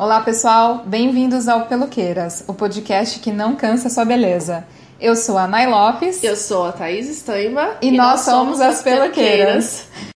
[0.00, 4.64] Olá, pessoal, bem-vindos ao Peluqueiras, o podcast que não cansa sua beleza.
[4.98, 6.24] Eu sou a Nay Lopes.
[6.24, 7.76] Eu sou a Thaís Estaima.
[7.82, 9.10] E, e nós, nós, somos as Peluqueiras.
[9.90, 10.10] peluqueiras.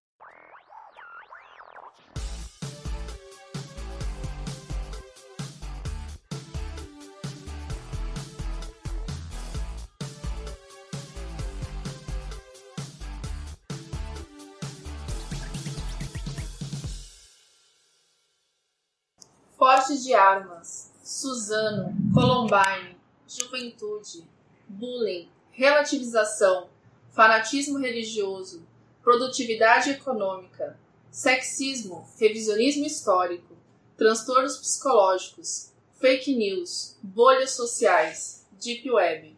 [19.84, 22.96] Porte de armas, Suzano, Columbine,
[23.28, 24.26] juventude,
[24.66, 26.70] bullying, relativização,
[27.12, 28.66] fanatismo religioso,
[29.02, 33.54] produtividade econômica, sexismo, revisionismo histórico,
[33.94, 39.36] transtornos psicológicos, fake news, bolhas sociais, deep web.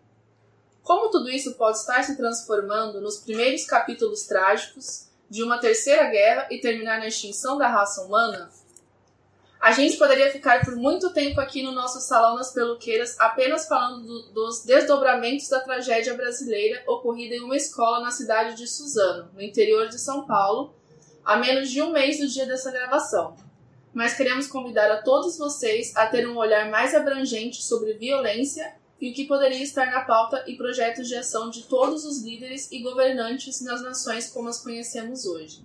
[0.81, 6.47] Como tudo isso pode estar se transformando nos primeiros capítulos trágicos de uma terceira guerra
[6.53, 8.49] e terminar na extinção da raça humana?
[9.67, 14.07] A gente poderia ficar por muito tempo aqui no nosso salão nas peluqueiras apenas falando
[14.07, 19.43] do, dos desdobramentos da tragédia brasileira ocorrida em uma escola na cidade de Suzano, no
[19.43, 20.73] interior de São Paulo,
[21.25, 23.35] a menos de um mês do dia dessa gravação.
[23.93, 29.11] Mas queremos convidar a todos vocês a ter um olhar mais abrangente sobre violência e
[29.11, 32.79] o que poderia estar na pauta e projetos de ação de todos os líderes e
[32.79, 35.65] governantes nas nações como as conhecemos hoje.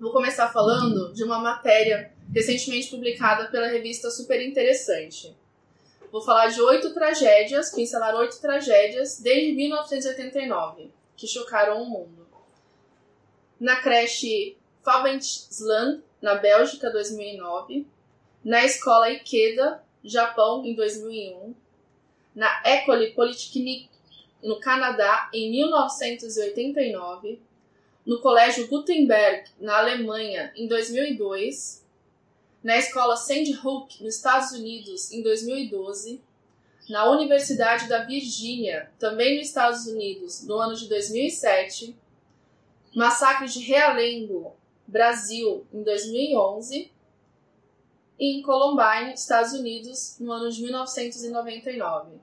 [0.00, 5.36] Vou começar falando de uma matéria recentemente publicada pela revista Super Interessante.
[6.10, 12.26] Vou falar de oito tragédias, pincelar oito tragédias desde 1989, que chocaram o mundo.
[13.60, 17.86] Na creche Fabensland, na Bélgica, 2009.
[18.42, 21.54] Na escola Ikeda, Japão, em 2001.
[22.34, 23.90] Na École Polytechnique,
[24.42, 27.49] no Canadá, em 1989
[28.04, 31.84] no Colégio Gutenberg, na Alemanha, em 2002,
[32.62, 36.20] na Escola Sandy Hook, nos Estados Unidos, em 2012,
[36.88, 41.96] na Universidade da Virgínia, também nos Estados Unidos, no ano de 2007,
[42.94, 46.90] Massacre de Realengo, Brasil, em 2011,
[48.18, 52.20] e em Columbine, Estados Unidos, no ano de 1999.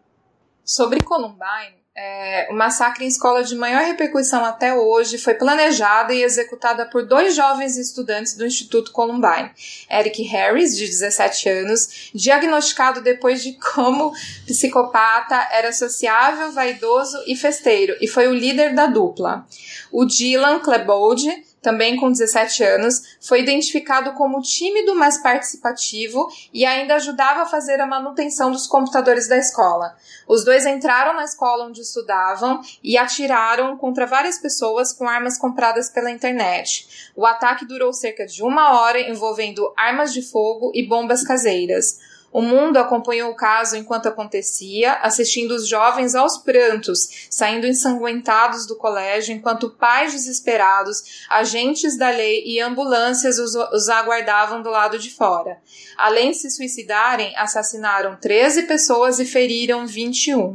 [0.63, 6.22] Sobre Columbine, é, o massacre em escola de maior repercussão até hoje foi planejada e
[6.22, 9.50] executada por dois jovens estudantes do Instituto Columbine.
[9.90, 14.13] Eric Harris, de 17 anos, diagnosticado depois de como
[14.46, 19.47] psicopata, era sociável, vaidoso e festeiro, e foi o líder da dupla.
[19.91, 26.95] O Dylan Klebold, também com 17 anos, foi identificado como tímido, mas participativo e ainda
[26.95, 29.94] ajudava a fazer a manutenção dos computadores da escola.
[30.29, 35.89] Os dois entraram na escola onde estudavam e atiraram contra várias pessoas com armas compradas
[35.89, 37.11] pela internet.
[37.13, 41.99] O ataque durou cerca de uma hora, envolvendo armas de fogo e bombas caseiras.
[42.32, 48.76] O mundo acompanhou o caso enquanto acontecia, assistindo os jovens aos prantos, saindo ensanguentados do
[48.76, 55.10] colégio, enquanto pais desesperados, agentes da lei e ambulâncias os, os aguardavam do lado de
[55.10, 55.58] fora.
[55.98, 60.54] Além de se suicidarem, assassinaram 13 pessoas e feriram 21.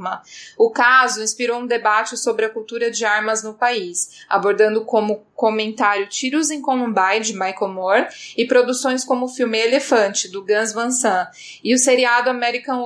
[0.58, 6.06] O caso inspirou um debate sobre a cultura de armas no país, abordando como comentário
[6.06, 8.06] Tiros em Columbine, de Michael Moore,
[8.36, 11.28] e produções como o filme Elefante, do Gus Van Sant,
[11.62, 12.82] e o seriado American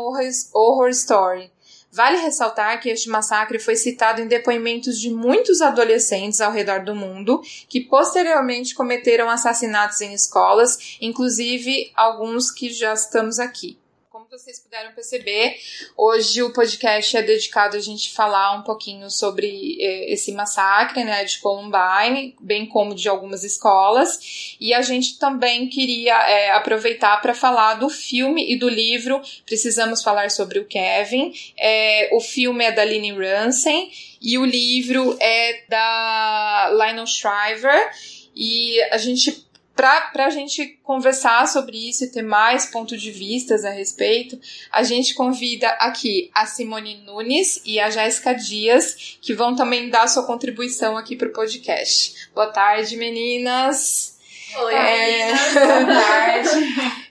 [0.53, 1.51] Horror, Story.
[1.91, 6.95] Vale ressaltar que este massacre foi citado em depoimentos de muitos adolescentes ao redor do
[6.95, 13.79] mundo que posteriormente cometeram assassinatos em escolas, inclusive alguns que já estamos aqui
[14.27, 15.57] como vocês puderam perceber,
[15.97, 21.25] hoje o podcast é dedicado a gente falar um pouquinho sobre eh, esse massacre né,
[21.25, 24.57] de Columbine, bem como de algumas escolas.
[24.61, 29.21] E a gente também queria é, aproveitar para falar do filme e do livro.
[29.45, 31.33] Precisamos falar sobre o Kevin.
[31.57, 33.89] É, o filme é da Lynne Ransom
[34.21, 37.91] e o livro é da Lionel Shriver.
[38.35, 39.46] E a gente
[39.77, 44.41] para a gente conversar sobre isso e ter mais pontos de vistas a respeito,
[44.73, 50.09] a gente convida aqui a Simone Nunes e a Jéssica Dias, que vão também dar
[50.09, 52.31] sua contribuição aqui para o podcast.
[52.35, 54.17] Boa tarde, meninas!
[54.57, 55.33] Oi, é...
[55.53, 56.51] boa tarde!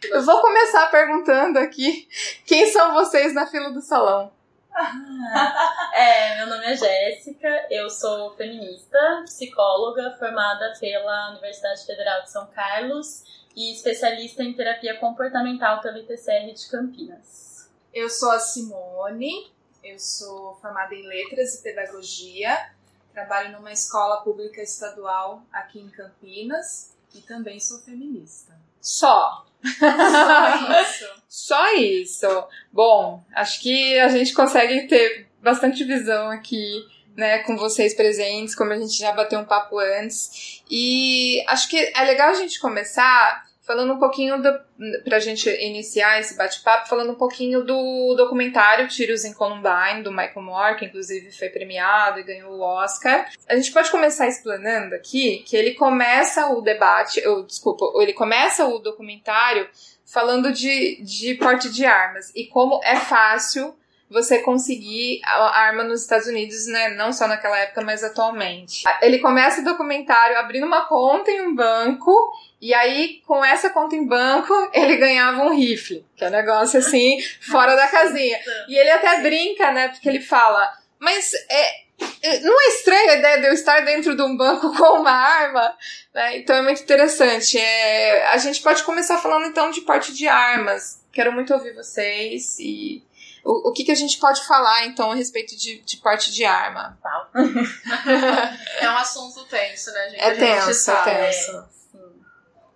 [0.09, 2.07] Eu vou começar perguntando aqui
[2.45, 4.34] quem são vocês na fila do salão.
[5.93, 12.45] é, meu nome é Jéssica, eu sou feminista, psicóloga formada pela Universidade Federal de São
[12.47, 13.23] Carlos
[13.55, 17.69] e especialista em terapia comportamental pela ITCR de Campinas.
[17.93, 19.49] Eu sou a Simone,
[19.81, 22.71] eu sou formada em letras e pedagogia,
[23.13, 28.53] trabalho numa escola pública estadual aqui em Campinas e também sou feminista.
[28.81, 29.45] Só.
[29.79, 31.05] Só isso.
[31.27, 32.47] Só isso.
[32.71, 36.83] Bom, acho que a gente consegue ter bastante visão aqui,
[37.15, 40.63] né, com vocês presentes, como a gente já bateu um papo antes.
[40.69, 46.19] E acho que é legal a gente começar falando um pouquinho do, pra gente iniciar
[46.19, 51.31] esse bate-papo, falando um pouquinho do documentário Tiros em Columbine, do Michael Moore, que inclusive
[51.31, 53.27] foi premiado e ganhou o Oscar.
[53.49, 58.65] A gente pode começar explanando aqui que ele começa o debate, ou desculpa, ele começa
[58.65, 59.67] o documentário
[60.05, 63.75] falando de, de porte de armas e como é fácil
[64.15, 66.91] você conseguir a arma nos Estados Unidos, né?
[66.91, 68.83] Não só naquela época, mas atualmente.
[69.01, 72.31] Ele começa o documentário abrindo uma conta em um banco
[72.61, 76.79] e aí, com essa conta em banco, ele ganhava um rifle, que é um negócio
[76.79, 77.17] assim,
[77.51, 78.39] fora da casinha.
[78.69, 79.89] E ele até brinca, né?
[79.89, 81.85] Porque ele fala, mas é,
[82.23, 85.11] é, não é estranha a ideia de eu estar dentro de um banco com uma
[85.11, 85.75] arma?
[86.13, 86.37] Né?
[86.37, 87.57] Então é muito interessante.
[87.57, 91.03] É, a gente pode começar falando então de porte de armas.
[91.11, 93.03] Quero muito ouvir vocês e
[93.45, 96.43] o, o que, que a gente pode falar, então, a respeito de, de porte de
[96.43, 96.97] arma?
[98.81, 100.19] é um assunto tenso, né, gente?
[100.19, 101.75] É tenso, é tenso.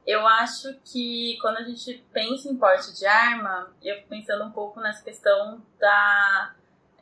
[0.06, 4.52] Eu acho que quando a gente pensa em porte de arma, eu fico pensando um
[4.52, 6.54] pouco nessa questão da,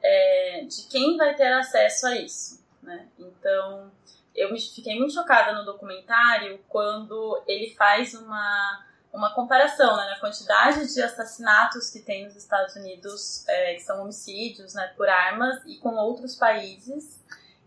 [0.02, 2.66] é, de quem vai ter acesso a isso.
[2.81, 3.08] Né?
[3.19, 3.92] Então,
[4.34, 10.19] eu me fiquei muito chocada no documentário quando ele faz uma uma comparação né, na
[10.19, 15.57] quantidade de assassinatos que tem nos Estados Unidos, é, que são homicídios né, por armas,
[15.65, 17.19] e com outros países.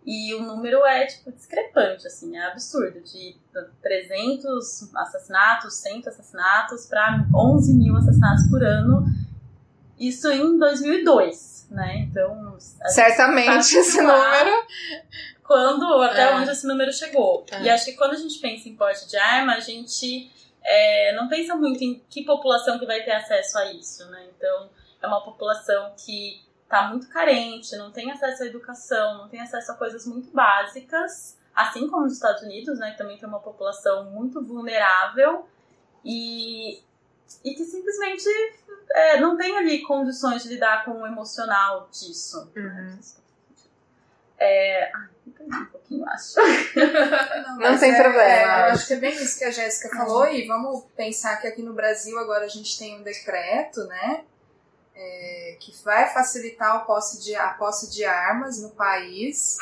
[0.05, 3.01] E o número é, tipo, discrepante, assim, é absurdo.
[3.01, 3.37] De
[3.83, 9.05] 300 assassinatos, 100 assassinatos, para 11 mil assassinatos por ano.
[9.99, 11.99] Isso em 2002, né?
[11.99, 12.57] Então...
[12.87, 14.67] Certamente esse número...
[15.45, 16.35] Quando, até é.
[16.37, 17.45] onde esse número chegou.
[17.51, 17.63] É.
[17.63, 20.31] E acho que quando a gente pensa em porte de arma, a gente
[20.63, 24.29] é, não pensa muito em que população que vai ter acesso a isso, né?
[24.37, 24.71] Então,
[25.03, 29.73] é uma população que está muito carente, não tem acesso à educação, não tem acesso
[29.73, 32.93] a coisas muito básicas, assim como nos Estados Unidos, né?
[32.93, 35.49] Que também tem uma população muito vulnerável
[36.05, 36.83] e,
[37.45, 38.25] e que simplesmente
[38.93, 42.51] é, não tem ali condições de lidar com o emocional disso.
[42.55, 42.99] Uhum.
[44.39, 44.93] É,
[45.41, 46.35] um pouquinho, acho.
[47.59, 48.23] Não, não tem é, problema.
[48.23, 51.47] É, eu acho que é bem isso que a Jéssica falou, e vamos pensar que
[51.47, 54.25] aqui no Brasil agora a gente tem um decreto, né?
[54.95, 59.57] É, que vai facilitar a posse, de, a posse de armas no país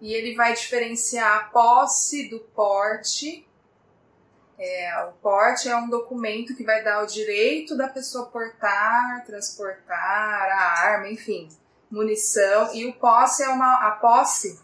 [0.00, 3.46] e ele vai diferenciar a posse do porte.
[4.58, 9.96] É, o porte é um documento que vai dar o direito da pessoa portar, transportar
[9.98, 11.48] a arma, enfim,
[11.90, 12.74] munição.
[12.74, 14.62] E o posse é uma a posse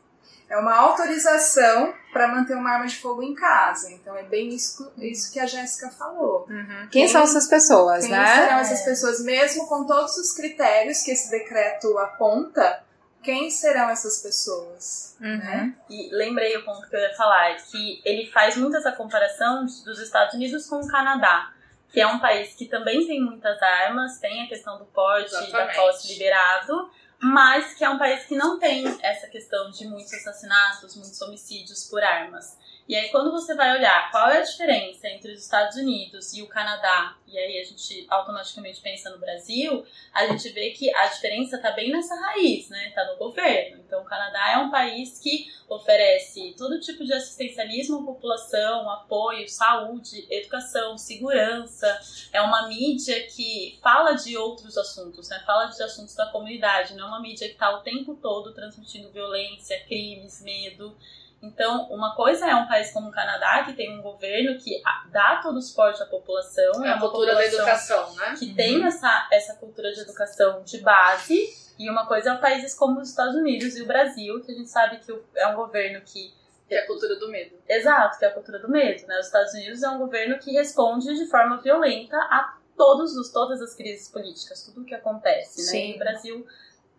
[0.50, 3.88] é uma autorização para manter uma arma de fogo em casa.
[3.92, 6.44] Então é bem isso, isso que a Jéssica falou.
[6.50, 6.88] Uhum.
[6.90, 8.24] Quem, quem, são essas pessoas, quem né?
[8.24, 12.82] Quem serão essas pessoas, mesmo com todos os critérios que esse decreto aponta?
[13.22, 15.16] Quem serão essas pessoas?
[15.20, 15.38] Uhum.
[15.38, 15.74] Né?
[15.88, 20.00] E lembrei o ponto que eu ia falar, que ele faz muito essa comparação dos
[20.00, 21.52] Estados Unidos com o Canadá
[21.92, 25.52] que é um país que também tem muitas armas, tem a questão do porte, e
[25.52, 26.88] da posse liberado,
[27.22, 31.84] mas que é um país que não tem essa questão de muitos assassinatos, muitos homicídios
[31.84, 32.56] por armas.
[32.90, 36.42] E aí, quando você vai olhar qual é a diferença entre os Estados Unidos e
[36.42, 41.06] o Canadá, e aí a gente automaticamente pensa no Brasil, a gente vê que a
[41.06, 42.88] diferença está bem nessa raiz, né?
[42.88, 43.80] Está no governo.
[43.86, 49.48] Então, o Canadá é um país que oferece todo tipo de assistencialismo à população, apoio,
[49.48, 51.86] saúde, educação, segurança.
[52.32, 55.40] É uma mídia que fala de outros assuntos, né?
[55.46, 59.12] Fala de assuntos da comunidade, não é uma mídia que está o tempo todo transmitindo
[59.12, 60.96] violência, crimes, medo.
[61.42, 65.40] Então, uma coisa é um país como o Canadá, que tem um governo que dá
[65.42, 66.84] todo o suporte à população.
[66.84, 68.34] É a cultura da educação, né?
[68.38, 68.54] Que uhum.
[68.54, 71.48] tem essa, essa cultura de educação de base.
[71.78, 74.68] E uma coisa é países como os Estados Unidos e o Brasil, que a gente
[74.68, 76.38] sabe que é um governo que
[76.70, 77.56] que é a cultura do medo.
[77.68, 79.04] Exato, que é a cultura do medo.
[79.08, 79.18] Né?
[79.18, 83.60] Os Estados Unidos é um governo que responde de forma violenta a todos os, todas
[83.60, 85.72] as crises políticas, tudo o que acontece.
[85.72, 85.88] Né?
[85.88, 86.46] E o Brasil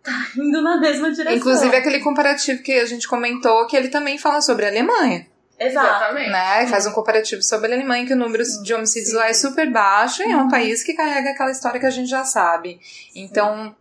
[0.03, 1.35] tá indo na mesma direção.
[1.35, 5.27] Inclusive aquele comparativo que a gente comentou, que ele também fala sobre a Alemanha.
[5.59, 6.31] Exatamente.
[6.31, 6.67] Né?
[6.67, 9.17] Faz um comparativo sobre a Alemanha, que o número sim, de homicídios sim.
[9.17, 10.49] lá é super baixo, e é um uhum.
[10.49, 12.79] país que carrega aquela história que a gente já sabe.
[13.13, 13.75] Então,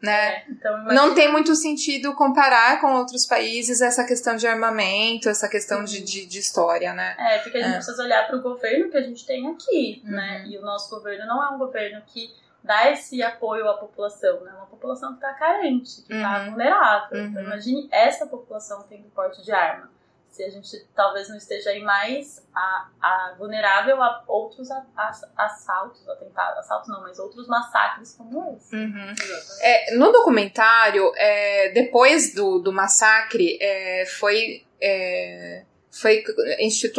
[0.00, 0.28] né?
[0.28, 5.48] É, então, Não tem muito sentido comparar com outros países essa questão de armamento, essa
[5.48, 7.16] questão de, de, de, história, né?
[7.18, 7.76] É, porque a gente é.
[7.76, 10.10] precisa olhar para o governo que a gente tem aqui, né?
[10.10, 10.16] uhum.
[10.16, 10.46] né?
[10.48, 12.30] E o nosso governo não é um governo que
[12.66, 14.52] dar esse apoio à população, né?
[14.52, 16.50] Uma população que está carente, que está uhum.
[16.50, 17.06] vulnerável.
[17.06, 17.30] Então, uhum.
[17.30, 19.90] Então, imagine essa população tendo porte de arma.
[20.28, 25.10] Se a gente talvez não esteja aí mais a, a vulnerável a outros a, a,
[25.38, 28.76] assaltos, atentados, assaltos não, mas outros massacres como esse.
[28.76, 29.14] Uhum.
[29.62, 35.64] É, no documentário, é, depois do, do massacre, é, foi é,
[36.00, 36.22] foi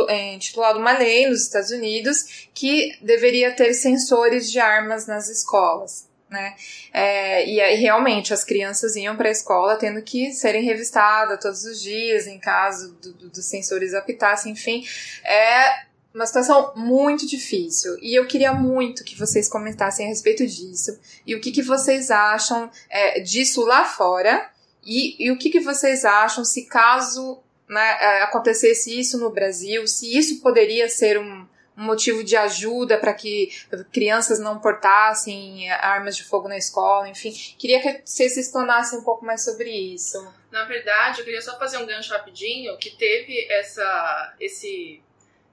[0.07, 6.07] é, intitulado uma lei nos Estados Unidos que deveria ter sensores de armas nas escolas.
[6.29, 6.55] Né?
[6.91, 11.63] É, e aí realmente as crianças iam para a escola tendo que serem revistadas todos
[11.63, 14.85] os dias em caso do, do, dos sensores apitassem, enfim,
[15.23, 20.99] é uma situação muito difícil e eu queria muito que vocês comentassem a respeito disso
[21.25, 24.49] e o que, que vocês acham é, disso lá fora
[24.83, 29.85] e, e o que, que vocês acham se caso né, é, acontecesse isso no Brasil,
[29.87, 31.47] se isso poderia ser um,
[31.77, 33.51] um motivo de ajuda para que
[33.91, 37.31] crianças não portassem armas de fogo na escola, enfim.
[37.57, 40.17] Queria que vocês se explanassem um pouco mais sobre isso.
[40.49, 45.03] Na verdade, eu queria só fazer um gancho rapidinho, que teve essa, esse,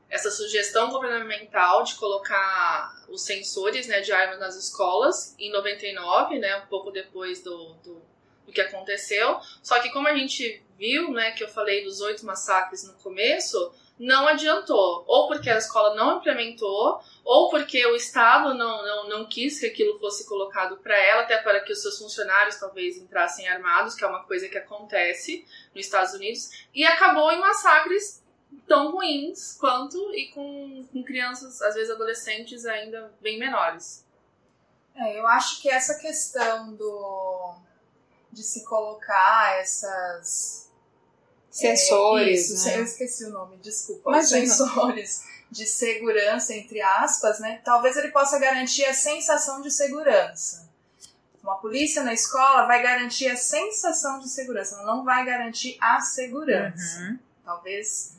[0.09, 6.57] essa sugestão governamental de colocar os sensores né, de armas nas escolas em 99, né,
[6.57, 8.03] um pouco depois do, do,
[8.47, 9.39] do que aconteceu.
[9.63, 13.73] Só que como a gente viu, né, que eu falei dos oito massacres no começo,
[13.99, 15.05] não adiantou.
[15.07, 19.67] Ou porque a escola não implementou, ou porque o Estado não, não, não quis que
[19.67, 24.05] aquilo fosse colocado para ela, até para que os seus funcionários talvez entrassem armados, que
[24.05, 28.23] é uma coisa que acontece nos Estados Unidos, e acabou em massacres
[28.67, 34.05] tão ruins quanto e com, com crianças, às vezes adolescentes ainda bem menores.
[34.95, 37.55] É, eu acho que essa questão do
[38.31, 40.64] de se colocar essas
[41.55, 42.51] Sensores.
[42.51, 42.79] É, isso, né?
[42.79, 44.11] eu esqueci o nome, desculpa.
[44.11, 44.45] Imagina.
[44.45, 47.61] Sensores de segurança, entre aspas, né?
[47.65, 50.69] Talvez ele possa garantir a sensação de segurança.
[51.41, 56.01] Uma polícia na escola vai garantir a sensação de segurança, ela não vai garantir a
[56.01, 56.99] segurança.
[56.99, 57.19] Uhum.
[57.45, 58.17] Talvez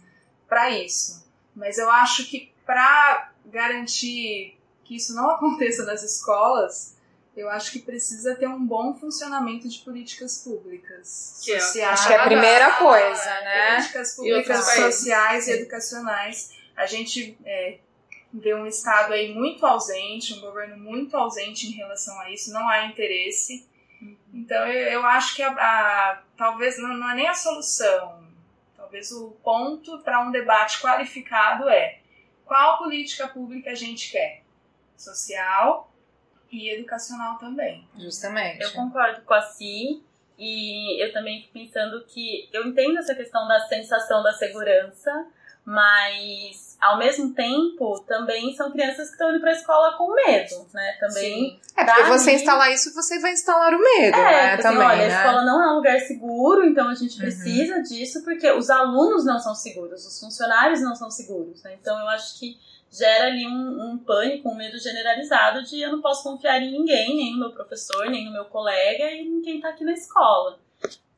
[0.48, 1.25] para isso.
[1.54, 6.95] Mas eu acho que para garantir que isso não aconteça nas escolas,
[7.36, 11.75] eu acho que precisa ter um bom funcionamento de políticas públicas que sociais.
[11.75, 13.75] É acho que é a primeira coisa, né?
[13.75, 16.56] Políticas públicas sociais e educacionais.
[16.75, 17.80] A gente é,
[18.34, 22.68] vê um Estado aí muito ausente, um governo muito ausente em relação a isso, não
[22.70, 23.68] há interesse.
[24.01, 24.18] Uhum.
[24.34, 28.25] Então eu, eu acho que a, a, talvez não, não é nem a solução,
[28.77, 32.00] talvez o ponto para um debate qualificado é
[32.46, 34.44] qual política pública a gente quer?
[34.96, 35.92] Social,
[36.52, 37.88] e educacional também.
[37.98, 38.62] Justamente.
[38.62, 40.02] Eu concordo com a Si
[40.38, 45.25] e eu também fico pensando que eu entendo essa questão da sensação da segurança,
[45.64, 50.68] mas ao mesmo tempo também são crianças que estão indo para a escola com medo,
[50.74, 50.96] né?
[51.00, 51.52] Também.
[51.52, 51.60] Sim.
[51.75, 54.54] É porque você instalar isso, você vai instalar o medo, é, né?
[54.54, 55.16] Assim, também, olha, né?
[55.16, 57.22] a escola não é um lugar seguro, então a gente uhum.
[57.22, 57.82] precisa uhum.
[57.82, 61.75] disso porque os alunos não são seguros, os funcionários não são seguros, né?
[61.82, 62.60] Então eu acho que
[62.92, 67.15] gera ali um, um pânico, um medo generalizado de eu não posso confiar em ninguém,
[67.15, 70.60] nem no meu professor, nem no meu colega e em quem está aqui na escola.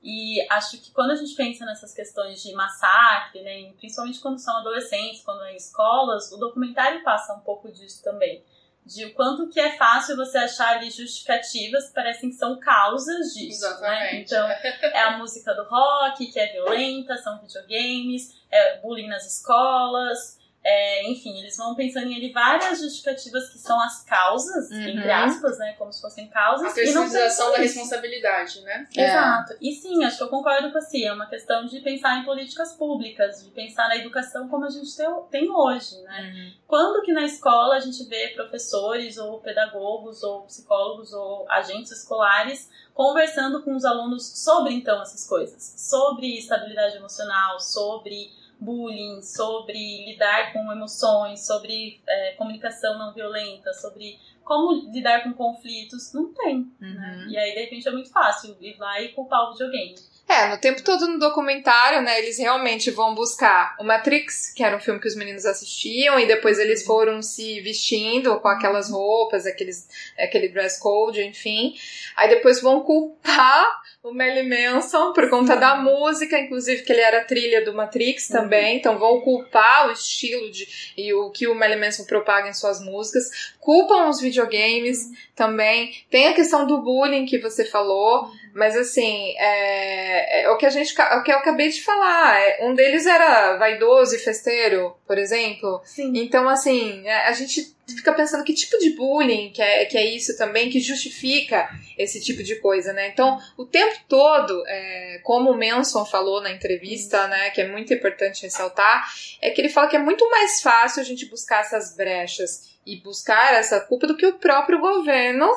[0.02, 4.56] E acho que quando a gente pensa nessas questões de massacre, né, principalmente quando são
[4.58, 8.44] adolescentes, quando é em escolas, o documentário passa um pouco disso também.
[8.86, 13.68] De o quanto que é fácil você achar ali justificativas, parecem que são causas disso,
[13.82, 14.22] né?
[14.22, 20.37] Então, é a música do rock, que é violenta, são videogames, é bullying nas escolas,
[20.70, 24.82] é, enfim, eles vão pensando em ali várias justificativas que são as causas, uhum.
[24.82, 25.72] entre aspas, né?
[25.78, 26.72] Como se fossem causas.
[26.72, 28.86] A terceirização da responsabilidade, né?
[28.94, 29.54] Exato.
[29.54, 29.58] É.
[29.62, 31.08] E sim, acho que eu concordo com a Cia.
[31.08, 34.92] É uma questão de pensar em políticas públicas, de pensar na educação como a gente
[35.32, 36.34] tem hoje, né?
[36.36, 36.54] Uhum.
[36.68, 42.70] Quando que na escola a gente vê professores ou pedagogos ou psicólogos ou agentes escolares
[42.94, 50.54] conversando com os alunos sobre então essas coisas, sobre estabilidade emocional, sobre bullying, sobre lidar
[50.54, 56.72] com emoções, sobre é, comunicação não violenta, sobre como lidar com conflitos, não tem.
[56.80, 56.88] Né?
[56.88, 56.96] Uhum.
[56.96, 57.28] Né?
[57.30, 59.96] E aí, de repente, é muito fácil ir lá e culpar o videogame.
[60.30, 64.76] É, no tempo todo no documentário, né, eles realmente vão buscar o Matrix, que era
[64.76, 69.46] um filme que os meninos assistiam, e depois eles foram se vestindo com aquelas roupas,
[69.46, 69.88] aqueles,
[70.20, 71.76] aquele dress code, enfim.
[72.16, 75.60] Aí depois vão culpar o Melly Manson por conta Sim.
[75.60, 78.38] da música, inclusive que ele era trilha do Matrix uhum.
[78.38, 82.54] também, então vão culpar o estilo de, e o que o Melly Manson propaga em
[82.54, 85.16] suas músicas, culpam os videogames uhum.
[85.36, 88.32] também, tem a questão do bullying que você falou, uhum.
[88.58, 92.42] Mas assim, é, é o que a gente, o que eu acabei de falar.
[92.42, 95.80] É, um deles era vaidoso e festeiro, por exemplo.
[95.86, 96.12] Sim.
[96.16, 100.04] Então, assim, é, a gente fica pensando que tipo de bullying que é, que é
[100.04, 103.10] isso também, que justifica esse tipo de coisa, né?
[103.10, 107.94] Então, o tempo todo, é, como o Manson falou na entrevista, né, que é muito
[107.94, 109.08] importante ressaltar,
[109.40, 112.96] é que ele fala que é muito mais fácil a gente buscar essas brechas e
[113.02, 115.48] buscar essa culpa do que o próprio governo,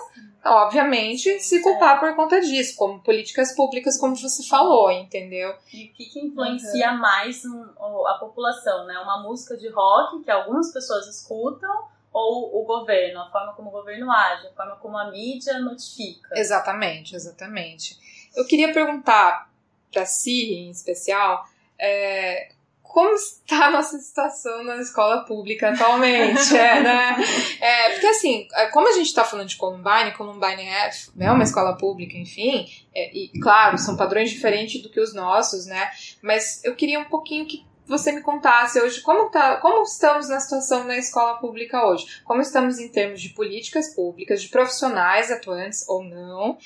[0.44, 5.54] obviamente, se culpar por conta disso, como políticas públicas, como você falou, entendeu?
[5.72, 8.98] E o que, que influencia mais um, a população, né?
[8.98, 13.72] Uma música de rock que algumas pessoas escutam ou o governo, a forma como o
[13.72, 16.30] governo age, a forma como a mídia notifica.
[16.38, 17.98] Exatamente, exatamente.
[18.34, 19.48] Eu queria perguntar
[19.92, 21.44] para si, em especial,
[21.78, 22.52] é,
[22.92, 27.16] como está a nossa situação na escola pública atualmente, é, né?
[27.60, 31.44] É, porque assim, é, como a gente está falando de Columbine, Columbine é, é uma
[31.44, 35.90] escola pública, enfim, é, e claro, são padrões diferentes do que os nossos, né?
[36.20, 40.38] Mas eu queria um pouquinho que você me contasse hoje como, tá, como estamos na
[40.38, 42.20] situação na escola pública hoje.
[42.24, 46.56] Como estamos em termos de políticas públicas, de profissionais atuantes ou não,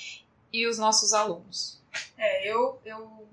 [0.53, 1.81] e os nossos alunos.
[2.17, 3.27] É, eu, eu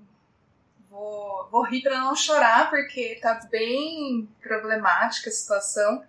[0.92, 6.04] Vou, vou rir para não chorar, porque tá bem problemática a situação.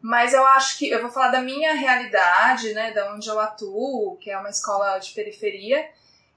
[0.00, 4.16] Mas eu acho que eu vou falar da minha realidade, né, da onde eu atuo,
[4.16, 5.86] que é uma escola de periferia.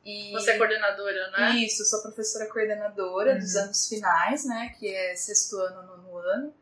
[0.03, 0.33] E...
[0.33, 1.51] Você é coordenadora, né?
[1.55, 3.39] Isso, sou professora coordenadora uhum.
[3.39, 6.53] dos anos finais, né, que é sexto ano, nono ano.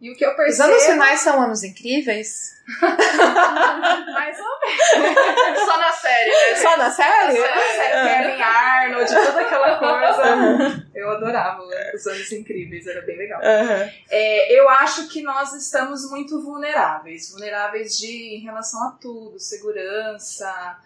[0.00, 0.52] E o que eu percebo...
[0.52, 2.56] Os anos finais são anos incríveis?
[2.80, 5.60] Mais ou menos.
[5.64, 6.54] Só na série, né?
[6.54, 7.36] Só na série?
[7.36, 8.26] Só na série.
[8.28, 10.36] Kevin Arnold, toda aquela coisa.
[10.36, 10.86] Uhum.
[10.94, 11.64] Eu adorava
[11.94, 13.40] os anos incríveis, era bem legal.
[13.40, 13.90] Uhum.
[14.08, 17.32] É, eu acho que nós estamos muito vulneráveis.
[17.32, 19.40] Vulneráveis de, em relação a tudo.
[19.40, 20.78] Segurança,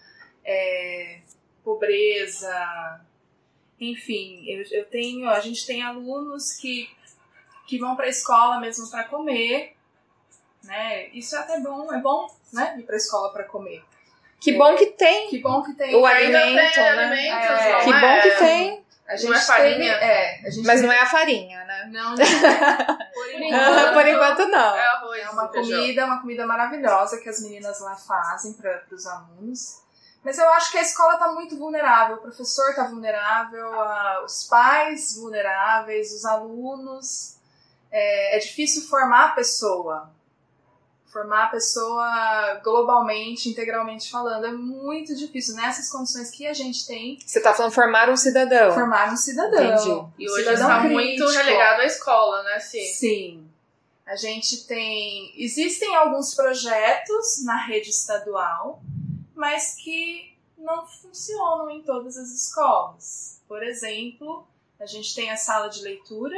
[0.42, 1.18] é,
[1.62, 3.00] pobreza...
[3.78, 6.88] Enfim, eu, eu tenho, a gente tem alunos que
[7.66, 9.76] que vão para a escola mesmo para comer,
[10.64, 11.08] né?
[11.08, 12.76] Isso é até bom, é bom, né?
[12.78, 13.82] Ir para a escola para comer.
[14.40, 15.28] Que é, bom que tem.
[15.28, 15.94] Que bom que tem.
[15.94, 16.88] O alimento, tem né?
[16.88, 18.82] Alimentos, é, que bom que tem.
[19.06, 19.98] A gente não é farinha?
[19.98, 20.86] Teve, é, a gente Mas teve...
[20.86, 21.72] não é a farinha, né?
[21.92, 22.16] Não, não.
[22.16, 24.76] Por enquanto, Por enquanto não.
[24.76, 25.20] É arroz.
[25.20, 29.82] É uma comida, uma comida maravilhosa que as meninas lá fazem para os alunos.
[30.24, 34.44] Mas eu acho que a escola está muito vulnerável, o professor está vulnerável, a, os
[34.44, 37.36] pais vulneráveis, os alunos
[37.92, 40.10] é, é difícil formar a pessoa.
[41.12, 44.46] Formar a pessoa globalmente, integralmente falando.
[44.46, 45.54] É muito difícil.
[45.54, 47.18] Nessas condições que a gente tem.
[47.24, 48.72] Você está falando formar um cidadão.
[48.72, 49.62] Formar um cidadão.
[49.62, 50.12] Entendi.
[50.18, 50.94] E hoje cidadão está crítico.
[50.94, 52.86] muito relegado à escola, né, Sim?
[52.86, 53.48] Sim.
[54.06, 55.34] A gente tem.
[55.36, 58.82] Existem alguns projetos na rede estadual,
[59.34, 63.40] mas que não funcionam em todas as escolas.
[63.46, 64.46] Por exemplo,
[64.80, 66.36] a gente tem a sala de leitura,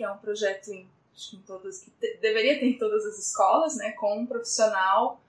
[0.00, 0.88] que é um projeto em,
[1.34, 5.20] em todas que te, deveria ter em todas as escolas, né, com um profissional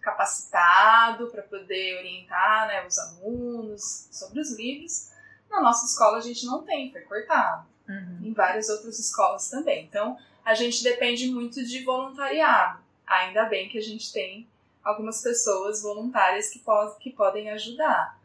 [0.00, 5.10] capacitado para poder orientar né, os alunos sobre os livros.
[5.50, 7.66] Na nossa escola a gente não tem, foi cortado.
[7.88, 8.20] Uhum.
[8.22, 9.84] Em várias outras escolas também.
[9.84, 12.78] Então a gente depende muito de voluntariado.
[13.04, 14.48] Ainda bem que a gente tem
[14.84, 18.16] algumas pessoas voluntárias que, po que podem ajudar.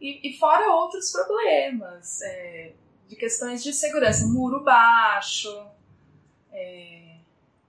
[0.00, 2.22] E, e fora outros problemas.
[2.22, 2.72] É,
[3.08, 5.66] de questões de segurança, muro baixo,
[6.52, 7.16] é,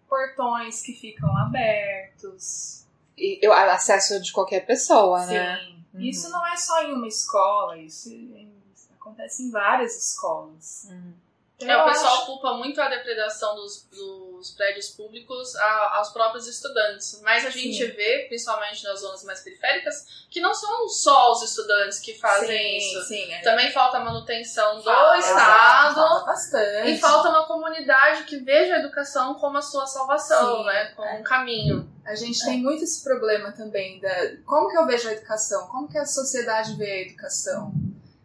[0.07, 2.85] portões que ficam abertos.
[3.17, 5.33] E o acesso de qualquer pessoa, Sim.
[5.33, 5.75] né?
[5.93, 6.01] Uhum.
[6.01, 10.87] Isso não é só em uma escola, isso, isso acontece em várias escolas.
[10.89, 11.13] Uhum.
[11.61, 12.25] É, o pessoal acho...
[12.25, 17.19] culpa muito a depredação dos, dos prédios públicos a, aos próprios estudantes.
[17.21, 17.91] Mas a gente Sim.
[17.91, 22.77] vê, principalmente nas zonas mais periféricas, que não são só os estudantes que fazem sim,
[22.77, 23.07] isso.
[23.07, 23.41] Sim, é.
[23.41, 25.95] Também falta manutenção Falta, do Estado.
[25.95, 26.91] Falta bastante.
[26.91, 30.93] E falta uma comunidade que veja a educação como a sua salvação, né?
[30.95, 31.19] Como é.
[31.19, 31.91] um caminho.
[32.05, 35.87] A gente tem muito esse problema também da como que eu vejo a educação, como
[35.89, 37.73] que a sociedade vê a educação.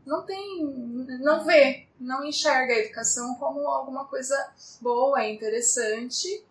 [0.07, 0.63] Não tem,
[1.21, 4.37] não vê, não enxerga a educação como alguma coisa
[4.81, 6.45] boa, interessante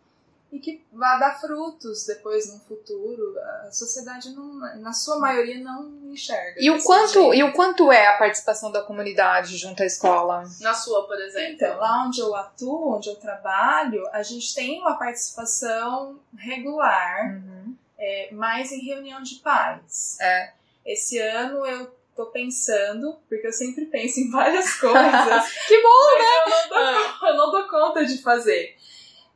[0.52, 3.36] e que vá dar frutos depois no futuro.
[3.66, 6.62] A sociedade não, na sua maioria não enxerga.
[6.62, 7.34] E o quanto jeito.
[7.34, 10.44] e o quanto é a participação da comunidade junto à escola?
[10.62, 11.54] Na sua, por exemplo.
[11.54, 17.76] Então, lá onde eu atuo, onde eu trabalho, a gente tem uma participação regular, Uhum.
[17.98, 20.18] é, mais em reunião de pais.
[20.22, 20.52] É.
[20.86, 25.90] Esse ano eu tô pensando, porque eu sempre penso em várias coisas, Que bom!
[26.18, 28.76] mas eu não dou, eu não dou conta de fazer.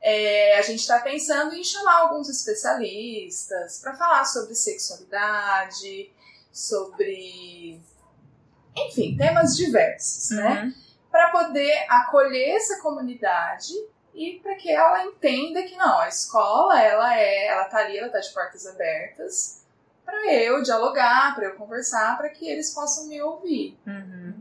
[0.01, 6.11] É, a gente está pensando em chamar alguns especialistas para falar sobre sexualidade,
[6.51, 7.81] sobre
[8.75, 10.63] enfim, temas diversos, né?
[10.63, 10.73] Uhum.
[11.09, 13.73] Para poder acolher essa comunidade
[14.13, 18.09] e para que ela entenda que não, a escola ela é, ela tá ali, ela
[18.09, 19.65] tá de portas abertas
[20.07, 23.77] para eu dialogar, para eu conversar, para que eles possam me ouvir.
[23.85, 24.33] Uhum.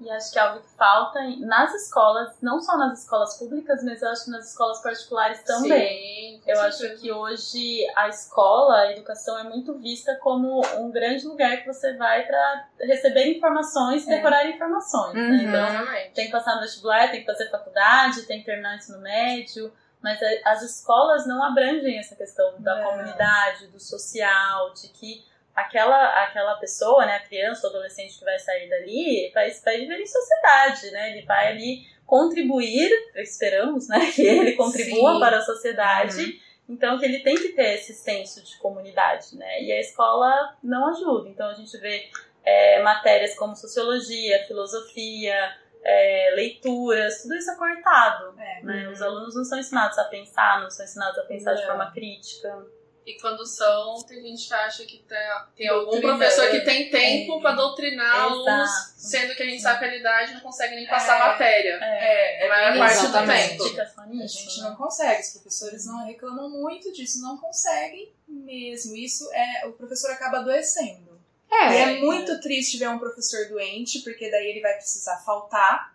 [0.00, 4.02] E acho que é algo que falta nas escolas, não só nas escolas públicas, mas
[4.02, 6.40] eu acho que nas escolas particulares também.
[6.40, 6.86] Sim, Eu certeza.
[6.88, 11.66] acho que hoje a escola, a educação é muito vista como um grande lugar que
[11.68, 14.16] você vai para receber informações, É.
[14.16, 15.14] decorar informações.
[15.14, 15.28] Uhum.
[15.28, 15.44] Né?
[15.44, 18.98] Então, tem que passar no vestibular, tem que fazer faculdade, tem que terminar o ensino
[18.98, 19.72] médio,
[20.02, 22.90] mas a- as escolas não abrangem essa questão da Não.
[22.90, 28.38] comunidade, do social, de que aquela, aquela pessoa, né, a criança, o adolescente que vai
[28.38, 34.22] sair dali, vai, vai viver em sociedade, né, ele vai ali contribuir, esperamos, né, que
[34.22, 35.20] ele contribua Sim.
[35.20, 39.70] para a sociedade, então que ele tem que ter esse senso de comunidade, né, e
[39.72, 42.08] a escola não ajuda, então a gente vê
[42.44, 48.34] é, matérias como sociologia, filosofia, é, leituras, tudo isso é cortado.
[48.38, 48.62] É.
[48.62, 48.88] Né?
[48.88, 51.68] Os alunos não são ensinados a pensar, não são ensinados a pensar de Não.
[51.68, 52.66] forma crítica.
[53.04, 55.18] E quando são, tem gente que acha que tem,
[55.56, 57.40] tem algum professor que tem tempo É.
[57.40, 61.16] pra doutrinar alunos, sendo que a gente sabe que a realidade não consegue nem passar
[61.16, 61.18] É.
[61.18, 61.78] matéria.
[61.82, 63.64] É, A maior bem parte do tempo.
[64.00, 64.68] A gente né?
[64.68, 68.94] não consegue, os professores não reclamam muito disso, não conseguem mesmo.
[68.94, 71.11] Isso é, o professor acaba adoecendo.
[71.52, 75.94] E É, é muito triste ver um professor doente, porque daí ele vai precisar faltar.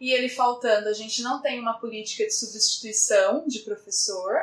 [0.00, 4.36] E ele faltando, a gente não tem uma política de substituição de professor.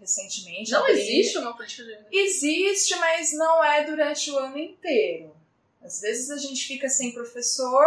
[0.00, 0.70] Recentemente.
[0.70, 1.98] Não abri- existe uma política de.
[2.10, 5.34] Existe, mas não é durante o ano inteiro.
[5.82, 7.86] Às vezes a gente fica sem professor,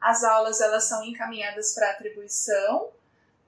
[0.00, 2.90] as aulas elas são encaminhadas para atribuição,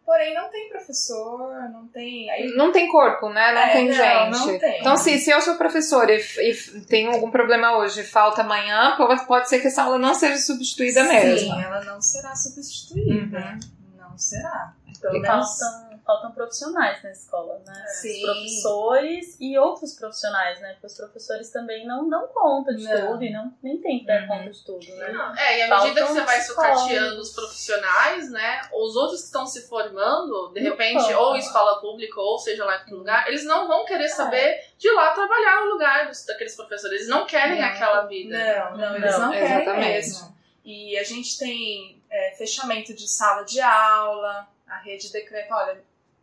[0.08, 2.30] porém não tem professor, não tem.
[2.30, 3.52] Aí, não tem corpo, né?
[3.52, 4.46] Não É, tem não, gente.
[4.46, 4.80] não tem.
[4.80, 8.96] Então, se, se eu sou professor e, e tenho algum problema hoje e falta amanhã,
[9.26, 11.52] pode, ser que essa aula não seja substituída mesmo.
[11.52, 13.38] Sim, ela não será substituída.
[13.38, 13.60] Uhum.
[13.98, 14.72] Não será.
[14.98, 15.87] Pelo menos menos.
[16.08, 17.86] Faltam, profissionais na escola, né?
[17.88, 18.08] Sim.
[18.14, 20.72] Os professores e outros profissionais, né?
[20.72, 23.08] Porque os professores também não dão conta de Não.
[23.12, 24.28] tudo e não, nem tem que dar Uhum.
[24.28, 25.12] conta de tudo, né?
[25.12, 28.62] Não, É, e à medida que você vai sucateando os profissionais, né?
[28.72, 32.64] Os outros que estão se formando, de Não repente, ou em escola pública, ou seja
[32.64, 33.86] lá em que lugar, eles não vão É.
[33.86, 36.96] querer saber de ir lá trabalhar no lugar dos, daqueles professores.
[37.00, 37.68] Eles não querem Não.
[37.68, 38.36] aquela vida.
[38.36, 39.88] Não, não, eles Não, não querem exatamente.
[39.92, 40.38] mesmo.
[40.64, 45.82] E a gente tem é, fechamento de sala de aula, a rede decreta, olha,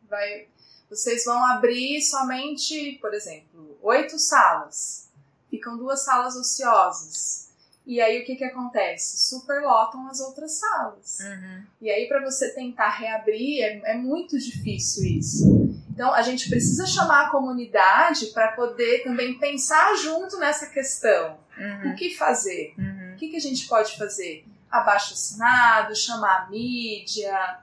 [0.09, 0.47] vai,
[0.89, 5.09] vocês vão abrir somente, por exemplo, oito salas.
[5.49, 7.45] Ficam duas salas ociosas.
[7.85, 9.29] E aí o que, que acontece?
[9.29, 11.19] Superlotam as outras salas.
[11.19, 11.63] Uhum.
[11.81, 15.45] E aí, para você tentar reabrir, é, é muito difícil isso.
[15.91, 21.37] Então, a gente precisa chamar a comunidade para poder também pensar junto nessa questão.
[21.57, 21.91] Uhum.
[21.91, 22.73] O que fazer?
[22.77, 23.13] Uhum.
[23.13, 24.45] O que, que a gente pode fazer?
[24.69, 27.59] Abaixo assinado, chamar a mídia?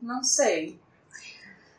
[0.00, 0.78] Não sei.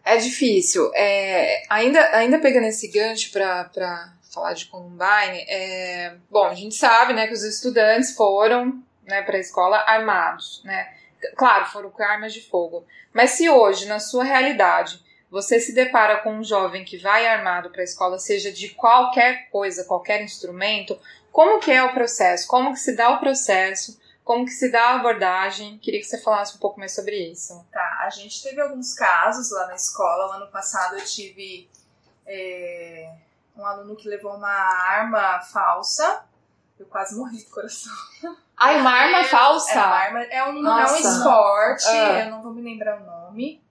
[0.06, 0.92] É difícil.
[0.94, 7.14] É, ainda, ainda pegando esse gancho para falar de Columbine, é, bom, a gente sabe
[7.14, 10.62] né, que os estudantes foram né, para a escola armados.
[10.64, 10.94] Né?
[11.36, 12.86] Claro, foram com armas de fogo.
[13.12, 17.72] Mas se hoje, na sua realidade, você se depara com um jovem que vai armado
[17.72, 21.00] para a escola, seja de qualquer coisa, qualquer instrumento,
[21.32, 22.48] como que é o processo?
[22.48, 24.00] Como que se dá o processo?
[24.26, 25.78] Como que se dá a abordagem?
[25.78, 27.64] Queria que você falasse um pouco mais sobre isso.
[27.72, 30.30] Tá, a gente teve alguns casos lá na escola.
[30.30, 31.70] O ano passado eu tive
[32.26, 33.14] é,
[33.56, 36.26] um aluno que levou uma arma falsa.
[36.80, 37.94] Eu quase morri do coração.
[38.58, 39.72] Ai, uma arma falsa?
[39.72, 42.26] É, uma arma, é, um, é um esporte, Ah.
[42.26, 43.62] eu não vou me lembrar o nome.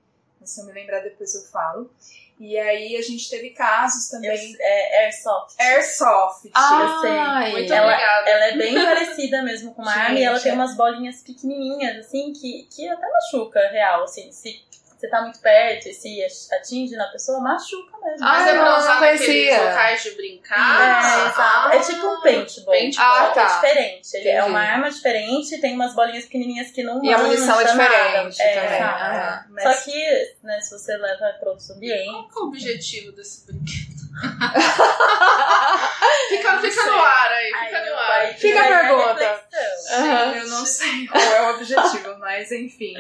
[0.40, 1.90] mas Se eu me lembrar depois eu falo.
[2.38, 4.57] E aí a gente teve casos Eu, também.
[4.61, 5.55] é Airsoft.
[5.59, 6.44] Airsoft.
[6.47, 7.11] eu sei.
[7.11, 7.53] Ai.
[7.53, 8.31] Muito Ela- obrigada.
[8.31, 11.99] Ela é bem parecida mesmo com uma arma e Gente, ela tem umas bolinhas pequenininhas,
[12.07, 14.03] assim, que, que até machuca, real.
[14.05, 14.61] Assim, se
[15.04, 18.20] você tá muito perto e se Ah, atinge na pessoa, machuca mesmo.
[18.20, 19.62] Mas Ah, é pra não, usar conhecia.
[19.62, 21.30] locais de É, brincar.
[21.30, 21.68] exato.
[21.76, 22.74] É tipo um paintball.
[22.74, 23.06] Paintball.
[23.06, 23.42] Ah, só que tá.
[23.42, 24.16] É diferente.
[24.16, 24.50] Ele é Entendi.
[24.50, 27.70] uma arma diferente, tem umas bolinhas pequenininhas que não E a munição é nada.
[27.84, 28.76] diferente É, também.
[28.78, 28.98] exato.
[29.04, 29.44] Ah.
[29.50, 33.12] Mas- Só que, né, se você leva para outros ambientes, Qual que é o objetivo
[33.12, 33.94] desse brinquedo?
[34.22, 34.54] Ah,
[36.28, 38.10] Fica, fica no ar aí, aí fica no ar.
[38.20, 39.44] aí Fica a pergunta.
[39.92, 40.32] Aham.
[40.36, 42.94] Eu não sei qual é o objetivo, mas enfim.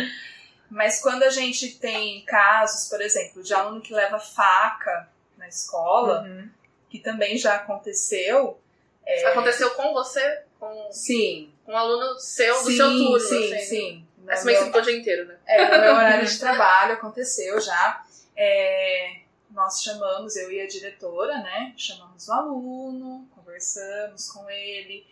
[0.70, 6.22] Mas quando a gente tem casos, por exemplo, de aluno que leva faca na escola,
[6.22, 6.48] Uhum.
[6.90, 8.58] que também já aconteceu.
[9.06, 10.42] é, Aconteceu com você?
[10.58, 11.52] Com, Sim.
[11.64, 13.20] com um aluno seu, do sim, seu turno?
[13.20, 13.64] Sim, assim.
[13.66, 14.06] sim.
[14.24, 15.36] Mas No também você meu- ficou o dia inteiro, né?
[15.46, 18.02] É, no meu horário de trabalho aconteceu já.
[18.36, 19.16] É,
[19.50, 21.74] nós chamamos, eu e a diretora, né?
[21.76, 25.06] Chamamos o aluno, conversamos com ele,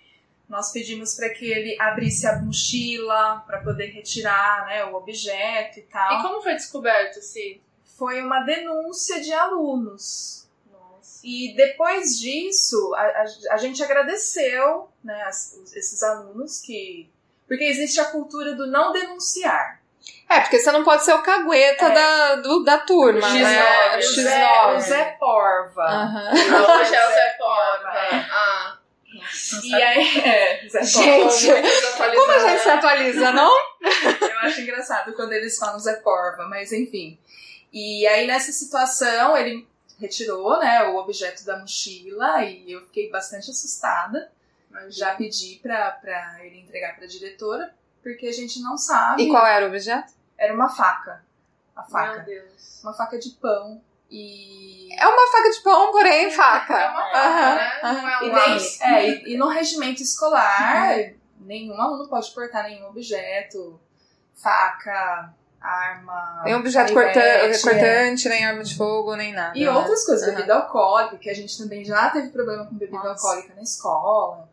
[0.49, 5.83] Nós pedimos para que ele abrisse a mochila para poder retirar né, o objeto e
[5.83, 6.19] tal.
[6.19, 7.61] E como foi descoberto, assim?
[7.97, 10.47] Foi uma denúncia de alunos.
[10.71, 11.21] Nossa.
[11.25, 17.09] E depois disso, a, a, a gente agradeceu né, as- os- esses alunos que.
[17.49, 19.81] Porque existe a cultura do não denunciar.
[20.29, 21.93] É, porque você não pode ser o cagueta É.
[21.95, 23.99] da, do- da turma, O né?
[23.99, 24.77] X9, o, Zé, X9.
[24.77, 25.83] o Zé Porva.
[25.85, 26.31] Aham.
[26.33, 27.93] Hoje é o Zé Porva,
[29.57, 29.67] É.
[29.67, 32.17] E aí, é, Zé Gente, Tô muito desatualizada.
[32.17, 33.53] Como a gente se atualiza, não?
[33.83, 37.19] Eu acho engraçado quando eles falam Zé Porva, mas enfim.
[37.73, 39.67] E aí, nessa situação, ele
[39.99, 44.31] retirou né, o objeto da mochila e eu fiquei bastante assustada.
[44.89, 49.25] Já pedi pra, pra ele entregar pra diretora, porque a gente não sabe.
[49.25, 50.13] E qual era o objeto?
[50.37, 51.23] Era uma faca.
[51.77, 52.19] A Meu faca.
[52.21, 52.81] Deus.
[52.83, 53.83] Uma faca de pão.
[54.15, 54.89] E.
[55.01, 56.75] É uma faca de pão, porém faca.
[56.79, 57.73] É uma faca, né?
[57.83, 58.81] Não é E, um nem- lápis.
[58.83, 60.95] é, e, e no regimento escolar,
[61.41, 63.81] nenhum aluno pode portar nenhum objeto,
[64.35, 66.43] faca, arma.
[66.45, 67.59] Nem objeto canivete, corta- é.
[67.59, 69.57] cortante, nem arma de fogo, nem nada.
[69.57, 69.71] E né?
[69.71, 73.11] outras coisas, bebida alcoólica, que a gente também já teve problema com bebida Nossa.
[73.29, 74.49] alcoólica na escola.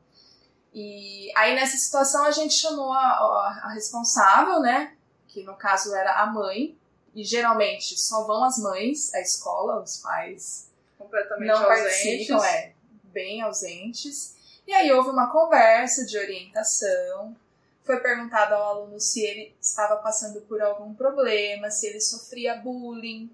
[0.74, 4.94] E aí nessa situação a gente chamou a, a- a responsável, né?
[5.28, 6.78] Que no caso era a mãe.
[7.20, 12.28] E geralmente só vão as mães à escola, os pais Completamente não ausentes.
[12.30, 14.36] participam, é, bem ausentes.
[14.66, 17.36] E aí houve uma conversa de orientação.
[17.84, 23.30] Foi perguntado ao aluno se ele estava passando por algum problema, se ele sofria bullying.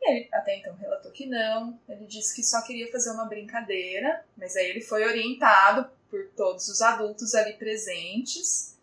[0.00, 1.78] E ele até então relatou que não.
[1.86, 6.66] Ele disse que só queria fazer uma brincadeira, mas aí ele foi orientado por todos
[6.66, 8.74] os adultos ali presentes.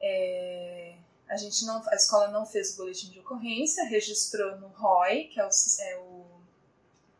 [0.00, 0.83] É,
[1.28, 5.40] a gente não, a escola não fez o boletim de ocorrência, registrou no ROI, que
[5.40, 5.48] é o,
[5.80, 6.24] é o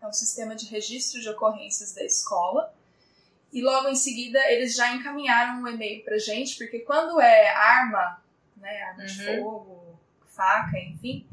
[0.02, 2.72] é um sistema de registro de ocorrências da escola.
[3.52, 8.22] E logo em seguida eles já encaminharam um e-mail pra gente, porque quando é arma,
[8.56, 9.36] né, arma de Uhum.
[9.36, 11.26] fogo, faca, enfim,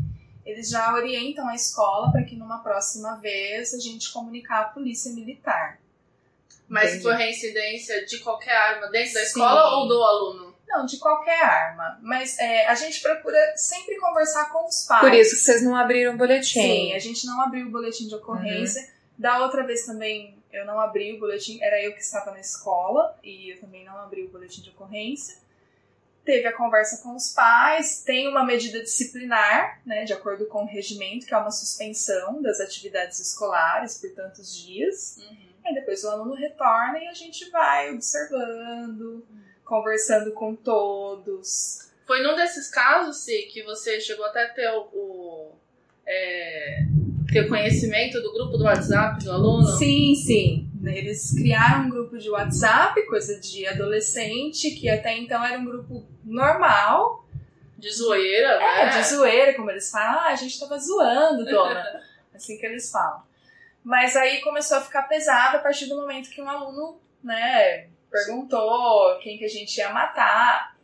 [0.46, 5.12] eles já orientam a escola para que numa próxima vez a gente comunicar a polícia
[5.12, 5.80] militar.
[6.68, 7.04] Mas Entendi.
[7.04, 9.26] por reincidência de qualquer arma dentro da Sim.
[9.26, 10.51] escola ou do aluno?
[10.72, 15.02] Não, de qualquer arma, mas é, a gente procura sempre conversar com os pais.
[15.02, 16.62] Por isso que vocês não abriram o boletim.
[16.62, 18.90] Sim, a gente não abriu o boletim de ocorrência.
[19.18, 23.18] Da outra vez também eu não abri o boletim, era eu que estava na escola
[23.24, 25.38] e eu também não abri o boletim de ocorrência.
[26.24, 30.68] Teve a conversa com os pais, tem uma medida disciplinar, né, de acordo com o
[30.68, 35.18] regimento, que é uma suspensão das atividades escolares por tantos dias.
[35.66, 39.26] Aí depois o aluno retorna e a gente vai observando,
[39.72, 41.90] conversando com todos.
[42.06, 45.52] Foi num desses casos, Sim, que você chegou até a ter o, o,
[46.06, 46.84] é,
[47.32, 49.66] ter conhecimento do grupo do WhatsApp do aluno?
[49.78, 50.70] Sim, sim.
[50.84, 56.06] Eles criaram um grupo de WhatsApp, coisa de adolescente, que até então era um grupo
[56.26, 57.26] normal.
[57.78, 58.90] De zoeira, É, né?
[59.02, 60.20] de zoeira, como eles falam.
[60.20, 62.02] Ah, a gente tava zoando, dona.
[62.36, 63.24] assim que eles falam.
[63.82, 69.18] Mas aí começou a ficar pesado a partir do momento que um aluno, né, perguntou
[69.20, 70.76] quem que a gente ia matar,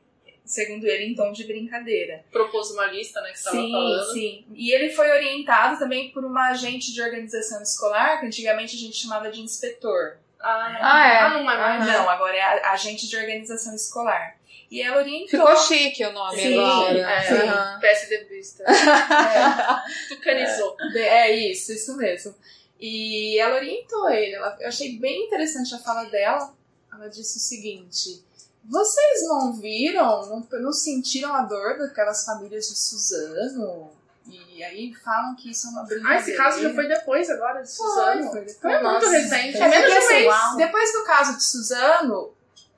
[0.45, 2.23] segundo ele, em tom de brincadeira.
[2.31, 4.13] Propôs uma lista, né, que estava Sim, falando.
[4.13, 4.45] sim.
[4.53, 8.95] E ele foi orientado também por uma agente de organização escolar, que antigamente a gente
[8.95, 10.17] chamava de inspetor.
[10.39, 10.79] Ah, é.
[10.81, 11.19] Ah, é.
[11.19, 11.85] Ah, não é mais.
[11.87, 14.37] Não, agora é a- agente de organização escolar.
[14.69, 15.27] E ela orientou.
[15.29, 16.99] Ficou chique o nome Sim, agora.
[16.99, 17.33] É, Sim.
[17.47, 17.79] Aham.
[17.79, 18.63] PSDBista.
[18.67, 20.75] É, Tucanizou.
[20.91, 22.35] de- é isso, isso mesmo.
[22.79, 24.35] E ela orientou ele.
[24.35, 26.53] Ela, eu achei bem interessante a fala dela.
[26.97, 28.23] Ela disse o seguinte:
[28.65, 33.91] Vocês não viram, não, não sentiram a dor daquelas famílias de Suzano?
[34.29, 36.15] E aí falam que isso é uma brincadeira.
[36.17, 38.31] Ah, esse caso já foi depois agora de Foi, Suzano.
[38.31, 38.57] foi depois.
[38.59, 39.57] Foi muito recente.
[39.57, 40.57] É É menos de um assim, mês.
[40.57, 42.33] depois do caso de Suzano,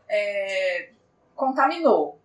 [0.08, 0.90] é,
[1.36, 2.20] contaminou.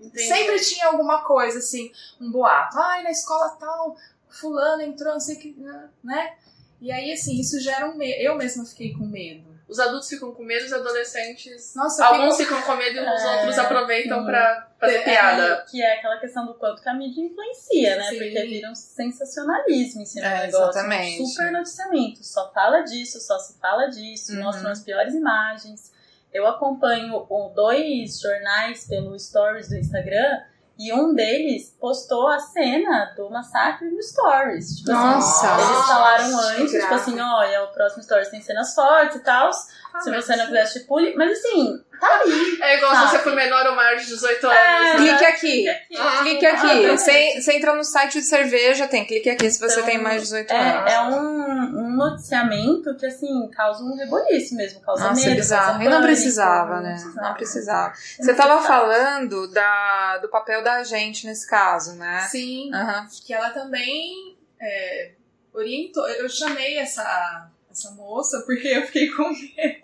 [0.00, 0.28] Entendi.
[0.28, 2.78] Sempre tinha alguma coisa assim, um boato.
[2.78, 3.96] Ai, na escola tal,
[4.28, 5.56] fulano entrou, não sei o que,
[6.02, 6.36] né?
[6.80, 8.18] E aí, assim, isso gera um medo.
[8.22, 9.49] Eu mesma fiquei com medo.
[9.70, 11.74] Os adultos ficam com medo, os adolescentes.
[11.76, 12.48] Nossa, Alguns fico...
[12.48, 14.26] ficam com medo e os É, outros aproveitam sim.
[14.26, 15.64] pra fazer É, piada.
[15.70, 18.02] Que é aquela questão do quanto que a mídia influencia, né?
[18.10, 18.18] Sim.
[18.18, 20.68] Porque vira um sensacionalismo em cima É, do negócio.
[20.70, 21.22] exatamente.
[21.22, 22.24] Um super noticiamento.
[22.24, 24.42] Só fala disso, só se fala disso, Uhum.
[24.42, 25.92] mostram as piores imagens.
[26.32, 30.40] Eu acompanho dois jornais pelo Stories do Instagram
[30.80, 34.78] e um deles postou a cena do massacre no Stories.
[34.78, 35.54] Tipo Nossa.
[35.54, 39.50] assim, eles falaram antes, tipo assim, olha, o próximo Stories tem cenas fortes e tal.
[39.92, 41.14] Ah, se você não quiser assistir, pule.
[41.16, 42.62] Mas assim, tá ali.
[42.62, 43.10] É igual se Sabe?
[43.10, 44.56] você for menor ou maior de 18 anos.
[44.56, 44.96] É.
[44.96, 45.68] Clique aqui.
[45.98, 46.86] Ah, Clique Ah, aqui.
[46.88, 46.96] tá.
[46.96, 50.16] Você, você entra no site de cerveja, tem clique aqui se você Então, tem mais
[50.16, 50.90] de 18 anos.
[50.90, 55.32] É, é um, um noticiamento que, assim, causa um reboliço mesmo, causa Nossa, medo.
[55.32, 55.82] é bizarro.
[55.82, 56.92] E não precisava, né?
[56.92, 57.28] precisava.
[57.28, 57.88] Não precisava.
[57.88, 58.66] Não Você tava precisava.
[58.66, 62.20] falando da, do papel da gente nesse caso, né?
[62.30, 62.70] Sim,
[63.26, 65.10] que ela também é,
[65.52, 66.06] orientou.
[66.08, 69.80] Eu chamei essa, essa moça porque eu fiquei com medo.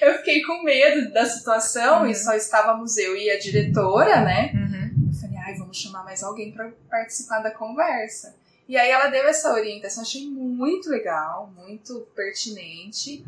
[0.00, 2.06] Eu fiquei com medo da situação Uhum.
[2.06, 4.50] e só estávamos eu e a diretora, né?
[4.54, 5.08] Uhum.
[5.08, 8.34] Eu falei, ai, vamos chamar mais alguém para participar da conversa.
[8.68, 13.24] E aí ela deu essa orientação, achei muito legal, muito pertinente.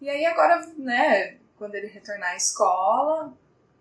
[0.00, 3.34] E aí agora, né, quando ele retornar à escola,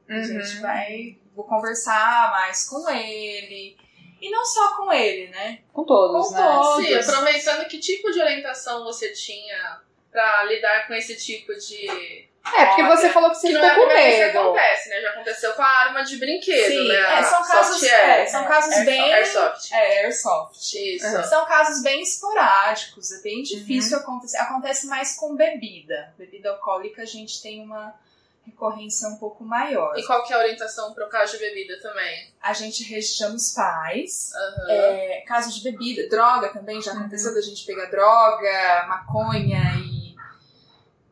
[0.09, 0.23] a Uhum.
[0.23, 3.77] gente vai, vou conversar mais com ele.
[4.21, 5.59] E não só com ele, né?
[5.73, 6.41] Com todos, Com né?
[6.43, 6.85] todos.
[6.85, 12.27] Sim, aproveitando que tipo de orientação você tinha pra lidar com esse tipo de.
[12.55, 14.39] É, porque você falou que você que não ficou é a com que medo.
[14.39, 15.01] acontece, né?
[15.01, 17.19] Já aconteceu com a arma de brinquedo, Sim, né?
[17.19, 19.13] é, são casos, é, são casos bem.
[19.13, 19.73] Airsoft.
[19.73, 20.73] É, airsoft.
[20.73, 21.05] Isso.
[21.05, 21.23] Uhum.
[21.25, 24.37] São casos bem esporádicos, é bem difícil acontecer.
[24.37, 26.13] Acontece mais com bebida.
[26.17, 27.93] Bebida alcoólica a gente tem uma
[28.45, 29.97] recorrência um pouco maior.
[29.97, 32.33] E qual que é a orientação pro caso de bebida também?
[32.41, 34.31] A gente registramos os pais.
[34.33, 34.71] Aham.
[34.71, 40.09] É, casos de bebida, droga também, já aconteceu da gente pegar droga, maconha e.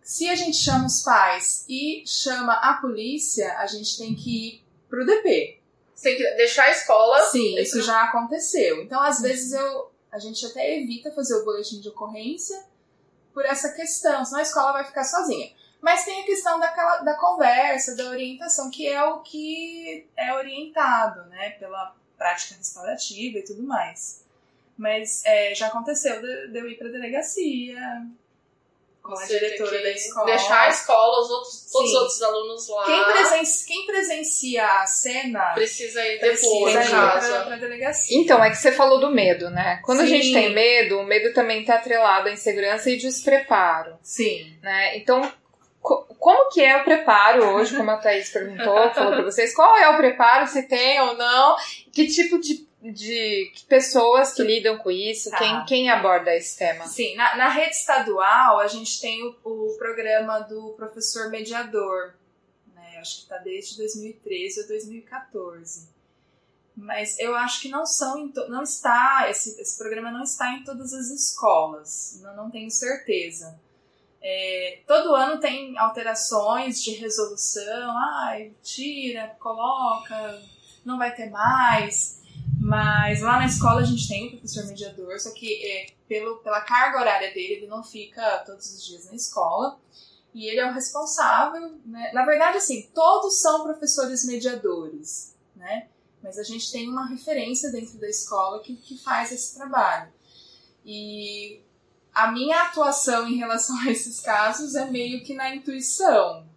[0.02, 4.64] Se a gente chama os pais e chama a polícia, a gente tem que ir
[4.90, 5.60] pro DP.
[5.94, 7.24] Você tem que deixar a escola.
[7.24, 8.82] Sim, isso já aconteceu.
[8.84, 12.64] Então, às vezes, eu, a gente até evita fazer o boletim de ocorrência
[13.34, 15.52] por essa questão, senão a escola vai ficar sozinha.
[15.82, 21.24] Mas tem a questão daquela, da conversa, da orientação, que é o que é orientado,
[21.30, 24.26] né, pela prática restaurativa e tudo mais.
[24.78, 27.78] Mas é, já aconteceu de, de eu ir para delegacia
[29.02, 30.26] com a diretora da escola.
[30.26, 32.86] Deixar a escola, os outros, todos os outros alunos lá.
[32.86, 37.28] Quem, presen- quem presencia a cena Precisa ir precisa depois, ir no caso.
[37.46, 38.18] para a delegacia.
[38.20, 39.80] Então, é que você falou do medo, né?
[39.86, 40.10] Quando a Sim.
[40.10, 44.58] gente tem medo, o medo também tá atrelado à insegurança e despreparo, Sim.
[44.62, 44.98] né?
[44.98, 45.22] Então,
[46.28, 49.88] como que é o preparo hoje, como a Thaís perguntou, falou pra vocês, qual é
[49.88, 51.56] o preparo, se tem ou não,
[51.94, 55.38] que tipo de, de pessoas que lidam com isso, Tá.
[55.38, 56.86] quem, quem aborda esse tema?
[56.86, 62.14] Sim, na, na rede estadual a gente tem o, o programa do professor mediador,
[62.76, 62.98] né?
[63.00, 65.88] Acho que está desde 2013 ou 2014.
[66.76, 70.94] Mas eu acho que não são não está esse, esse programa não está em todas
[70.94, 73.58] as escolas, não, não tenho certeza.
[74.30, 80.44] É, todo ano tem alterações de resolução, ai, tira, coloca,
[80.84, 82.20] não vai ter mais.
[82.60, 86.60] Mas lá na escola a gente tem o professor mediador, só que é, pelo, pela
[86.60, 89.80] carga horária dele, ele não fica todos os dias na escola.
[90.34, 92.12] E ele é o responsável, né?
[92.14, 95.88] Na verdade, assim, todos são professores mediadores, né?
[96.22, 100.12] Mas a gente tem uma referência dentro da escola que, que faz esse trabalho.
[100.86, 101.62] E
[102.18, 106.48] a minha atuação em relação a esses casos é meio que na intuição.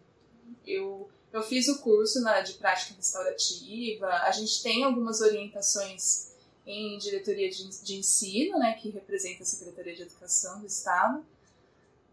[0.67, 6.31] Eu, eu fiz o curso na, de prática restaurativa, a gente tem algumas orientações
[6.67, 11.23] em diretoria de, de ensino, né, que representa a Secretaria de Educação do Estado,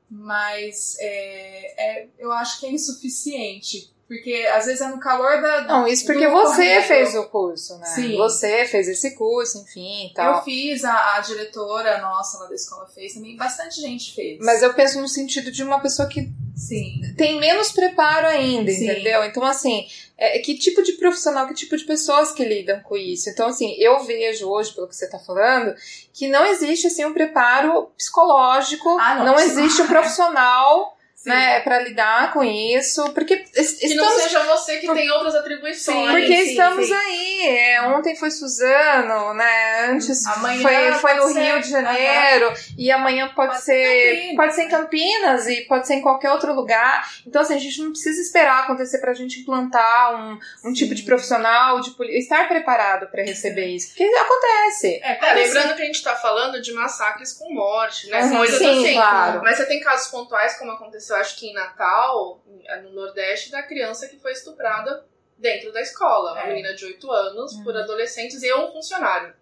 [0.10, 5.62] mas é, é, eu acho que é insuficiente, porque às vezes é no calor da.
[5.64, 7.88] Não, isso porque você fez o curso, né?
[7.88, 8.16] Sim.
[8.16, 10.38] Você fez esse curso, enfim e tal.
[10.38, 14.40] Eu fiz, a, a diretora nossa lá da escola fez também, bastante gente fez.
[14.40, 17.02] Mas eu penso no sentido de uma pessoa que Sim.
[17.18, 18.90] tem menos preparo ainda, Sim.
[18.90, 19.26] entendeu?
[19.26, 19.86] Então, assim,
[20.18, 23.30] é, que tipo de profissional, que tipo de pessoas que lidam com isso?
[23.30, 25.76] Então, assim, eu vejo hoje, pelo que você tá falando,
[26.14, 30.97] que não existe, assim, um preparo psicológico, Ah, não, não existe um profissional,
[31.28, 31.36] Sim.
[31.36, 34.24] né, pra lidar com isso, porque es- Que não estamos...
[34.24, 36.12] seja você que tem outras atribuições.
[36.12, 36.94] Porque sim, estamos sim.
[36.94, 37.48] aí.
[37.48, 39.86] É, ontem foi Suzano, né?
[39.90, 42.54] Antes Amanhã foi, foi no ser- Rio de Janeiro.
[42.78, 43.88] E amanhã pode, Pode ser.
[43.88, 44.72] Campinas, pode ser em né?
[44.72, 47.08] Campinas e pode ser em qualquer outro lugar.
[47.26, 51.04] Então, assim, a gente não precisa esperar acontecer pra gente implantar um, um tipo de
[51.04, 53.90] profissional, de poli- estar preparado pra receber isso.
[53.90, 55.00] Porque acontece.
[55.04, 58.24] É, É, lembrando que a gente tá falando de massacres com morte, né?
[58.24, 58.94] Uhum, Coisas sim, assim.
[58.96, 59.42] claro.
[59.44, 62.42] Mas você tem casos pontuais, como aconteceu, acho que em Natal,
[62.84, 65.06] no Nordeste, da criança que foi estuprada
[65.38, 66.32] dentro da escola.
[66.34, 66.48] Uma É.
[66.48, 67.64] menina de 8 anos, Uhum.
[67.64, 69.34] por adolescentes e um funcionário.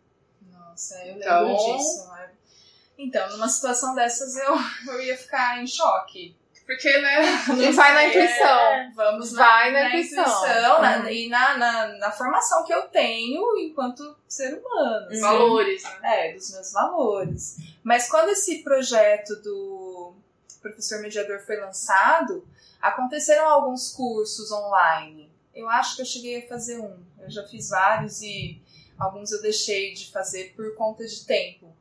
[0.52, 2.10] Nossa, eu Então- lembro disso.
[2.12, 2.30] né?
[2.98, 4.54] Então, numa situação dessas, eu,
[4.94, 6.36] eu ia ficar em choque.
[6.66, 7.20] Porque, né?
[7.70, 8.48] E vai na intuição.
[8.60, 10.24] é, vamos Vai na, na intuição.
[10.24, 11.08] intuição, na- Uhum.
[11.10, 15.06] e na, na, na formação que eu tenho enquanto ser humano.
[15.08, 15.22] assim.
[15.22, 15.84] Valores.
[16.02, 16.30] né?
[16.30, 17.58] É, dos meus valores.
[17.84, 19.85] Mas quando esse projeto do
[20.62, 22.48] professor mediador foi lançado,
[22.82, 25.32] aconteceram alguns cursos online.
[25.54, 26.98] Eu acho que eu cheguei a fazer um.
[27.20, 28.62] Eu já fiz vários e
[28.98, 31.74] alguns eu deixei de fazer por conta de tempo.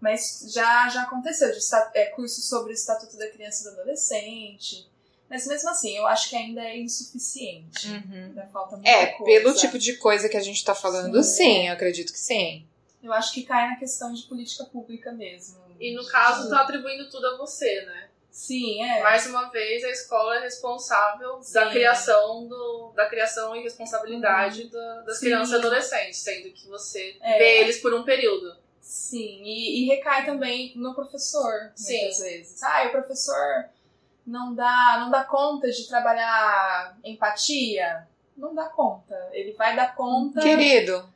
[0.00, 1.60] Mas já, já aconteceu de
[1.94, 4.88] é, curso sobre o Estatuto da Criança e do Adolescente.
[5.30, 7.88] Mas mesmo assim, eu acho que ainda é insuficiente.
[7.88, 8.24] Uhum.
[8.26, 9.24] Ainda falta muita é, coisa.
[9.24, 12.66] pelo tipo de coisa que a gente tá falando, sim, sim eu acredito que sim.
[13.02, 15.58] Eu acho que cai na questão de política pública mesmo.
[15.80, 18.08] E no caso, tá atribuindo tudo a você, né?
[18.32, 19.02] Sim, é.
[19.02, 21.52] Mais uma vez, a escola é responsável Sim.
[21.52, 24.70] da criação do, da criação e responsabilidade uhum.
[24.70, 25.26] da, das Sim.
[25.26, 27.38] crianças e adolescentes, sendo que você é.
[27.38, 28.56] vê eles por um período.
[28.80, 32.00] Sim, e, e recai também no professor, Sim.
[32.00, 32.62] muitas vezes.
[32.62, 33.66] Ah, o professor
[34.26, 38.08] não dá, não dá conta de trabalhar empatia?
[38.34, 39.28] Não dá conta.
[39.32, 40.40] Ele vai dar conta.
[40.40, 41.06] Querido.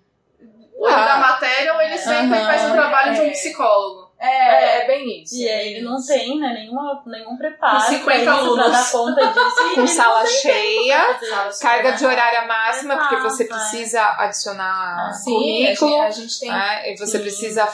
[0.77, 3.15] Ou ele dá matéria ou ele sempre faz o trabalho é.
[3.15, 4.06] de um psicólogo.
[4.19, 5.37] É, é, é, bem isso.
[5.37, 7.85] E aí ele não tem né, nenhuma, nenhum preparo.
[7.85, 8.65] Com 50 alunos.
[8.65, 9.75] Pra dar conta disso.
[9.75, 11.21] Com sala cheia,
[11.61, 15.91] carga de horária máxima, Exato, porque você precisa adicionar ah, currículo.
[15.91, 16.51] Sim, a gente, tem.
[16.51, 17.23] É, e você sim.
[17.23, 17.69] precisa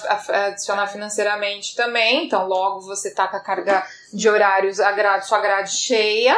[0.49, 2.27] adicionar financeiramente também.
[2.27, 6.37] Então, logo você tá com a carga de horários, a grade, sua grade cheia.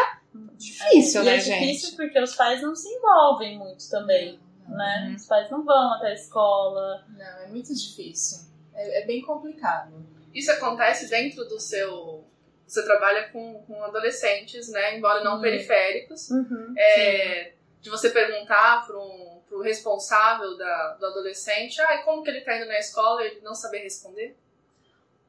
[0.57, 1.64] Difícil, é, né, é gente?
[1.64, 4.38] É difícil porque os pais não se envolvem muito também.
[4.68, 5.07] Né?
[5.09, 5.14] Uhum.
[5.14, 7.05] Os pais não vão até a escola.
[7.09, 8.53] Não, é muito difícil.
[8.75, 9.93] É, é bem complicado.
[10.35, 12.25] Isso acontece dentro do seu.
[12.66, 14.97] Você trabalha com, com adolescentes, né?
[14.97, 15.41] Embora não uhum.
[15.41, 16.31] periféricos.
[16.31, 22.31] Uhum, é, de você perguntar para um pro responsável da, do adolescente, ah, como que
[22.31, 24.37] ele está indo na escola e ele não saber responder?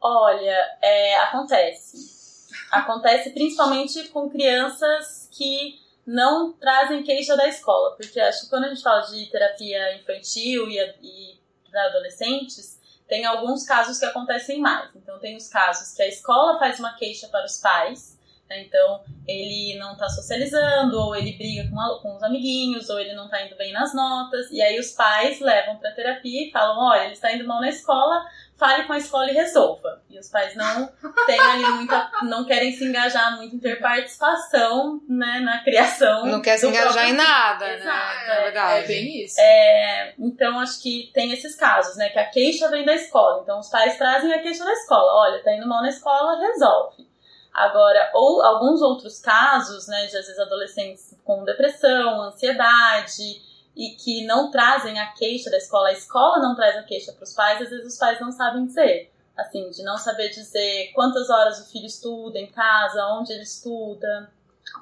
[0.02, 2.50] Olha, é, acontece.
[2.72, 8.70] Acontece principalmente com crianças que não trazem queixa da escola, porque acho que quando a
[8.70, 11.40] gente fala de terapia infantil e, e
[11.70, 14.90] para adolescentes, tem alguns casos que acontecem mais.
[14.96, 18.15] Então, tem os casos que a escola faz uma queixa para os pais?
[18.50, 23.14] Então ele não está socializando, ou ele briga com, a, com os amiguinhos, ou ele
[23.14, 26.78] não está indo bem nas notas, e aí os pais levam para terapia e falam:
[26.78, 28.24] olha, ele está indo mal na escola,
[28.56, 30.02] fale com a escola e resolva.
[30.10, 30.88] E os pais não
[31.26, 36.28] têm ali muita, não querem se engajar muito em ter participação, né, na criação.
[36.28, 37.76] Não quer se engajar em nada, né?
[37.78, 38.38] Exato, né?
[38.38, 38.84] É, verdade.
[38.84, 39.42] é bem isso.
[39.42, 43.42] É, então acho que tem esses casos, né, que a queixa vem da escola.
[43.42, 45.30] Então os pais trazem a queixa da escola.
[45.30, 47.15] Olha, tá indo mal na escola, resolve.
[47.56, 53.42] Agora, ou alguns outros casos, né, de às vezes adolescentes com depressão, ansiedade,
[53.74, 57.24] e que não trazem a queixa da escola, a escola não traz a queixa para
[57.24, 59.10] os pais, às vezes os pais não sabem dizer.
[59.38, 64.30] Assim, de não saber dizer quantas horas o filho estuda em casa, onde ele estuda,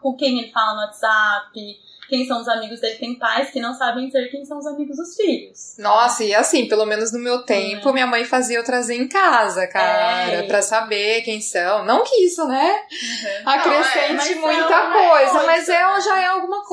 [0.01, 2.95] com quem ele fala no WhatsApp, quem são os amigos dele.
[2.95, 5.75] Tem pais que não sabem dizer quem são os amigos dos filhos.
[5.77, 9.67] Nossa, e assim, pelo menos no meu tempo, minha mãe fazia eu trazer em casa,
[9.67, 10.43] cara, é.
[10.43, 11.85] pra saber quem são.
[11.85, 12.71] Não que isso, né?
[12.71, 13.49] Uhum.
[13.49, 16.72] Acrescente não, é, muita é coisa, mas é, já é alguma coisa,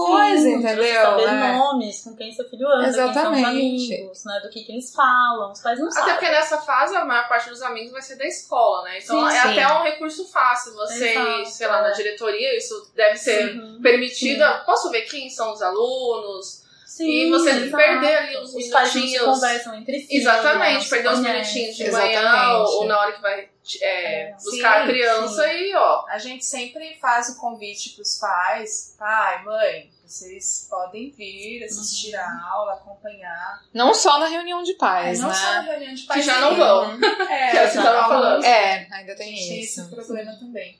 [0.59, 1.03] entendeu?
[1.03, 1.53] Saber é.
[1.53, 3.43] nomes, com quem seu filho anda, Exatamente.
[3.43, 4.41] quem são os amigos, né?
[4.43, 5.53] Do que, que eles falam.
[5.53, 6.13] Os pais não até sabem.
[6.13, 8.99] Até porque nessa fase a maior parte dos amigos vai ser da escola, né?
[8.99, 9.49] Então sim, é sim.
[9.49, 10.75] até um recurso fácil.
[10.75, 14.45] Vocês, Exato, sei lá, na diretoria, isso deve ser permitido.
[14.65, 16.61] Posso ver quem são os alunos?
[16.91, 17.77] Sim, e você exato.
[17.77, 19.23] perder ali os, os minutinhos.
[19.23, 20.17] Os conversam entre si.
[20.17, 22.17] Exatamente, perder uns minutinhos de Exatamente.
[22.17, 23.49] manhã ou, ou, na hora que vai
[23.81, 25.55] é, é, buscar sim, a criança sim.
[25.55, 26.05] e ó.
[26.09, 32.15] A gente sempre faz o convite para os pais, pai, mãe, vocês podem vir assistir
[32.17, 32.21] uhum.
[32.21, 33.63] a aula, acompanhar.
[33.73, 35.35] Não só na reunião de pais, é, não né?
[35.35, 36.21] só na reunião de pais.
[36.21, 36.99] Que já não vão.
[37.31, 38.45] É, é, já não falando.
[38.45, 39.49] É, ainda tem, tem isso.
[39.49, 40.79] Tem esse problema também.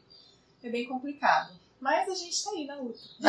[0.65, 1.60] É bem complicado.
[1.81, 2.99] Mas a gente tá aí na luta.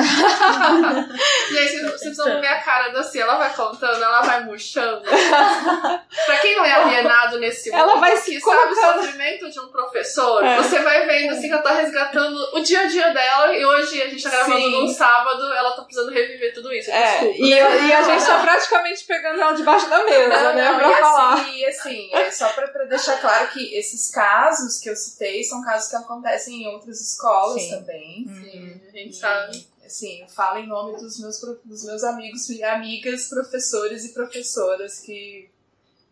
[1.52, 3.22] e aí vocês precisam ver a cara da Cia.
[3.22, 5.02] Ela vai contando, ela vai murchando.
[5.08, 9.60] pra quem não é alienado nesse mundo, ela vai se que sabe o sofrimento de
[9.60, 10.58] um professor, é.
[10.58, 13.56] você vai vendo assim que ela tá resgatando o dia a dia dela.
[13.56, 14.72] E hoje a gente tá gravando Sim.
[14.72, 16.92] num sábado, ela tá precisando reviver tudo isso.
[16.92, 17.38] É, Desculpa.
[17.38, 20.72] E, e, a gente tá praticamente pegando ela debaixo da mesa, não, né?
[20.72, 21.34] Não, pra e falar.
[21.36, 25.42] Assim, e assim, é só pra, pra deixar claro que esses casos que eu citei
[25.46, 27.70] são casos que acontecem em outras escolas Sim.
[27.70, 28.26] também.
[28.28, 28.41] Sim.
[28.44, 29.68] Sim, a gente sabe.
[29.86, 35.00] Assim, eu falo em nome dos meus, dos meus amigos e amigas, professores e professoras
[35.00, 35.50] que,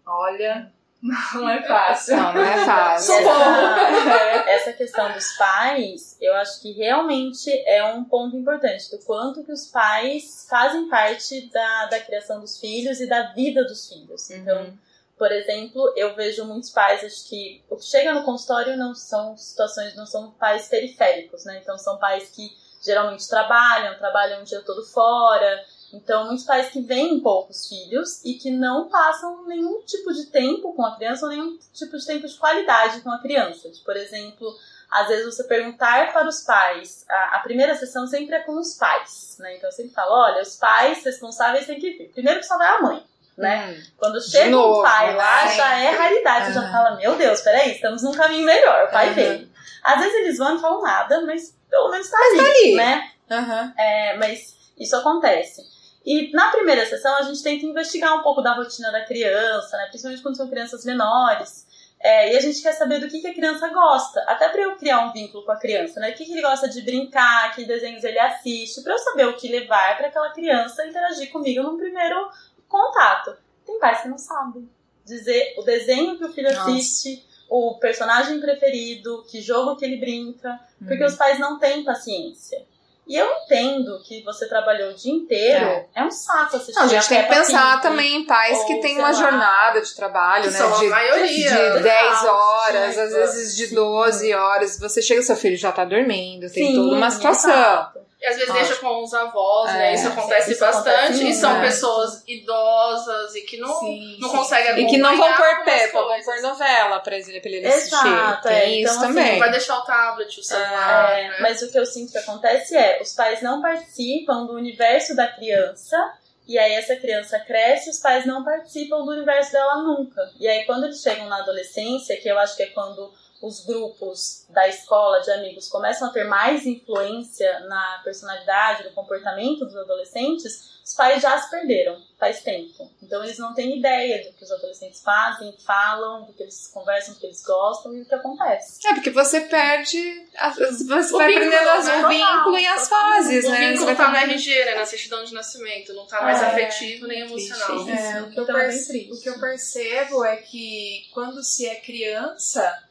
[0.05, 0.71] olha,
[1.01, 2.17] não é fácil.
[2.17, 3.15] Não, não é fácil.
[3.15, 9.43] Essa, essa questão dos pais, eu acho que realmente é um ponto importante, do quanto
[9.43, 14.30] que os pais fazem parte da, da criação dos filhos e da vida dos filhos.
[14.30, 14.77] Então, uhum.
[15.20, 19.36] Por exemplo, eu vejo muitos pais, acho que o que chega no consultório não são
[19.36, 21.59] situações, não são pais periféricos, né?
[21.61, 22.49] Então são pais que
[22.82, 25.61] geralmente trabalham, trabalham o dia todo fora.
[25.91, 30.72] Então, muitos pais que veem poucos filhos e que não passam nenhum tipo de tempo
[30.74, 33.70] com a criança ou nenhum tipo de tempo de qualidade com a criança.
[33.84, 34.55] Por exemplo,
[34.89, 38.76] às vezes você perguntar para os pais, a, a, primeira sessão sempre é com os
[38.76, 39.57] pais, né?
[39.57, 42.09] Então eu sempre falo, olha, os pais responsáveis têm que vir.
[42.13, 43.09] Primeiro que só vai a mãe
[43.39, 43.67] né?
[43.77, 43.83] Hum.
[43.97, 45.55] Quando chega novo, um pai lá, né?
[45.55, 46.45] já é raridade.
[46.47, 48.85] Você já fala, meu Deus, peraí, estamos num caminho melhor.
[48.85, 49.15] O pai Aham.
[49.15, 49.49] veio.
[49.83, 52.75] Às vezes eles vão e não falam nada, mas pelo menos tá ali, tá ali.
[52.75, 53.11] né?
[53.31, 53.73] Aham.
[53.77, 55.61] É, mas isso acontece.
[56.05, 59.85] E na primeira sessão a gente tenta investigar um pouco da rotina da criança, né?
[59.87, 61.67] Principalmente quando são crianças menores.
[62.01, 64.77] É, e a gente quer saber do que, que a criança gosta, até para eu
[64.77, 66.11] criar um vínculo com a criança, né?
[66.11, 69.35] O que, que ele gosta de brincar, que desenhos ele assiste, para eu saber o
[69.35, 72.29] que levar para aquela criança interagir comigo num primeiro
[72.70, 73.36] contato.
[73.65, 74.70] Tem pais que não sabem
[75.05, 76.70] dizer o desenho que o filho Nossa.
[76.72, 81.09] assiste, o personagem preferido, que jogo que ele brinca, porque Uhum.
[81.09, 82.63] os pais não têm paciência.
[83.07, 85.88] E eu entendo que você trabalhou o dia inteiro, É.
[85.95, 87.82] é, um saco assistir Não, a gente a tem que pensar Pig.
[87.82, 90.57] também em pais que têm uma lá, jornada de trabalho, que né?
[90.59, 91.49] são a de, maioria.
[91.78, 93.01] de 10 Exato, horas, sim.
[93.01, 93.74] às vezes de Sim.
[93.76, 94.78] 12 horas.
[94.80, 97.49] Você chega, seu filho já tá dormindo, tem Sim, toda uma situação.
[97.51, 97.99] exato.
[98.22, 98.59] E às vezes Acho.
[98.59, 99.93] deixa com os avós, É, né?
[99.93, 100.89] Isso acontece isso bastante.
[100.97, 101.61] acontece e são né?
[101.67, 104.84] pessoas idosas e que não, Sim, não sim, conseguem.
[104.86, 107.95] E que não vão pôr Peppa, vão pôr novela pra ele, pra ele assistir.
[107.95, 108.70] Exato, Tem é.
[108.82, 109.39] isso Então, assim, também.
[109.39, 111.17] Vai deixar o tablet, o celular.
[111.17, 111.38] É, né?
[111.39, 115.28] Mas o que eu sinto que acontece é, os pais não participam do universo da
[115.28, 116.13] criança,
[116.45, 120.30] e aí essa criança cresce, os pais não participam do universo dela nunca.
[120.39, 124.45] E aí quando eles chegam na adolescência, que eu acho que é quando os grupos
[124.49, 130.79] da escola de amigos começam a ter mais influência na personalidade, no comportamento dos adolescentes,
[130.83, 132.89] os pais já se perderam faz tempo.
[133.01, 137.13] Então eles não têm ideia do que os adolescentes fazem, falam, do que eles conversam,
[137.13, 138.85] do que eles gostam e o que acontece.
[138.87, 140.27] É, porque você perde.
[140.57, 142.05] Você vai vínculo, aprendendo as- né?
[142.05, 143.57] o vínculo e as fases, O né?
[143.57, 144.75] Você vínculo tá aprendendo- RG, né?
[144.75, 145.93] Na certidão de nascimento.
[145.93, 147.87] Não tá mais É, afetivo nem emocional.
[147.89, 149.13] É, o, que eu Então é perce- triste.
[149.13, 152.83] o que eu percebo é que quando se é criança,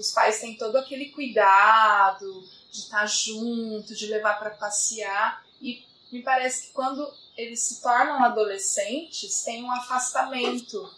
[0.00, 5.44] os pais têm todo aquele cuidado de estar junto, de levar para passear.
[5.60, 10.90] E me parece que quando eles se tornam adolescentes, tem um afastamento.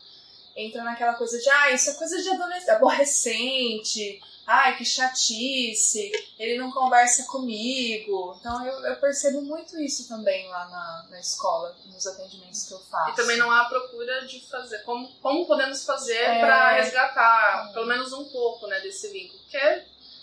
[0.57, 4.23] Entra naquela coisa de, ah, isso é coisa de adolescente, aborrecente,
[4.53, 8.37] ai, que chatice, ele não conversa comigo.
[8.39, 12.81] Então eu, eu percebo muito isso também lá na, na escola, nos atendimentos que eu
[12.81, 13.11] faço.
[13.13, 14.79] E também não há procura de fazer.
[14.81, 16.41] Como, como podemos fazer É.
[16.41, 19.41] pra resgatar pelo menos um pouco né, desse vínculo?
[19.41, 19.83] Porque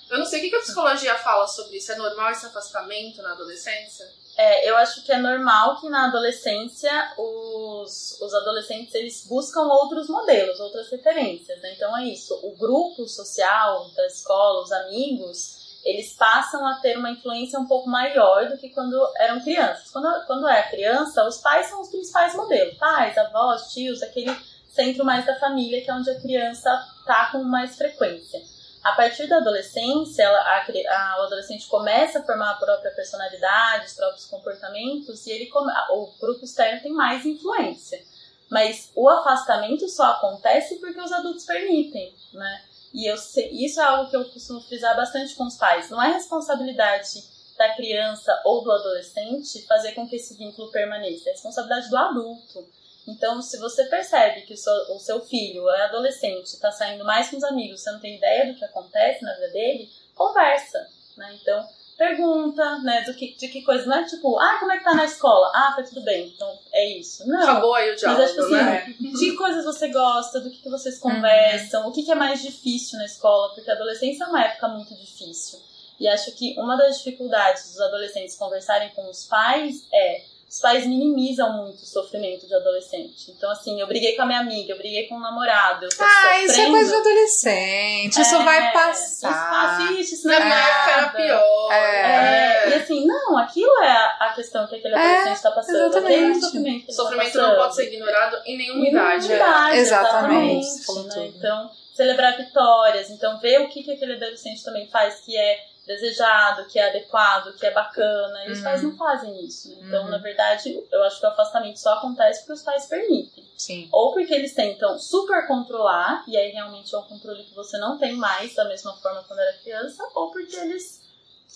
[0.10, 1.92] eu não sei o que a psicologia fala sobre isso.
[1.92, 4.06] É normal esse afastamento na adolescência?
[4.42, 10.08] É, eu acho que é normal que na adolescência os, os adolescentes eles buscam outros
[10.08, 11.62] modelos, outras referências.
[11.62, 11.74] Né?
[11.76, 12.34] Então é isso.
[12.42, 17.90] O grupo social da escola, os amigos, eles passam a ter uma influência um pouco
[17.90, 19.92] maior do que quando eram crianças.
[19.92, 22.78] Quando, quando é criança, os pais são os principais modelos.
[22.78, 24.34] Pais, avós, tios, aquele
[24.70, 26.70] centro mais da família que é onde a criança
[27.06, 28.42] tá com mais frequência.
[28.84, 33.88] A partir da adolescência, ela- a, a- o adolescente começa a formar a própria personalidade,
[33.88, 38.02] os próprios comportamentos, e ele come- o grupo externo tem mais influência.
[38.50, 42.62] Mas o afastamento só acontece porque os adultos permitem, né?
[42.94, 45.90] E eu isso é algo que eu costumo frisar bastante com os pais.
[45.92, 47.24] Não é responsabilidade
[47.58, 51.30] da criança ou do adolescente fazer com que esse vínculo permaneça.
[51.30, 52.68] É responsabilidade do adulto.
[53.08, 57.30] Então, se você percebe que o seu, o seu filho é adolescente, está saindo mais
[57.30, 60.88] com os amigos, você não tem ideia do que acontece na vida dele, conversa,
[61.18, 61.38] né?
[61.42, 64.86] Então, pergunta, né, do que, de que coisa, não é tipo, ah, como é que
[64.86, 65.52] tá na escola?
[65.54, 67.28] Ah, tá tudo bem, então é isso.
[67.28, 67.42] Não.
[67.42, 68.96] Acabou aí o Mas diálogo, acho que assim, né?
[69.00, 72.42] de que coisas você gosta, do que, que vocês conversam, o que, que é mais
[72.42, 75.60] difícil na escola, porque a adolescência é uma época muito difícil.
[76.00, 80.86] E acho que uma das dificuldades dos adolescentes conversarem com os pais é os pais
[80.88, 83.30] minimizam muito o sofrimento de adolescente.
[83.30, 86.04] Então, assim, eu briguei com a minha amiga, eu briguei com o namorado, eu tô
[86.04, 86.72] Ah, isso é sofrendo.
[86.72, 88.22] coisa de adolescente.
[88.22, 89.50] Isso É, vai Isso passar.
[89.50, 90.50] passa, ixi, isso não é época
[90.92, 91.18] era nada.
[91.18, 91.72] pior.
[91.74, 95.76] É, e assim, não, aquilo é a questão que aquele É, adolescente está passando.
[95.86, 96.14] exatamente.
[96.16, 99.34] Aquele sofrimento O ele sofrimento tá não pode ser ignorado em nenhuma Nenhuma idade.
[99.34, 101.32] idade, Exatamente, exatamente, né?
[101.38, 106.66] Então, celebrar vitórias, então ver o que, que aquele adolescente também faz que é desejado,
[106.68, 108.46] que é adequado, que é bacana.
[108.46, 108.64] E os Uhum.
[108.64, 109.70] pais não fazem isso.
[109.70, 109.78] né?
[109.88, 110.10] Então, Uhum.
[110.12, 113.44] na verdade, eu acho que o afastamento só acontece porque os pais permitem.
[113.58, 113.90] Sim.
[113.92, 117.98] Ou porque eles tentam super controlar, e aí realmente é um controle que você não
[117.98, 120.99] tem mais da mesma forma quando era criança, ou porque eles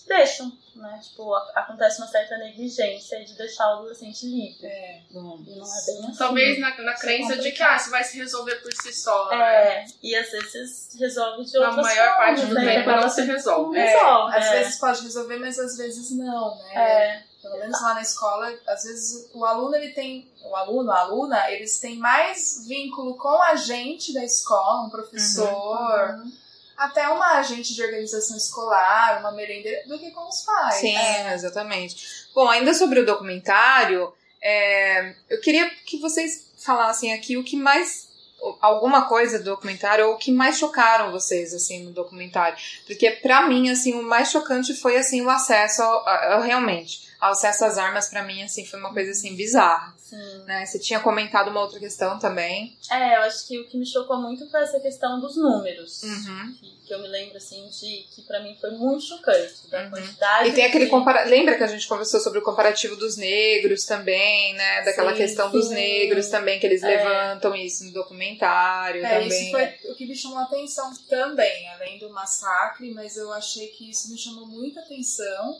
[0.08, 1.00] deixam, né?
[1.02, 4.66] Tipo, acontece uma certa negligência de deixar o adolescente livre.
[4.68, 5.02] É.
[5.10, 6.14] E não é bem assim.
[6.18, 8.94] Talvez na, na Isso é crença de que ah, isso vai se resolver por si
[8.94, 9.30] só.
[9.30, 9.36] né?
[9.38, 12.76] É, e às vezes resolve de Na outras maior parte formas, do né?
[12.76, 13.78] tempo não se resolve.
[13.78, 14.60] Não resolve, às é.
[14.60, 16.76] vezes pode resolver, mas às vezes não, né?
[16.76, 21.00] É, Pelo menos lá na escola, às vezes o aluno ele tem, o aluno, a
[21.00, 26.44] aluna, eles têm mais vínculo com a gente da escola, um professor, Uhum.
[26.78, 30.76] Até uma agente de organização escolar, uma merendeira, do que com os pais.
[30.76, 31.34] Sim, É.
[31.34, 32.28] exatamente.
[32.34, 38.12] Bom, ainda sobre o documentário, é, eu queria que vocês falassem aqui o que mais
[38.60, 43.48] alguma coisa do documentário ou o que mais chocaram vocês assim no documentário, porque para
[43.48, 47.78] mim assim o mais chocante foi assim o acesso ao, ao, realmente o acesso às
[47.78, 49.94] armas para mim assim foi uma coisa assim bizarra.
[49.98, 50.44] Sim.
[50.46, 50.66] Né?
[50.66, 52.78] Você tinha comentado uma outra questão também.
[52.92, 56.04] É, eu acho que o que me chocou muito foi essa questão dos números.
[56.04, 56.54] Uhum.
[56.60, 59.68] Que, que eu me lembro, assim, de que pra mim foi muito chocante.
[59.72, 59.90] Da Uhum.
[59.90, 60.50] quantidade.
[60.50, 60.92] E tem aquele de...
[60.92, 61.24] compara...
[61.24, 64.84] lembra que a gente conversou sobre o comparativo dos negros também, né?
[64.84, 66.88] Daquela Sim, questão dos negros também que eles É.
[66.88, 69.28] levantam isso no documentário É, também.
[69.28, 73.68] isso foi o que me chamou a atenção também, além do massacre, mas eu achei
[73.70, 75.58] que isso me chamou muita atenção,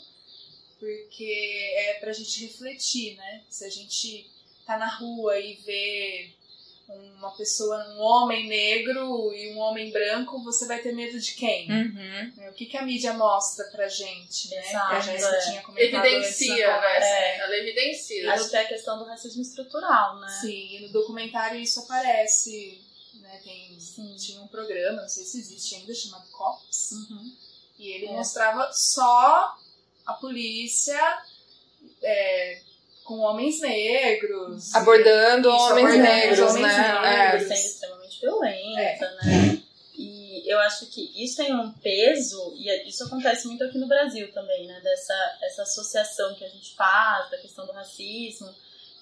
[0.84, 3.44] porque é pra gente refletir, né?
[3.50, 4.30] Se a gente
[4.66, 6.30] tá na rua e vê
[7.18, 11.72] uma pessoa, um homem negro e um homem branco, você vai ter medo de quem?
[11.72, 12.34] Uhum.
[12.36, 12.50] Né?
[12.50, 14.70] O que, que a mídia mostra pra gente, né?
[14.70, 15.40] Exato, que a Jéssica é.
[15.40, 17.10] tinha comentado Evidencia, antes né?
[17.10, 17.40] É.
[17.40, 18.34] Ela evidencia.
[18.34, 20.28] Acho que é a questão do racismo estrutural, né?
[20.42, 22.82] Sim, e no documentário isso aparece,
[23.22, 23.40] né?
[23.42, 24.16] Tem, Sim.
[24.18, 27.32] tinha um programa, não sei se existe ainda, chamado Cops, Uhum.
[27.80, 28.12] e ele É.
[28.12, 29.58] mostrava só
[30.06, 31.00] a polícia
[32.02, 32.60] é,
[33.04, 34.74] com homens negros.
[34.76, 37.02] Abordando Isso, homens abordando negros, homens né?
[37.02, 37.48] negros.
[37.48, 39.60] sendo extremamente violenta, né?
[39.96, 43.88] E eu acho que isso tem um peso, e é- isso acontece muito aqui no
[43.88, 44.80] Brasil também, né?
[44.82, 48.54] Dessa essa associação que a gente faz da questão do racismo.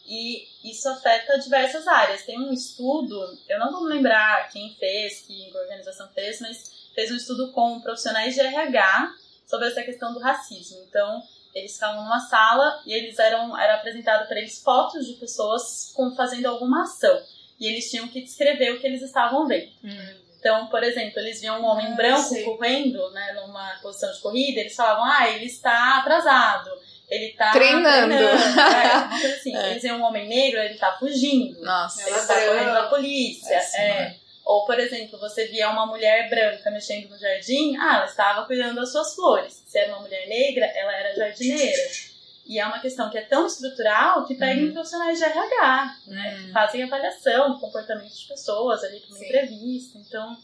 [0.06, 2.24] E isso afeta diversas áreas.
[2.24, 7.12] Tem um estudo, eu não vou me lembrar quem fez, que organização fez, mas fez
[7.12, 9.16] um estudo com profissionais de RH
[9.52, 10.78] sobre essa questão do racismo.
[10.90, 11.22] Então,
[11.54, 16.16] eles ficavam numa sala e eles eram era apresentado para eles fotos de pessoas com,
[16.16, 17.22] fazendo alguma ação
[17.60, 19.70] e eles tinham que descrever o que eles estavam vendo.
[19.84, 20.16] Hum.
[20.40, 22.44] Então, por exemplo, eles viam um homem Ah, branco sei.
[22.44, 26.72] correndo, né, numa posição de corrida, eles falavam: "Ah, ele está atrasado".
[27.08, 28.14] Ele tá Treinando.
[28.14, 29.56] é, uma coisa assim.
[29.56, 29.72] É.
[29.72, 31.60] Eles viam um homem negro, ele tá fugindo.
[31.62, 32.02] Nossa.
[32.08, 33.50] Ele É está correndo da polícia.
[33.50, 34.16] Péssimo, é.
[34.44, 38.76] Ou, por exemplo, você via uma mulher branca mexendo no jardim, ah, ela estava cuidando
[38.76, 39.64] das suas flores.
[39.66, 41.82] Se era uma mulher negra, ela era jardineira.
[42.46, 44.68] E é uma questão que é tão estrutural que pega Uhum.
[44.68, 46.36] em profissionais de RH, né?
[46.40, 46.46] Uhum.
[46.48, 49.26] Que fazem avaliação do comportamento de pessoas ali para uma Sim.
[49.26, 49.98] entrevista.
[50.00, 50.38] Então,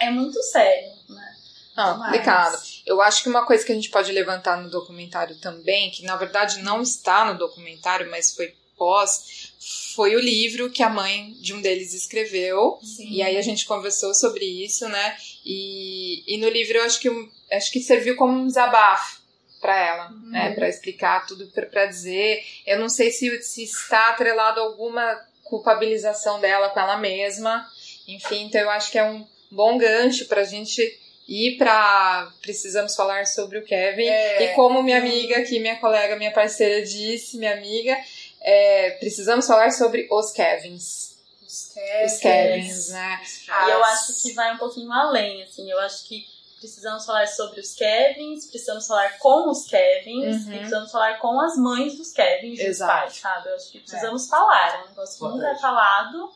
[0.00, 1.36] é muito sério, né?
[1.76, 2.10] Não, Demais.
[2.12, 2.62] complicado.
[2.84, 6.16] Eu acho que uma coisa que a gente pode levantar no documentário também, que na
[6.16, 9.45] verdade não está no documentário, mas foi pós,
[9.94, 12.78] foi o livro que a mãe de um deles escreveu.
[12.82, 13.08] Sim.
[13.10, 15.16] E aí a gente conversou sobre isso, né?
[15.44, 17.08] E, e no livro eu acho que,
[17.52, 19.20] acho que serviu como um desabafo
[19.60, 20.52] para ela, né?
[20.54, 22.44] Para explicar tudo, para dizer.
[22.66, 27.66] Eu não sei se, se está atrelado a alguma culpabilização dela com ela mesma.
[28.06, 30.82] Enfim, então eu acho que é um bom gancho pra gente
[31.28, 34.06] ir pra Precisamos Falar sobre o Kevin.
[34.06, 34.44] É.
[34.44, 37.96] E como minha amiga aqui, minha colega, minha parceira disse, minha amiga,
[38.40, 41.16] é, precisamos falar sobre os Kevins.
[41.42, 41.74] Os
[42.06, 43.20] Os Kevins, né?
[43.66, 45.70] E eu acho que vai um pouquinho além, assim.
[45.70, 46.24] Eu acho que
[46.58, 50.52] precisamos falar sobre os Kevins, precisamos falar com os Kevins Uhum.
[50.52, 52.92] e precisamos falar com as mães dos Kevins e dos Exato.
[53.02, 53.48] pais, sabe?
[53.48, 54.74] Eu acho que precisamos falar.
[54.80, 56.32] É um negócio que nunca é falado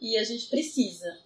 [0.00, 1.18] e a gente precisa.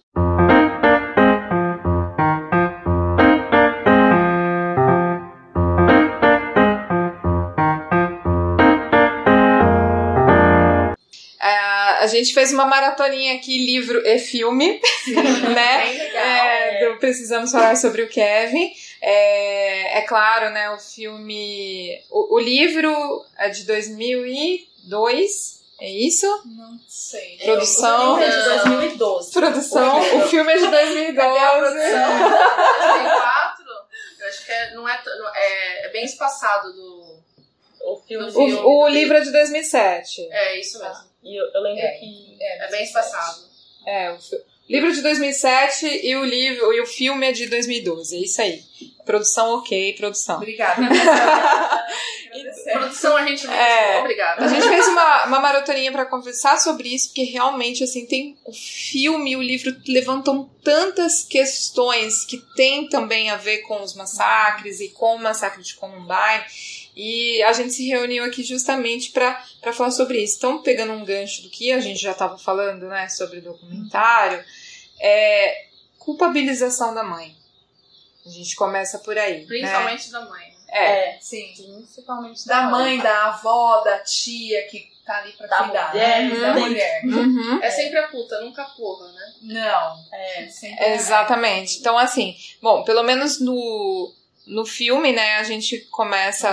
[12.19, 14.79] Gente fez uma maratoninha aqui, livro e filme,
[15.53, 15.85] né?
[15.85, 16.25] Bem legal.
[16.25, 18.71] É, do Precisamos Falar sobre o Kevin.
[19.01, 20.69] É, é claro, né?
[20.71, 22.01] O filme.
[22.09, 26.27] O, o livro é de 2002, é isso?
[26.45, 27.37] Não sei.
[27.37, 28.15] Produção.
[28.15, 29.31] O filme é de 2012.
[29.31, 29.99] Produção.
[29.99, 31.15] O O filme é de 2012.
[31.15, 32.19] Cadê a produção?
[32.79, 33.65] 2004,
[34.19, 35.01] eu acho que é, não é,
[35.35, 37.19] é, é bem espaçado do.
[37.81, 40.27] O filme O, o livro é de 2007.
[40.29, 41.08] É isso mesmo.
[41.23, 41.91] E eu, eu lembro É.
[41.91, 42.37] que.
[42.39, 43.39] É bem espaçado.
[43.85, 48.15] É, o fi- livro de 2007 e o livro e o filme é de 2012.
[48.15, 48.63] É isso aí.
[49.05, 50.37] Produção ok, produção.
[50.37, 50.81] Obrigada.
[52.71, 53.53] Produção a gente mesmo.
[53.61, 53.99] É.
[53.99, 54.45] Obrigada.
[54.45, 58.53] A gente fez uma, uma marotoninha pra conversar sobre isso, porque realmente, assim, tem o
[58.53, 64.79] filme e o livro levantam tantas questões que tem também a ver com os massacres
[64.79, 66.43] e com o massacre de Columbine.
[67.01, 70.35] E a gente se reuniu aqui justamente pra pra falar sobre isso.
[70.37, 74.43] Então, pegando um gancho do que a gente já estava falando, né, sobre documentário,
[74.99, 75.65] é
[75.97, 77.35] culpabilização da mãe.
[78.25, 79.41] A gente começa por aí.
[79.41, 79.45] né?
[79.47, 80.49] Principalmente da mãe.
[80.71, 81.15] É.
[81.15, 81.51] É, Sim.
[81.55, 85.89] principalmente Da mãe, da avó, da tia que tá ali pra Da cuidar.
[85.89, 86.39] mulher, né?
[86.39, 86.59] Da né?
[86.59, 87.01] mulher.
[87.05, 87.59] Uhum.
[87.63, 89.33] É sempre a puta, nunca a porra, né?
[89.41, 90.05] Não.
[90.13, 90.47] É.
[90.47, 90.95] Sempre é.
[90.95, 91.79] Exatamente.
[91.79, 94.13] Então, assim, bom, pelo menos no,
[94.49, 96.49] no filme, né, a gente começa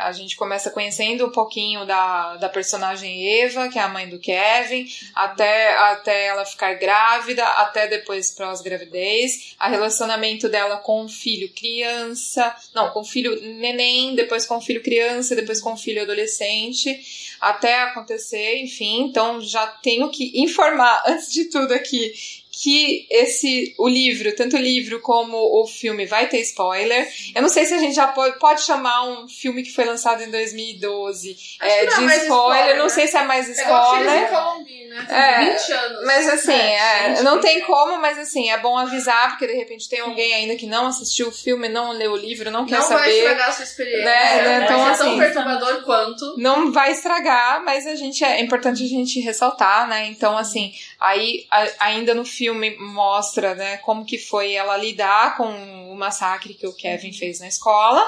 [0.00, 4.18] a gente começa conhecendo um pouquinho da, da personagem Eva, que é a mãe do
[4.18, 11.50] Kevin, até, até ela ficar grávida, até depois pós-gravidez, a relacionamento dela com o filho
[11.50, 16.02] criança, não, com o filho neném, depois com o filho criança, depois com o filho
[16.02, 22.14] adolescente, até acontecer, enfim, então já tenho que informar antes de tudo aqui
[22.62, 27.08] que esse o livro, tanto o livro como o filme, vai ter spoiler.
[27.34, 30.22] Eu não sei se a gente já pode, pode chamar um filme que foi lançado
[30.22, 32.22] em 2012 é, de spoiler.
[32.22, 32.76] spoiler.
[32.76, 32.90] Não né?
[32.90, 34.08] sei se é mais spoiler.
[34.08, 35.06] É Colombi, né?
[35.10, 36.06] É, 20 anos.
[36.06, 40.00] Mas assim, é, não tem como, mas assim, é bom avisar, porque de repente tem
[40.00, 42.94] alguém ainda que não assistiu o filme, não leu o livro, não quer não saber.
[42.94, 44.04] Não vai estragar a sua experiência.
[44.04, 44.42] Né?
[44.42, 44.64] né?
[44.64, 46.34] Então, é assim, tão perturbador quanto.
[46.38, 50.06] Não vai estragar, mas a gente é importante a gente ressaltar, né?
[50.06, 55.34] Então, assim, aí a, ainda no filme filme mostra, né, como que foi ela lidar
[55.36, 55.48] com
[55.90, 57.14] o massacre que o Kevin uhum.
[57.14, 58.02] fez na escola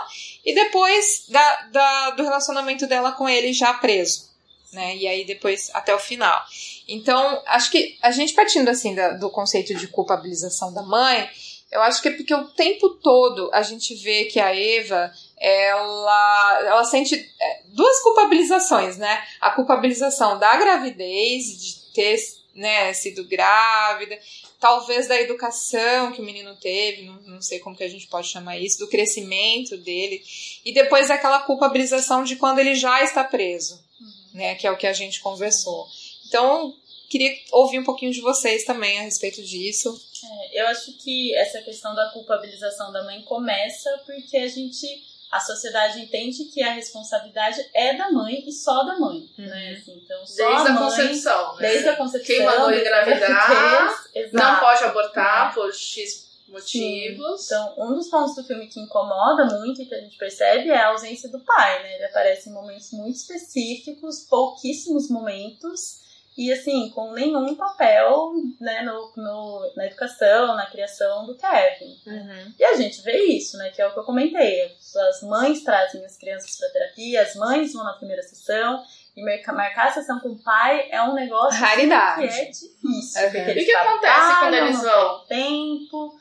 [0.44, 4.28] e depois da, da, do relacionamento dela com ele já preso,
[4.74, 6.38] né, e aí depois até o final.
[6.86, 11.26] Então, acho que a gente partindo assim da, do conceito de culpabilização da mãe,
[11.72, 16.60] eu acho que é porque o tempo todo a gente vê que a Eva ela,
[16.60, 19.22] ela sente é, duas culpabilizações, né?
[19.40, 22.16] A culpabilização da gravidez, de ter
[22.56, 24.18] né, sido grávida,
[24.58, 28.28] talvez da educação que o menino teve, não, não sei como que a gente pode
[28.28, 30.24] chamar isso, do crescimento dele,
[30.64, 34.12] e depois aquela culpabilização de quando ele já está preso, uhum.
[34.34, 35.86] né, que é o que a gente conversou.
[36.26, 36.74] Então,
[37.10, 40.00] queria ouvir um pouquinho de vocês também a respeito disso.
[40.24, 44.86] É, eu acho que essa questão da culpabilização da mãe começa porque a gente
[45.30, 49.46] a sociedade entende que a responsabilidade é da mãe e só da mãe, uhum.
[49.46, 49.76] né?
[49.78, 51.68] Assim, então, só desde a, mãe, concepção, né?
[51.68, 52.36] Desde a concepção.
[52.36, 55.54] Quem mandou engravidar não pode abortar é.
[55.54, 57.42] por X motivos.
[57.42, 57.46] Sim.
[57.46, 60.78] Então, um dos pontos do filme que incomoda muito e que a gente percebe é
[60.78, 61.96] a ausência do pai, né?
[61.96, 66.05] Ele aparece em momentos muito específicos, pouquíssimos momentos
[66.36, 71.96] e assim, com nenhum papel né, no, no, na educação, na criação do Kevin.
[72.06, 72.52] Uhum.
[72.58, 73.70] E a gente vê isso, né?
[73.70, 74.76] Que é o que eu comentei.
[75.08, 78.84] As mães trazem as crianças para terapia, as mães vão na primeira sessão.
[79.16, 82.28] E marcar a sessão com o pai é um negócio assim, Raridade.
[82.28, 83.22] que é difícil.
[83.22, 83.48] Uhum.
[83.48, 85.24] E o que acontece quando eles vão?
[85.24, 86.20] tempo.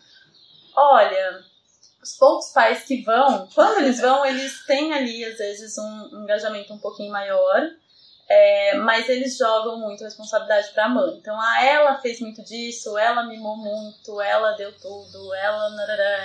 [0.77, 1.43] Olha,
[2.01, 6.73] os poucos pais que vão, quando eles vão, eles têm ali, às vezes, um engajamento
[6.73, 7.69] um pouquinho maior.
[8.27, 11.15] É, mas eles jogam muito a responsabilidade para a mãe.
[11.15, 15.67] Então, a ah, ela fez muito disso, ela mimou muito, ela deu tudo, ela,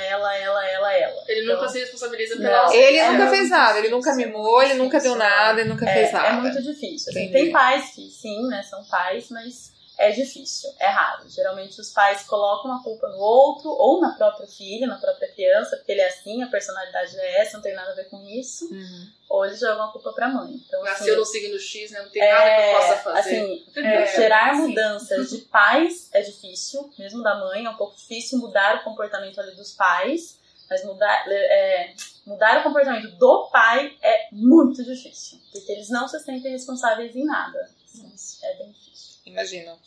[0.08, 1.24] ela, ela, ela, ela.
[1.28, 4.62] Ele então, nunca se responsabiliza pela não, Ele é nunca fez nada, ele nunca mimou,
[4.62, 6.28] ele nunca deu nada, ele nunca é, fez nada.
[6.28, 7.10] É muito difícil.
[7.10, 11.28] Assim, tem pais que sim, né, são pais, mas é difícil, é raro.
[11.28, 15.76] Geralmente os pais colocam a culpa no outro ou na própria filha, na própria criança,
[15.76, 18.64] porque ele é assim, a personalidade é essa, não tem nada a ver com isso.
[18.72, 19.06] Uhum.
[19.28, 20.54] Ou eles jogam a culpa pra mãe.
[20.54, 22.00] Então, Nasceu assim, no signo X, né?
[22.00, 23.18] Não tem é, nada que eu possa fazer.
[23.18, 28.38] Assim, é, gerar mudanças de pais é difícil, mesmo da mãe, é um pouco difícil
[28.38, 30.40] mudar o comportamento ali dos pais.
[30.70, 31.92] Mas mudar, é,
[32.24, 35.38] mudar o comportamento do pai é muito difícil.
[35.52, 37.68] Porque eles não se sentem responsáveis em nada.
[38.44, 38.89] é bem difícil
[39.30, 39.78] imagino.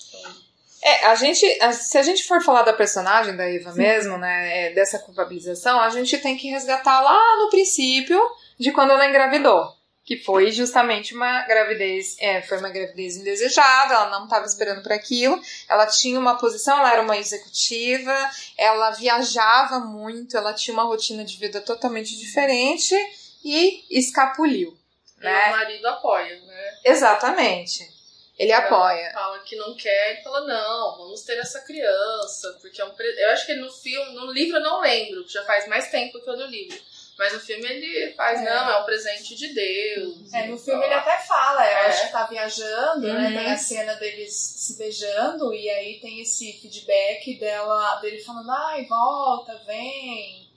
[0.83, 3.77] É, a gente, se a gente for falar da personagem da Eva Sim.
[3.77, 8.21] mesmo, né, é, dessa culpabilização, a gente tem que resgatar lá no princípio
[8.59, 9.71] de quando ela engravidou.
[10.05, 14.95] Que foi justamente uma gravidez, é, foi uma gravidez indesejada, ela não estava esperando para
[14.95, 18.13] aquilo, ela tinha uma posição, ela era uma executiva,
[18.57, 22.93] ela viajava muito, ela tinha uma rotina de vida totalmente diferente
[23.41, 24.77] e escapuliu.
[25.21, 25.47] E né?
[25.47, 26.79] o marido apoia, né?
[26.83, 27.92] Exatamente.
[28.37, 29.11] Ele apoia.
[29.13, 33.07] Fala que não quer e fala, não, vamos ter essa criança, porque é um pre...
[33.21, 36.19] Eu acho que no filme, no livro eu não lembro, que já faz mais tempo
[36.19, 36.79] que eu no livro.
[37.17, 38.43] Mas no filme ele faz, é.
[38.43, 40.33] não, é um presente de Deus.
[40.33, 41.85] É, no filme ele até fala, é.
[41.85, 43.13] acho que tá viajando, uhum.
[43.13, 43.37] né?
[43.37, 48.85] Tem a cena deles se beijando, e aí tem esse feedback dela, dele falando, ai,
[48.85, 50.49] volta, vem.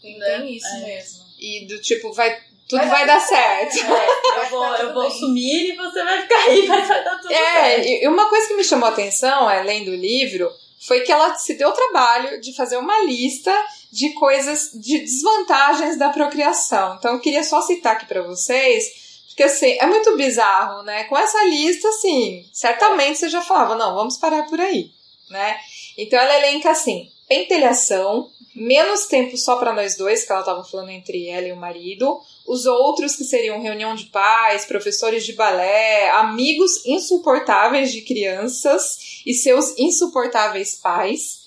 [0.00, 0.38] Tem, né?
[0.38, 0.80] tem isso é.
[0.80, 1.24] mesmo.
[1.40, 2.40] E do tipo, vai
[2.70, 3.78] tudo vai, vai dar certo.
[3.78, 7.32] É, eu vou, eu vou sumir e você vai ficar aí, mas vai dar tudo
[7.32, 7.88] é, certo.
[7.88, 10.50] E uma coisa que me chamou a atenção, além do livro,
[10.86, 13.52] foi que ela se deu o trabalho de fazer uma lista
[13.90, 16.94] de coisas, de desvantagens da procriação.
[16.96, 18.84] Então eu queria só citar aqui para vocês,
[19.26, 21.04] porque assim, é muito bizarro, né?
[21.04, 24.92] Com essa lista, assim, certamente você já falava, não, vamos parar por aí,
[25.28, 25.58] né?
[25.98, 30.90] Então ela elenca assim, pentelhação, menos tempo só para nós dois, que ela estava falando
[30.90, 36.10] entre ela e o marido, os outros que seriam reunião de pais, professores de balé,
[36.10, 41.38] amigos insuportáveis de crianças e seus insuportáveis pais.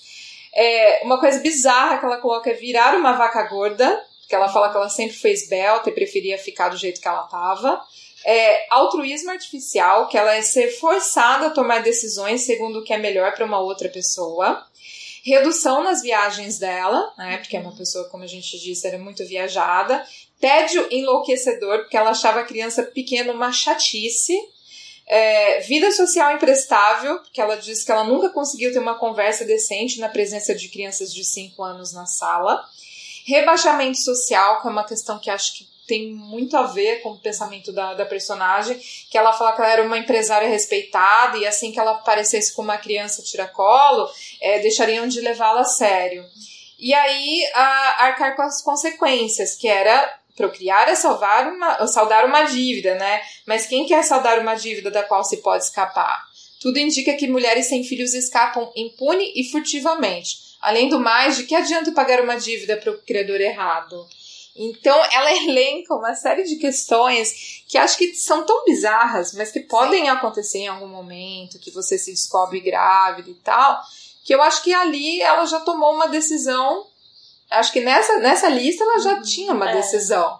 [0.54, 4.70] É, uma coisa bizarra que ela coloca é virar uma vaca gorda, que ela fala
[4.70, 7.78] que ela sempre foi esbelta e preferia ficar do jeito que ela estava.
[8.24, 12.96] É, altruísmo artificial, que ela é ser forçada a tomar decisões segundo o que é
[12.96, 14.64] melhor para uma outra pessoa.
[15.24, 17.38] Redução nas viagens dela, né?
[17.38, 20.06] Porque é uma pessoa, como a gente disse, era muito viajada.
[20.38, 24.38] Tédio enlouquecedor, porque ela achava a criança pequena uma chatice.
[25.06, 29.98] É, vida social imprestável, porque ela disse que ela nunca conseguiu ter uma conversa decente
[29.98, 32.62] na presença de crianças de 5 anos na sala.
[33.24, 37.18] Rebaixamento social, que é uma questão que acho que tem muito a ver com o
[37.18, 38.80] pensamento da, da personagem,
[39.10, 42.62] que ela fala que ela era uma empresária respeitada e assim que ela aparecesse com
[42.62, 44.08] uma criança tiracolo,
[44.40, 46.24] é, deixariam de levá-la a sério.
[46.78, 52.44] E aí a, arcar com as consequências, que era procriar é salvar uma, saldar uma
[52.44, 53.22] dívida, né?
[53.46, 56.24] Mas quem quer saldar uma dívida da qual se pode escapar?
[56.60, 60.44] Tudo indica que mulheres sem filhos escapam impune e furtivamente.
[60.60, 64.08] Além do mais, de que adianta pagar uma dívida para o criador errado?
[64.56, 69.60] Então, ela elenca uma série de questões que acho que são tão bizarras, mas que
[69.60, 73.82] podem acontecer em algum momento, que você se descobre grávida e tal,
[74.24, 76.86] que eu acho que ali ela já tomou uma decisão
[77.50, 79.22] acho que nessa, nessa lista ela já uhum.
[79.22, 79.76] tinha uma é.
[79.76, 80.38] decisão,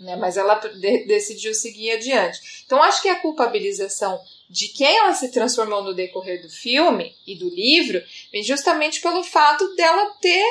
[0.00, 0.16] né?
[0.16, 2.62] mas ela de, decidiu seguir adiante.
[2.64, 7.34] Então acho que a culpabilização de quem ela se transformou no decorrer do filme e
[7.34, 10.44] do livro vem justamente pelo fato dela ter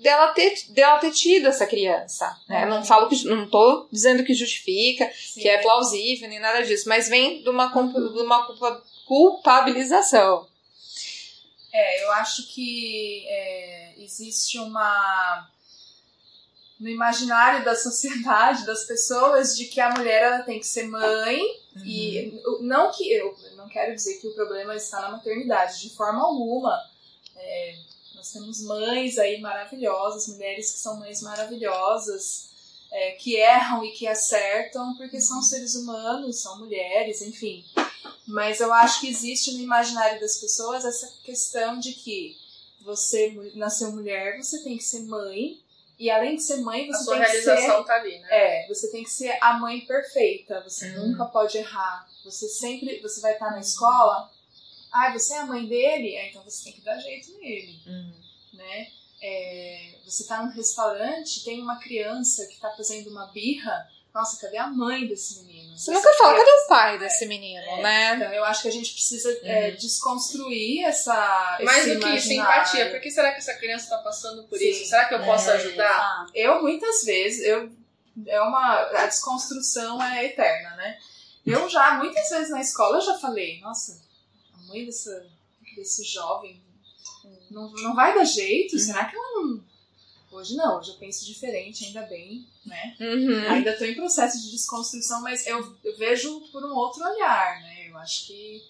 [0.00, 2.36] dela ter, dela ter tido essa criança.
[2.48, 2.64] Né?
[2.64, 2.70] Uhum.
[2.70, 5.40] Não falo que não tô dizendo que justifica, Sim.
[5.40, 7.92] que é plausível, nem nada disso, mas vem de uma, uhum.
[7.92, 10.48] de uma culpabilização.
[11.72, 15.48] É, eu acho que é, existe uma
[16.80, 21.42] no imaginário da sociedade, das pessoas, de que a mulher ela tem que ser mãe
[21.76, 21.84] uhum.
[21.84, 26.22] e não que eu não quero dizer que o problema está na maternidade de forma
[26.22, 26.74] alguma.
[27.36, 27.74] É,
[28.20, 32.50] nós temos mães aí maravilhosas, mulheres que são mães maravilhosas,
[32.92, 37.64] é, que erram e que acertam porque são seres humanos, são mulheres, enfim.
[38.26, 42.36] Mas eu acho que existe no imaginário das pessoas essa questão de que
[42.82, 45.58] você nasceu mulher, você tem que ser mãe.
[45.98, 47.86] E além de ser mãe, você a sua tem que realização ser.
[47.86, 48.28] Tá ali, né?
[48.30, 50.62] É, você tem que ser a mãe perfeita.
[50.62, 51.08] Você uhum.
[51.08, 52.06] nunca pode errar.
[52.24, 53.00] Você sempre.
[53.00, 54.30] Você vai estar na escola.
[54.92, 56.14] Ah, você é a mãe dele?
[56.16, 57.80] É, então você tem que dar jeito nele.
[57.86, 58.12] Uhum.
[58.54, 58.88] Né?
[59.22, 64.58] É, você está num restaurante, tem uma criança que está fazendo uma birra nossa, cadê
[64.58, 65.76] a mãe desse menino?
[65.78, 68.16] Você nunca fala, cadê o pai desse menino, é, né?
[68.16, 69.48] Então eu acho que a gente precisa é, uhum.
[69.48, 71.58] é, desconstruir essa.
[71.62, 72.90] Mais do que isso, empatia.
[72.90, 74.68] Por que será que essa criança está passando por Sim.
[74.68, 74.86] isso?
[74.86, 76.26] Será que eu posso é, ajudar?
[76.34, 77.70] Eu, muitas vezes, eu.
[78.26, 78.80] É uma.
[78.80, 80.98] A desconstrução é eterna, né?
[81.46, 83.98] Eu já, muitas vezes na escola, eu já falei, nossa,
[84.70, 85.26] mãe dessa,
[85.76, 86.60] desse jovem
[87.50, 88.74] não, não vai dar jeito?
[88.74, 88.78] Uhum.
[88.78, 89.62] Será que ela não
[90.30, 92.96] Hoje não, hoje eu penso diferente, ainda bem, né?
[93.00, 93.50] Uhum.
[93.50, 97.88] Ainda estou em processo de desconstrução, mas eu, eu, vejo por um outro olhar, né?
[97.88, 98.62] Eu acho que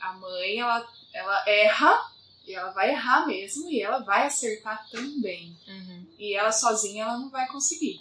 [0.00, 2.12] a mãe, ela, ela erra,
[2.46, 5.54] e ela vai errar mesmo, e ela vai acertar também.
[5.68, 6.06] Uhum.
[6.18, 8.00] E ela sozinha, ela não vai conseguir.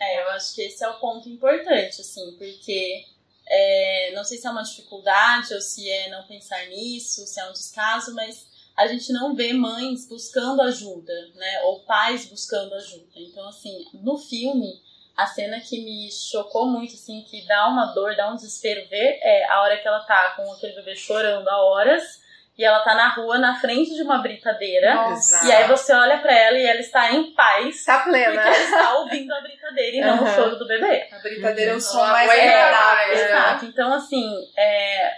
[0.00, 3.04] É, eu acho que esse é o ponto importante, assim, porque
[3.50, 7.48] é, não sei se é uma dificuldade ou se é não pensar nisso, se é
[7.48, 8.46] um descaso, mas
[8.76, 11.62] a gente não vê mães buscando ajuda, né?
[11.64, 13.08] Ou pais buscando ajuda.
[13.16, 14.80] Então, assim, no filme,
[15.16, 19.18] a cena que me chocou muito, assim, que dá uma dor, dá um desespero ver,
[19.20, 22.20] é a hora que ela tá com aquele bebê chorando há horas
[22.58, 24.92] e ela tá na rua, na frente de uma britadeira.
[24.92, 25.46] Nossa.
[25.46, 27.84] E aí você olha para ela e ela está em paz.
[27.84, 28.32] Tá plena.
[28.32, 30.16] Porque ela está ouvindo a britadeira e uhum.
[30.16, 31.08] não o choro do bebê.
[31.12, 33.14] A britadeira é o som mais agradável.
[33.14, 33.64] É, exato.
[33.64, 35.12] Então, assim, é,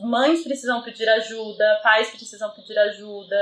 [0.00, 3.40] mães precisam pedir ajuda, pais precisam pedir ajuda.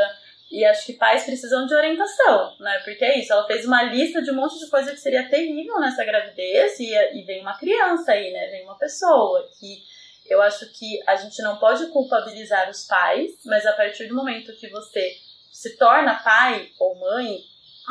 [0.49, 2.81] E acho que pais precisam de orientação, né?
[2.85, 5.79] Porque é isso, ela fez uma lista de um monte de coisa que seria terrível
[5.79, 8.49] nessa gravidez e, e vem uma criança aí, né?
[8.49, 9.83] Vem uma pessoa que
[10.31, 14.55] eu acho que a gente não pode culpabilizar os pais, mas a partir do momento
[14.57, 15.16] que você
[15.53, 17.41] se torna pai ou mãe,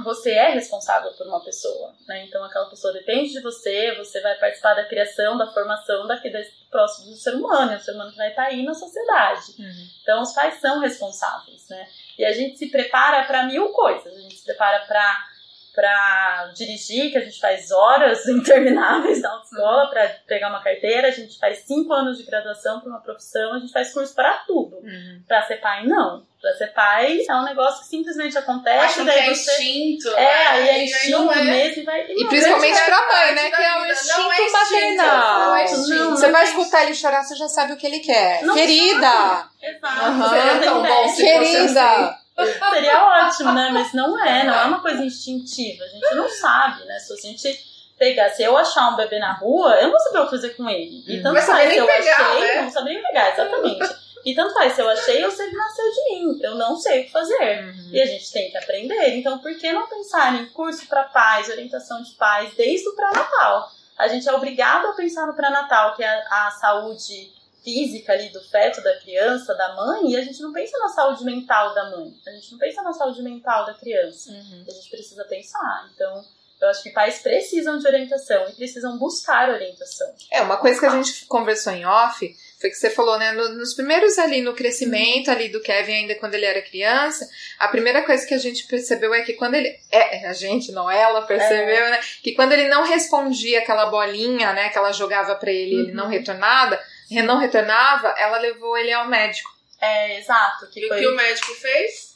[0.04, 2.24] você é responsável por uma pessoa, né?
[2.26, 6.54] Então aquela pessoa depende de você, você vai participar da criação, da formação daqui desse
[6.72, 9.56] próximo do ser humano, é o ser humano que vai estar aí na sociedade.
[9.60, 9.88] Uhum.
[10.02, 11.88] Então os pais são responsáveis, né?
[12.18, 14.14] E a gente se prepara para mil coisas.
[14.14, 15.28] A gente se prepara para
[15.74, 21.12] para dirigir, que a gente faz horas intermináveis na autoescola para pegar uma carteira, a
[21.12, 24.78] gente faz cinco anos de graduação para uma profissão, a gente faz curso para tudo.
[24.78, 25.24] Uhum.
[25.28, 26.28] Para ser pai, não.
[26.42, 28.86] Pra ser pai é um negócio que simplesmente acontece.
[28.86, 29.52] Acho daí que é você...
[29.52, 30.08] instinto.
[30.10, 30.48] É, né?
[30.48, 31.44] aí é instinto é...
[31.44, 31.82] mesmo.
[31.82, 32.06] E, vai...
[32.10, 33.52] e, principalmente pra mãe, né?
[33.52, 35.40] Que é o instinto é maternal.
[35.40, 35.90] Não é instinto.
[35.90, 38.44] Não, você vai escutar ele chorar, você já sabe o que ele quer.
[38.44, 39.50] Não Querida!
[39.62, 40.12] Exato.
[40.12, 41.16] Uhum.
[41.16, 42.19] Querida!
[42.46, 43.70] Seria ótimo, né?
[43.72, 45.84] Mas não é, não é uma coisa instintiva.
[45.84, 47.00] A gente não sabe, né?
[47.00, 50.20] Se a gente pegar, se eu achar um bebê na rua, eu não vou saber
[50.20, 51.04] o que fazer com ele.
[51.06, 52.62] E tanto faz se eu pegar, achei, né?
[52.62, 53.96] não saber nem pegar, exatamente.
[54.26, 56.40] E tanto faz se eu achei ou se ele nasceu de mim.
[56.42, 57.64] Eu não sei o que fazer.
[57.64, 57.90] Uhum.
[57.92, 59.18] E a gente tem que aprender.
[59.18, 63.72] Então, por que não pensar em curso para pais, orientação de pais, desde o pré-natal?
[63.98, 67.34] A gente é obrigado a pensar no pré-natal, que é a, a saúde
[67.64, 71.24] física ali do feto, da criança, da mãe, e a gente não pensa na saúde
[71.24, 72.14] mental da mãe.
[72.28, 74.32] A gente não pensa na saúde mental da criança.
[74.32, 74.66] Uhum.
[74.68, 75.90] A gente precisa pensar.
[75.94, 76.24] Então,
[76.62, 80.14] eu acho que pais precisam de orientação e precisam buscar orientação.
[80.32, 83.50] É, uma coisa que a gente conversou em off foi que você falou, né, no-
[83.58, 87.26] nos primeiros ali, no crescimento ali do Kevin, ainda quando ele era criança,
[87.58, 90.92] a primeira coisa que a gente percebeu é que quando ele, é, a gente, não
[90.92, 95.52] ela, percebeu, né, que quando ele não respondia aquela bolinha, né, que ela jogava pra
[95.52, 96.78] ele e ele não retornava,
[97.24, 99.50] não retornava, ela levou ele ao médico.
[99.82, 100.68] É, exato.
[100.68, 102.10] Que E o foi que o médico fez?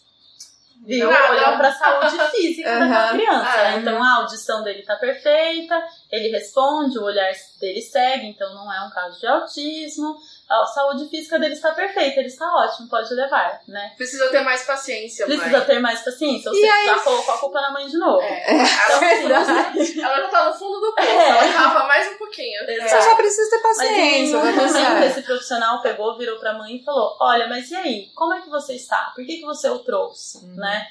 [0.86, 1.32] viu, Nada.
[1.32, 2.80] olhou pra saúde física Aham.
[2.90, 3.50] daquela criança.
[3.52, 3.78] Ah, né?
[3.78, 5.82] Então a audição dele tá perfeita,
[6.12, 7.32] ele responde, o olhar
[7.62, 10.18] dele segue, então não é um caso de autismo.
[10.50, 13.94] A saúde física dele está perfeita, ele está ótimo, pode levar, né?
[13.98, 15.66] Precisa ter mais paciência, Precisa mãe.
[15.66, 18.22] ter mais paciência, ou E aí- já colocou a culpa na mãe de novo.
[18.22, 18.54] É.
[18.54, 20.02] Então, verdade.
[20.02, 21.30] Ela já tá no fundo do poço, É.
[21.30, 22.70] ela cava mais um pouquinho.
[22.70, 22.90] Exato.
[22.90, 25.04] Você só precisa ter Mas em paciência, momento certo.
[25.04, 28.12] esse profissional pegou, virou pra mãe e falou: Olha, mas e aí?
[28.14, 29.12] Como é que você está?
[29.16, 30.40] Por que, que você o trouxe?
[30.46, 30.56] Uhum.
[30.56, 30.86] Né?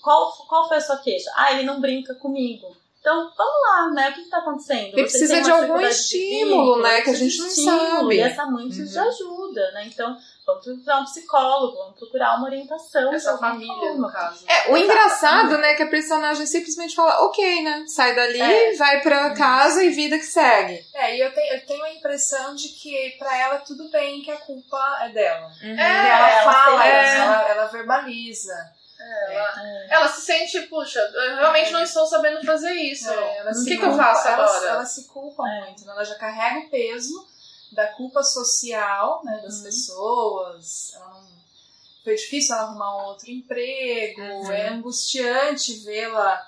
[0.00, 1.30] Qual, qual foi a sua queixa?
[1.36, 2.74] Ah, ele não brinca comigo.
[3.02, 4.10] Então, vamos lá, né?
[4.10, 4.96] O que está acontecendo?
[4.96, 7.46] Ele Você precisa de algum dificuldade de estímulo, vínculo, né, que a gente de não
[7.48, 8.14] estímulo, sabe.
[8.14, 9.08] E essa mãe precisa de Uhum.
[9.08, 9.84] ajuda, né?
[9.88, 13.10] Então, vamos procurar um psicólogo, vamos procurar uma orientação.
[13.10, 14.06] de Essa família, forma.
[14.06, 14.44] no caso.
[14.46, 14.78] É, o Exato.
[14.84, 18.76] engraçado, né, que a personagem simplesmente fala, ok, né, sai dali, É.
[18.76, 20.80] vai pra casa e vida que segue.
[20.94, 24.30] É, e eu tenho, eu tenho a impressão de que pra ela tudo bem que
[24.30, 25.50] a culpa é dela.
[25.60, 28.54] É, ela, ela fala, ela, ela verbaliza.
[29.28, 33.10] Ela, ela se sente, puxa, eu realmente não estou sabendo fazer isso.
[33.10, 34.68] É, o que, que eu faço ela, agora?
[34.68, 35.60] Ela se culpa É.
[35.64, 35.92] muito, né?
[35.92, 37.26] ela já carrega o peso
[37.72, 39.62] da culpa social né, das Uhum.
[39.64, 40.92] pessoas.
[40.94, 41.32] Ela não-
[42.04, 44.50] Foi difícil ela arrumar um outro emprego, Uhum.
[44.50, 46.44] é angustiante vê-la.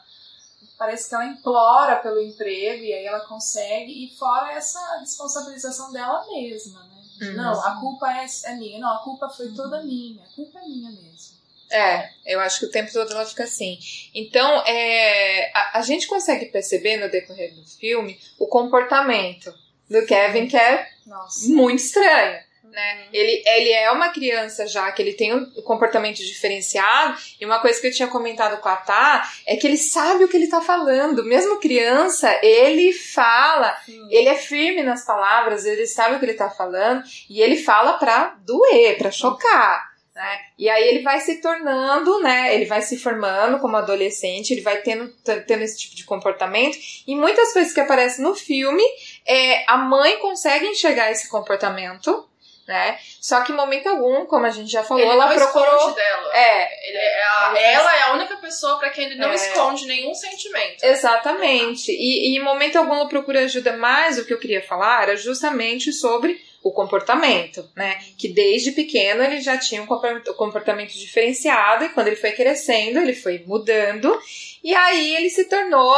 [0.76, 6.26] Parece que ela implora pelo emprego e aí ela consegue, e fora essa responsabilização dela
[6.26, 6.94] mesma, né?
[7.22, 7.32] Uhum.
[7.36, 8.80] Não, a culpa é, é minha.
[8.80, 10.24] Não, a culpa foi toda minha.
[10.24, 11.33] A culpa é minha mesmo.
[11.70, 13.78] É, eu acho que o tempo todo ela fica assim.
[14.14, 19.52] Então, é, a, a gente consegue perceber no decorrer do filme o comportamento
[19.88, 21.48] do Kevin que é Nossa.
[21.48, 22.44] muito estranho.
[22.74, 23.06] Né?
[23.12, 27.80] Ele, ele é uma criança já que ele tem um comportamento diferenciado, e uma coisa
[27.80, 30.60] que eu tinha comentado com a Tá é que ele sabe o que ele tá
[30.60, 31.24] falando.
[31.24, 34.08] Mesmo criança, ele fala, Sim.
[34.10, 37.92] ele é firme nas palavras, ele sabe o que ele tá falando, e ele fala
[37.92, 39.93] pra doer, pra chocar.
[40.14, 40.38] Né?
[40.56, 42.54] E aí ele vai se tornando, né?
[42.54, 45.12] Ele vai se formando como adolescente, ele vai tendo,
[45.46, 46.78] tendo esse tipo de comportamento.
[47.06, 48.84] E muitas coisas que aparecem no filme,
[49.26, 52.28] é, a mãe consegue enxergar esse comportamento,
[52.68, 52.96] né?
[53.20, 55.76] Só que em momento algum, como a gente já falou, Ele ela não procurou.
[55.78, 56.36] esconde dela.
[56.36, 59.34] É, Ele é a- ela é a única pessoa pra quem ele não É.
[59.34, 60.84] esconde nenhum sentimento.
[60.84, 61.90] Exatamente.
[61.90, 65.16] E, e em momento algum ela procura ajuda, mas o que eu queria falar era
[65.16, 68.00] justamente sobre o comportamento, né?
[68.18, 72.98] Que desde pequeno ele já tinha um compor- comportamento diferenciado e quando ele foi crescendo,
[72.98, 74.18] ele foi mudando
[74.64, 75.94] e aí ele se tornou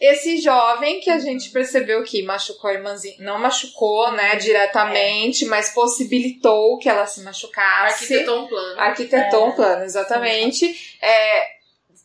[0.00, 5.72] esse jovem que a gente percebeu que machucou a irmãzinha, não machucou, né, diretamente, mas
[5.72, 8.02] possibilitou que ela se machucasse.
[8.14, 8.80] Arquitetou um plano.
[8.80, 9.48] Arquitetou É.
[9.48, 10.96] um plano, exatamente.
[11.00, 11.46] É,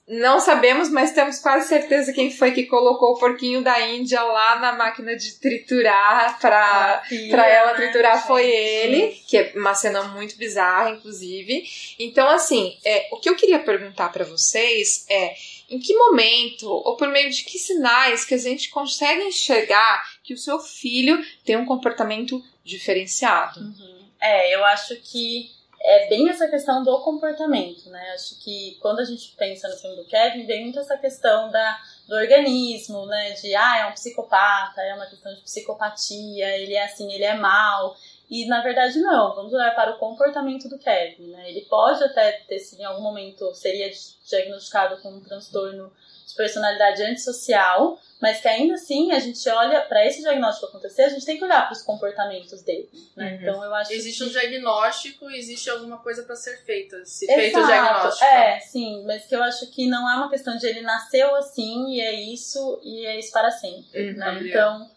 [0.08, 4.58] não sabemos, mas temos quase certeza quem foi que colocou o porquinho da Índia lá
[4.58, 8.28] na máquina de triturar pra, Filha, pra ela né, triturar gente?
[8.28, 11.66] foi ele, que é uma cena muito bizarra, inclusive.
[12.00, 15.36] Então, assim, é, o que eu queria perguntar pra vocês é
[15.70, 20.34] em que momento, ou por meio de que sinais que a gente consegue enxergar que
[20.34, 23.60] o seu filho tem um comportamento diferenciado?
[23.60, 24.08] Uhum.
[24.22, 28.12] É, eu acho que é bem essa questão do comportamento, né?
[28.14, 31.80] Acho que quando a gente pensa no filme do Kevin, vem muito essa questão da,
[32.08, 33.32] do organismo, né?
[33.32, 37.36] De, ah, é um psicopata, é uma questão de psicopatia, ele é assim, ele é
[37.36, 37.96] mal.
[38.30, 41.50] E na verdade não, vamos olhar para o comportamento do Kevin, né?
[41.50, 43.90] Ele pode até ter sido em algum momento seria
[44.26, 45.92] diagnosticado com um transtorno
[46.28, 51.10] de personalidade antissocial, mas que ainda assim a gente olha para esse diagnóstico acontecer, a
[51.10, 53.30] gente tem que olhar para os comportamentos dele, né?
[53.30, 53.36] Uhum.
[53.36, 57.06] Então eu acho Existe que um diagnóstico, existe alguma coisa pra ser feita.
[57.06, 57.40] Se Exato.
[57.40, 58.26] feito o diagnóstico.
[58.26, 61.94] É, sim, mas que eu acho que não é uma questão de ele nasceu assim
[61.94, 64.10] e é isso e é isso para sempre.
[64.10, 64.18] Uhum.
[64.18, 64.40] né?
[64.44, 64.90] Então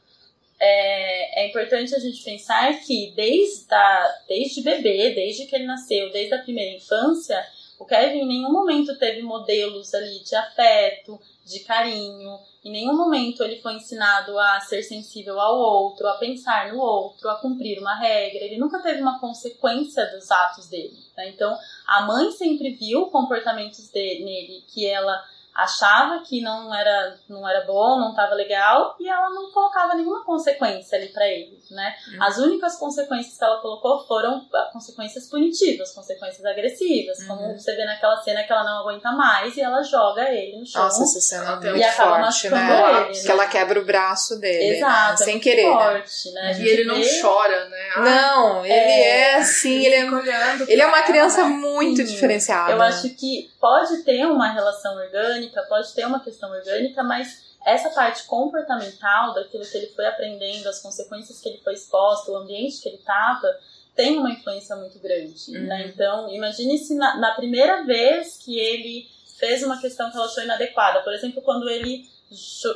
[0.59, 6.11] é, é importante a gente pensar que desde, a, desde bebê, desde que ele nasceu,
[6.11, 7.47] desde a primeira infância,
[7.81, 12.39] O Kevin em nenhum momento teve modelos ali de afeto, de carinho.
[12.63, 17.31] Em nenhum momento ele foi ensinado a ser sensível ao outro, a pensar no outro,
[17.31, 18.45] a cumprir uma regra.
[18.45, 20.99] Ele nunca teve uma consequência dos atos dele.
[21.17, 21.31] Né?
[21.31, 21.57] Então,
[21.87, 25.25] a mãe sempre viu comportamentos dele, nele que ela
[25.63, 30.25] achava que não era, não era bom, não estava legal, e ela não colocava nenhuma
[30.25, 31.95] consequência ali para ele, né?
[32.13, 32.23] Uhum.
[32.23, 37.27] As únicas consequências que ela colocou foram ah, consequências punitivas, consequências agressivas, uhum.
[37.29, 40.67] como você vê naquela cena que ela não aguenta mais e ela joga ele no
[40.67, 40.83] chão.
[40.83, 42.81] Nossa, essa cena é muito forte, né?
[42.81, 43.23] Ele, né?
[43.23, 44.77] Que ela quebra o braço dele, né?
[44.77, 45.27] Exato, né?
[45.27, 45.71] sem é querer.
[45.71, 46.59] Forte, né?
[46.59, 46.89] E ele vê...
[46.89, 47.89] não chora, né?
[47.97, 52.73] Ah, não, ele é, é assim, ele é, ele é uma criança muito diferenciada.
[52.73, 57.91] Eu acho que pode ter uma relação orgânica pode ter uma questão orgânica, mas essa
[57.91, 62.81] parte comportamental daquilo que ele foi aprendendo, as consequências que ele foi exposto, o ambiente
[62.81, 63.55] que ele estava,
[63.95, 65.51] tem uma influência muito grande.
[65.51, 65.67] Uhum.
[65.67, 65.87] Né?
[65.89, 69.07] Então, imagine se na, na, primeira vez que ele
[69.39, 72.09] fez uma questão que ela achou inadequada, por exemplo, quando ele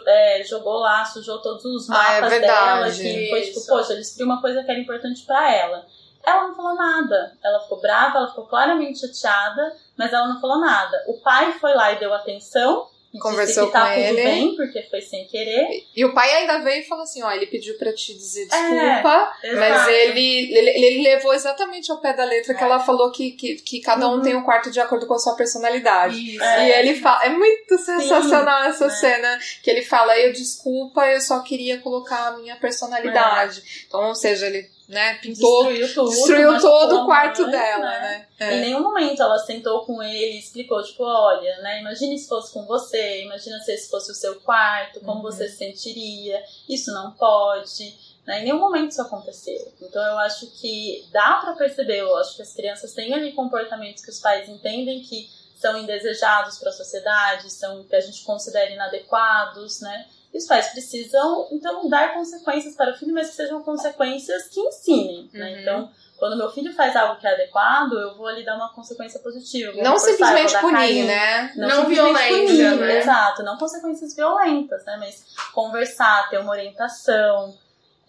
[0.06, 4.00] é, jogou lá, sujou todos os mapas ah, é dela, que foi tipo, poxa, ele
[4.00, 5.86] descobriu uma coisa que era importante para ela.
[6.26, 7.36] Ela não falou nada.
[7.42, 11.04] Ela ficou brava, ela ficou claramente chateada, mas ela não falou nada.
[11.06, 12.88] O pai foi lá e deu atenção.
[13.14, 14.22] E Conversou disse que tá com tudo ele.
[14.24, 15.86] bem, porque foi sem querer.
[15.94, 19.32] E o pai ainda veio e falou assim: ó, ele pediu pra te dizer desculpa,
[19.40, 22.56] é, mas ele, ele, ele, levou exatamente ao pé da letra é.
[22.56, 24.22] que ela falou que, que, que cada um uhum.
[24.22, 26.16] tem um quarto de acordo com a sua personalidade.
[26.16, 26.42] Isso.
[26.42, 26.80] E é.
[26.80, 28.68] ele fala, é muito sensacional Sim.
[28.70, 28.90] essa é.
[28.90, 33.60] cena, que ele fala: eu desculpa, eu só queria colocar a minha personalidade.
[33.60, 33.86] É.
[33.86, 35.14] Então, ou seja, ele né?
[35.14, 38.00] Pintou, destruiu, tudo, destruiu todo o quarto mãe, dela, né?
[38.00, 38.28] né?
[38.38, 38.56] É.
[38.56, 41.80] Em nenhum momento ela sentou com ele e explicou, tipo, olha, né?
[41.80, 45.22] Imagine se fosse com você, imagina se esse fosse o seu quarto, como uhum.
[45.22, 48.14] você se sentiria, isso não pode.
[48.26, 48.40] Né?
[48.40, 49.72] Em nenhum momento isso aconteceu.
[49.80, 54.04] Então eu acho que dá para perceber, eu acho que as crianças têm ali comportamentos
[54.04, 58.70] que os pais entendem que são indesejados para a sociedade, são que a gente considera
[58.70, 60.06] inadequados, né?
[60.34, 64.58] E os pais precisam, então, dar consequências para o filho, mas que sejam consequências que
[64.58, 65.52] ensinem, né?
[65.52, 65.60] Uhum.
[65.60, 69.20] Então, quando meu filho faz algo que é adequado, eu vou ali dar uma consequência
[69.20, 69.80] positiva.
[69.80, 71.52] Não simplesmente punir, carinho, né?
[71.54, 72.98] Não, não violência, né?
[72.98, 74.96] Exato, não consequências violentas, né?
[74.98, 77.56] Mas conversar, ter uma orientação.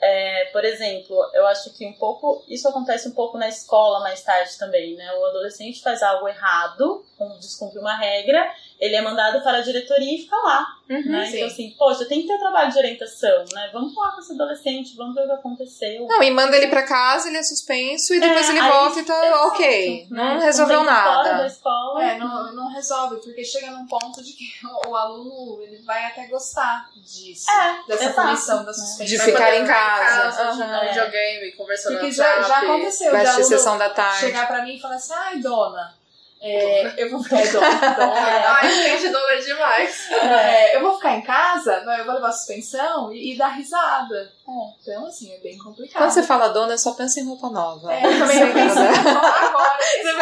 [0.01, 4.21] É, por exemplo, eu acho que um pouco isso acontece um pouco na escola mais
[4.23, 5.13] tarde também, né?
[5.13, 7.05] O adolescente faz algo errado,
[7.39, 10.75] descumpre uma regra, ele é mandado para a diretoria e fica lá.
[10.87, 11.29] Uhum, né?
[11.33, 13.69] Então, assim, poxa, tem que ter trabalho de orientação, né?
[13.73, 16.05] Vamos falar com esse adolescente, vamos ver o que aconteceu.
[16.05, 19.03] Não, e manda ele para casa, ele é suspenso e depois é, ele volta e
[19.03, 20.07] tá exato, ok.
[20.11, 20.23] Né?
[20.23, 21.23] Não resolveu nada.
[21.23, 22.03] Fora da escola.
[22.03, 26.05] É, não, não resolve, porque chega num ponto de que o, o aluno ele vai
[26.05, 27.49] até gostar disso.
[27.49, 29.05] É, dessa exato, punição da suspensão.
[29.05, 30.37] De ficar em casa.
[30.37, 30.87] casa uhum.
[30.87, 33.11] videogame, conversando Porque já, já aconteceu.
[33.11, 34.19] Vai assistir sessão da tarde.
[34.19, 36.04] Chegar pra mim e falar assim, ai, dona
[36.41, 37.39] é, eu vou ficar.
[37.39, 38.13] É, dona, dona.
[38.13, 40.11] Ai, gente, dona é demais.
[40.11, 44.31] É, eu vou ficar em casa, não, eu vou levar suspensão e, e dar risada.
[44.47, 46.03] É, então, assim, é bem complicado.
[46.03, 47.91] Quando você fala dona, só pensa em roupa nova.
[47.91, 49.77] É, eu também pensei em roupa nova agora.
[50.03, 50.15] Eu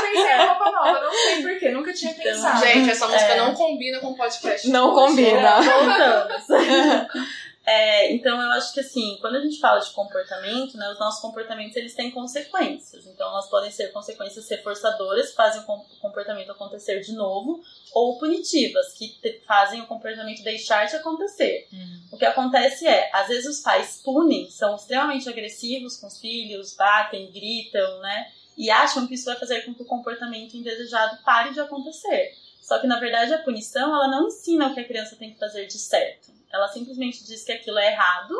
[0.00, 1.00] pensei em roupa nova.
[1.00, 2.64] Não sei porquê, nunca tinha então, pensado.
[2.64, 3.36] Gente, essa música é.
[3.36, 4.68] não combina com o podcast.
[4.70, 5.60] Não combina.
[5.60, 6.46] Voltamos.
[7.66, 11.20] É, então eu acho que assim, quando a gente fala de comportamento, né, os nossos
[11.20, 13.04] comportamentos eles têm consequências.
[13.06, 15.64] Então elas podem ser consequências reforçadoras, que fazem o
[16.00, 17.60] comportamento acontecer de novo,
[17.92, 21.66] ou punitivas, que fazem o comportamento deixar de acontecer.
[21.72, 22.00] Uhum.
[22.12, 26.76] O que acontece é, às vezes os pais punem, são extremamente agressivos com os filhos,
[26.76, 28.30] batem, gritam, né?
[28.56, 32.32] E acham que isso vai fazer com que o comportamento indesejado pare de acontecer.
[32.62, 35.38] Só que na verdade a punição ela não ensina o que a criança tem que
[35.38, 36.35] fazer de certo.
[36.56, 38.34] Ela simplesmente diz que aquilo é errado.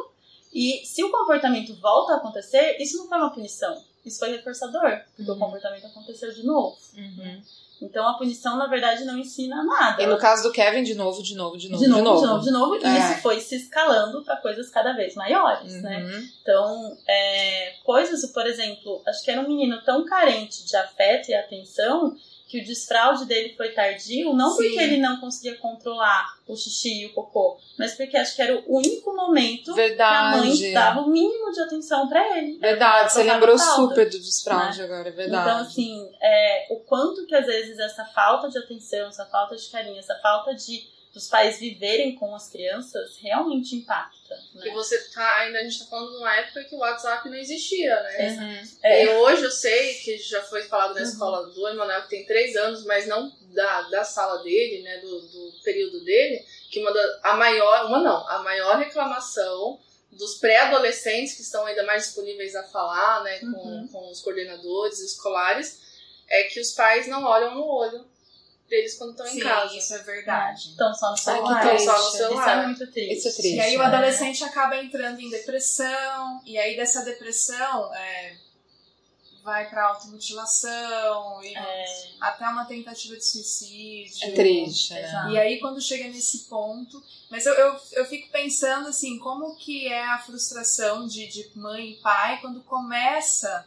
[0.52, 3.82] E se o comportamento volta a acontecer, isso não foi uma punição.
[4.04, 5.36] Isso foi reforçador, porque uhum.
[5.36, 6.76] o comportamento aconteceu de novo.
[6.96, 7.42] Uhum.
[7.82, 10.02] Então a punição, na verdade, não ensina nada.
[10.02, 11.82] E no caso do Kevin, de novo, de novo, de novo.
[11.82, 12.44] De novo, de novo, de novo.
[12.44, 12.98] De novo e é.
[12.98, 15.98] isso foi se escalando para coisas cada vez maiores, né?
[15.98, 16.06] uhum.
[16.06, 16.28] né?
[16.40, 21.34] Então, é, coisas, por exemplo, acho que era um menino tão carente de afeto e
[21.34, 22.16] atenção
[22.46, 24.56] que o desfraude dele foi tardio, não Sim.
[24.56, 28.56] porque ele não conseguia controlar o xixi e o cocô, mas porque acho que era
[28.56, 30.42] o único momento verdade.
[30.42, 32.58] que a mãe dava o mínimo de atenção para ele.
[32.58, 34.84] Verdade, você lembrou super do desfraude né?
[34.84, 35.42] agora, é verdade.
[35.42, 39.68] Então, assim, é, o quanto que às vezes essa falta de atenção, essa falta de
[39.68, 44.36] carinho, essa falta de dos pais viverem com as crianças realmente impacta.
[44.54, 44.68] Né?
[44.68, 47.38] E você tá, ainda a gente tá falando de uma época que o WhatsApp não
[47.38, 48.36] existia, né?
[48.38, 48.68] Uhum.
[48.82, 49.04] É.
[49.04, 51.06] E hoje eu sei que já foi falado na uhum.
[51.06, 54.98] escola do Emanuel que tem três anos, mas não da, da sala dele, né?
[54.98, 59.80] Do, do período dele, que uma da, a maior, uma não, a maior reclamação
[60.12, 63.88] dos pré-adolescentes que estão ainda mais disponíveis a falar, né, com, uhum.
[63.88, 65.80] com os coordenadores escolares,
[66.28, 68.06] é que os pais não olham no olho
[68.68, 69.76] deles quando estão em casa.
[69.76, 70.70] isso é verdade.
[70.70, 71.60] Estão só no celular.
[71.60, 71.78] triste.
[71.86, 72.62] Estão só no Isso celular.
[72.62, 73.14] é muito triste.
[73.16, 73.56] Isso é triste.
[73.56, 73.84] E aí o né?
[73.86, 78.36] adolescente acaba entrando em depressão, e aí dessa depressão é,
[79.42, 81.84] vai pra automutilação, e É.
[82.20, 84.28] até uma tentativa de suicídio.
[84.28, 85.02] É triste, né?
[85.08, 85.28] Exato.
[85.30, 87.02] E aí quando chega nesse ponto.
[87.30, 91.90] Mas eu, eu, eu fico pensando assim, como que é a frustração de, de mãe
[91.90, 93.66] e pai quando começa,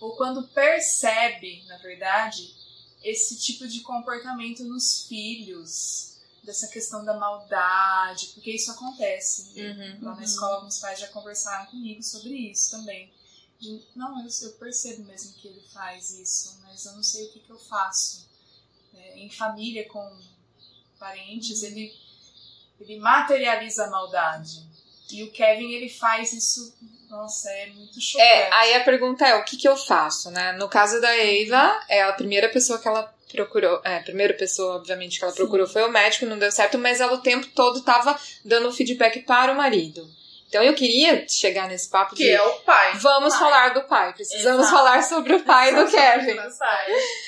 [0.00, 2.54] ou quando percebe, na verdade,
[3.02, 6.10] esse tipo de comportamento nos filhos,
[6.42, 9.52] dessa questão da maldade, porque isso acontece.
[9.56, 9.98] Uhum.
[10.02, 13.12] Lá na escola, alguns pais já conversaram comigo sobre isso também.
[13.58, 17.32] De, não, eu, eu percebo mesmo que ele faz isso, mas eu não sei o
[17.32, 18.28] que, que eu faço.
[18.94, 20.18] É, em família, com
[20.98, 21.94] parentes, ele,
[22.80, 24.66] ele materializa a maldade.
[25.10, 26.74] E o Kevin, ele faz isso,
[27.10, 28.30] nossa, é muito chocante.
[28.30, 30.52] É, aí a pergunta é, o que que eu faço, né?
[30.52, 34.76] No caso da Eva, é a primeira pessoa que ela procurou, é, a primeira pessoa,
[34.76, 37.82] obviamente, que ela procurou foi o médico, não deu certo, mas ela o tempo todo
[37.82, 40.08] tava dando feedback para o marido.
[40.50, 42.94] Então eu queria chegar nesse papo Que de é o pai.
[42.98, 43.38] vamos pai.
[43.40, 44.76] falar do pai, precisamos Exato.
[44.76, 46.36] falar sobre o pai do Kevin.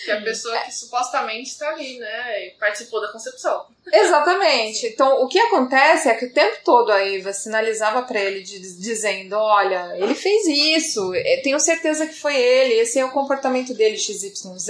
[0.04, 2.46] Que é a pessoa que supostamente está ali, né?
[2.46, 3.64] E participou da concepção.
[3.92, 4.86] Exatamente.
[4.88, 8.58] Então, o que acontece é que o tempo todo a Eva sinalizava pra ele de-
[8.80, 13.72] dizendo: Olha, ele fez isso, eu tenho certeza que foi ele, esse é o comportamento
[13.72, 14.68] dele, XYZ.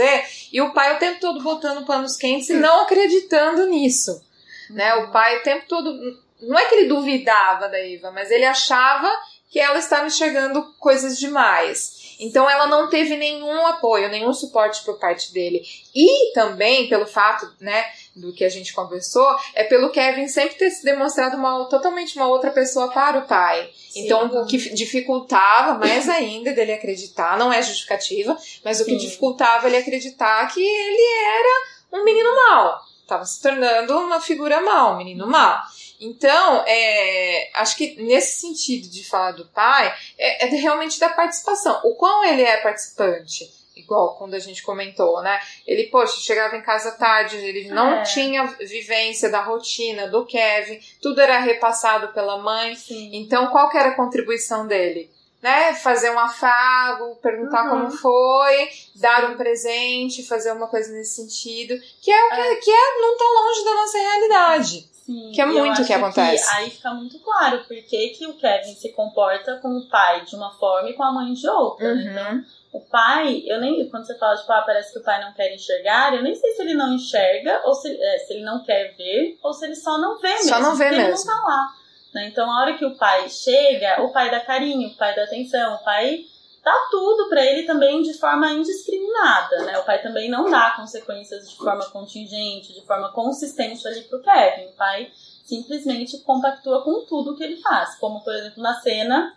[0.53, 4.23] E o pai o tempo todo botando panos quentes e não acreditando nisso.
[4.71, 4.95] Né?
[4.97, 6.21] O pai o tempo todo.
[6.43, 9.11] Não é que ele duvidava da Eva, mas ele achava
[9.51, 12.17] que ela estava enxergando coisas demais.
[12.19, 15.63] Então ela não teve nenhum apoio, nenhum suporte por parte dele.
[15.95, 17.85] E também pelo fato, né,
[18.17, 22.29] do que a gente conversou, é pelo Kevin sempre ter se demonstrado uma, totalmente uma
[22.29, 23.71] outra pessoa para o pai.
[23.95, 28.99] Então, o que dificultava mais ainda dele acreditar, não é justificativa, mas o que Sim.
[28.99, 32.81] dificultava ele acreditar que ele era um menino mau.
[33.03, 35.59] Estava se tornando uma figura mal, um menino mau.
[36.05, 41.81] Então, é, acho que nesse sentido de falar do pai, é, é realmente da participação.
[41.85, 45.41] O quão ele é participante, igual quando a gente comentou, né?
[45.65, 48.03] Ele, poxa, chegava em casa tarde, ele não É.
[48.03, 52.75] tinha vivência da rotina do Kevin, tudo era repassado pela mãe.
[52.75, 53.11] Sim.
[53.15, 55.09] Então, qual que era a contribuição dele?
[55.41, 55.75] Né?
[55.75, 57.71] Fazer um afago, perguntar Uhum.
[57.87, 62.71] como foi, dar um presente, fazer uma coisa nesse sentido, que é o que, que
[62.71, 64.92] é não tão longe da nossa realidade.
[65.05, 66.49] Sim, Que é muito o que acontece.
[66.55, 70.37] aí fica muito claro por que que o Kevin se comporta com o pai de
[70.37, 71.89] uma forma e com a mãe de outra.
[71.89, 72.01] Uhum.
[72.01, 73.89] Então, o pai, eu nem.
[73.91, 76.53] Quando você fala, tipo, ah, parece que o pai não quer enxergar, eu nem sei
[76.53, 79.75] se ele não enxerga, ou se, é, se ele não quer ver, ou se ele
[79.75, 80.49] só não vê mesmo.
[80.49, 81.03] Só não vê mesmo.
[81.03, 81.69] Ele não tá lá.
[82.15, 82.29] né?
[82.29, 85.75] Então, a hora que o pai chega, o pai dá carinho, o pai dá atenção,
[85.75, 86.25] o pai
[86.65, 89.79] dá tudo pra ele também de forma indiscriminada, né?
[89.79, 94.67] O pai também não dá consequências de forma contingente, de forma consistente ali pro Kevin.
[94.67, 95.11] O pai
[95.45, 99.37] simplesmente compactua com tudo que ele faz, como por exemplo na cena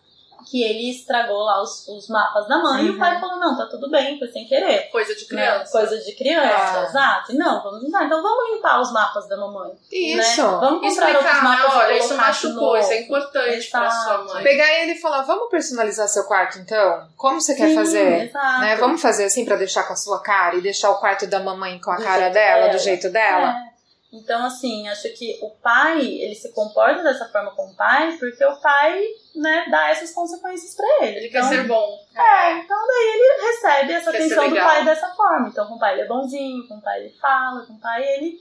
[0.49, 2.95] que ele estragou lá os, os mapas da mãe e Uhum.
[2.95, 4.89] o pai falou, não, tá tudo bem, foi sem querer.
[4.91, 5.27] Coisa de Né?
[5.27, 5.71] criança.
[5.71, 6.85] Coisa de criança, Ah.
[6.87, 7.31] exato.
[7.31, 8.05] E não, vamos limpar.
[8.05, 9.71] Então vamos limpar os mapas da mamãe.
[9.91, 10.41] Isso.
[10.41, 10.57] Né?
[10.59, 11.41] Vamos E comprar outros explicar, né?
[11.49, 14.33] mapas e Olha, isso machucou, isso é importante pra sua Exato.
[14.33, 14.43] mãe.
[14.43, 17.07] Pegar ele e falar, vamos personalizar seu quarto então?
[17.17, 18.25] Como você quer Sim, fazer?
[18.29, 18.61] Exato.
[18.61, 18.75] Né?
[18.75, 21.79] Vamos fazer assim pra deixar com a sua cara e deixar o quarto da mamãe
[21.79, 22.69] com a Do cara dela, dela.
[22.73, 23.49] do jeito dela?
[23.71, 23.75] É.
[24.13, 28.45] Então, assim, acho que o pai, ele se comporta dessa forma com o pai porque
[28.45, 29.03] o pai,
[29.35, 31.17] né, dá essas consequências pra ele.
[31.17, 31.99] Ele então, quer ser bom.
[32.15, 35.49] É, então daí ele recebe essa Quer atenção do pai dessa forma.
[35.49, 38.03] Então, com o pai ele é bonzinho, com o pai ele fala, com o pai
[38.03, 38.39] ele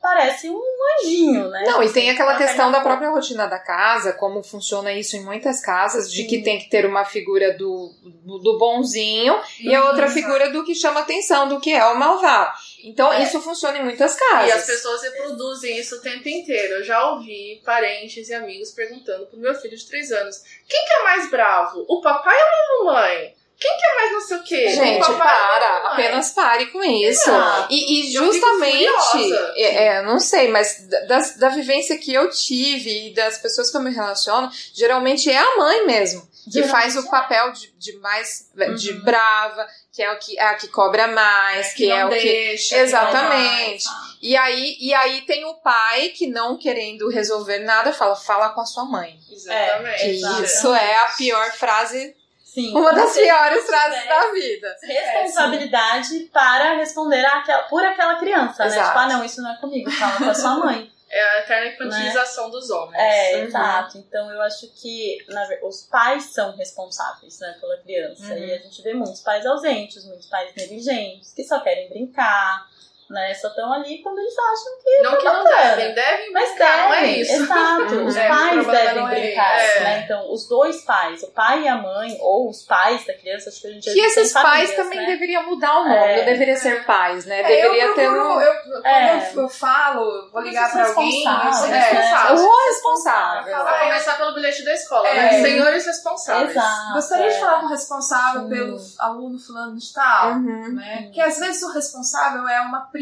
[0.00, 0.60] parece um
[0.98, 1.64] anjinho, né?
[1.66, 5.24] Não, e tem Assim, aquela questão da própria rotina da casa, como funciona isso em
[5.24, 6.42] muitas casas, de que Sim.
[6.42, 7.92] tem que ter uma figura do,
[8.24, 12.52] do, bonzinho e a outra figura do que chama atenção, do que é o malvado.
[12.82, 13.22] Então, É.
[13.22, 14.48] isso funciona em muitas casas.
[14.48, 16.74] E as pessoas reproduzem isso o tempo inteiro.
[16.74, 20.92] Eu já ouvi parentes e amigos perguntando pro meu filho de 3 anos: quem que
[20.92, 21.84] é mais bravo?
[21.88, 23.39] O papai ou a mamãe?
[23.60, 24.68] Quem que é mais não sei o quê?
[24.70, 25.92] Gente, papai para, mamãe?
[25.92, 27.30] apenas pare com isso.
[27.68, 33.08] E, e justamente, é, é, não sei, mas da, das- da vivência que eu tive
[33.08, 36.28] e das pessoas que eu me relaciono, geralmente é a mãe mesmo.
[36.44, 37.10] Que Geralmente faz o é.
[37.10, 39.00] papel de, de mais de Uhum.
[39.04, 42.18] brava, que é o que, a que cobra mais, que, é não o que.
[42.22, 43.84] deixa, Exatamente.
[43.84, 44.10] que não vai.
[44.22, 48.62] E aí, e aí tem o pai que não querendo resolver nada, fala, fala com
[48.62, 49.18] a sua mãe.
[49.30, 50.00] Exatamente.
[50.00, 50.42] Que Exato.
[50.44, 52.16] isso é a pior frase,
[52.52, 54.76] Sim, uma das piores frases tiver da vida.
[54.82, 58.70] Responsabilidade para responder àquela, por aquela criança, né?
[58.70, 58.88] Exato.
[58.88, 60.90] Tipo, ah, não, isso não é comigo, fala com a sua mãe.
[61.12, 62.50] É a eterna infantilização né?
[62.52, 62.96] dos homens.
[62.96, 63.42] É, uhum.
[63.42, 63.98] exato.
[63.98, 68.32] Então eu acho que na, os pais são responsáveis né, pela criança.
[68.32, 68.38] Uhum.
[68.38, 72.69] E a gente vê muitos pais ausentes, muitos pais negligentes, que só querem brincar,
[73.10, 73.34] né?
[73.34, 75.02] Só estão ali quando eles acham que.
[75.02, 77.32] Não que não devem, devem mas brincar, devem, não é isso.
[77.32, 79.80] Exato, os é, pais devem é brincar, é.
[79.80, 80.02] né?
[80.04, 83.60] Então, os dois pais, o pai e a mãe, ou os pais da criança, acho
[83.60, 85.06] que a gente Que esses pais famílias, também né?
[85.06, 86.18] deveriam mudar o nome, É.
[86.18, 87.40] não deveria ser pais, né?
[87.40, 88.40] É, deveria eu ter um.
[88.40, 89.32] eu, quando É.
[89.34, 91.24] eu, falo, vou ligar pra alguém.
[91.24, 92.40] eu- responsáveis, é, responsáveis.
[92.40, 93.56] O responsável.
[93.66, 93.80] É.
[93.80, 95.14] começar pelo bilhete da escola, É.
[95.14, 95.42] né?
[95.42, 96.50] Senhores responsáveis.
[96.50, 96.92] Exato.
[96.94, 97.40] Gostaria de é.
[97.40, 98.48] falar com o responsável Sim.
[98.48, 100.32] pelo aluno fulano de tal.
[100.32, 100.74] Uhum.
[100.74, 101.02] Né?
[101.04, 102.99] Porque às vezes o responsável é uma prima,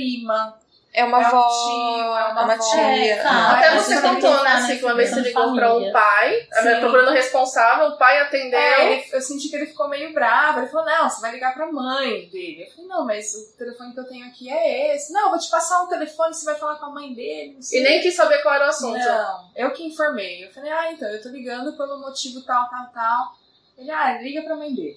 [0.90, 2.70] É uma É um avó, é uma uma avó.
[2.70, 2.80] tia.
[2.80, 3.20] É.
[3.20, 6.48] Ah, Até É, você contou, né, assim, que uma vez você ligou pra um pai,
[6.50, 6.80] Sim.
[6.80, 8.58] procurando o responsável, o pai atendeu.
[8.58, 10.60] É, ele- eu senti que ele ficou meio bravo.
[10.60, 12.64] Ele falou: Não, você vai ligar pra mãe dele.
[12.66, 15.12] Eu falei: Não, mas o telefone que eu tenho aqui é esse.
[15.12, 17.52] Não, eu vou te passar um telefone, você vai falar com a mãe dele.
[17.56, 17.80] Não sei.
[17.80, 18.98] E nem quis saber qual era o assunto.
[18.98, 20.46] Não, eu que informei.
[20.46, 23.34] Eu falei: Ah, então, eu tô ligando pelo motivo tal, tal, tal.
[23.76, 24.96] Ele, ah, liga pra mãe dele.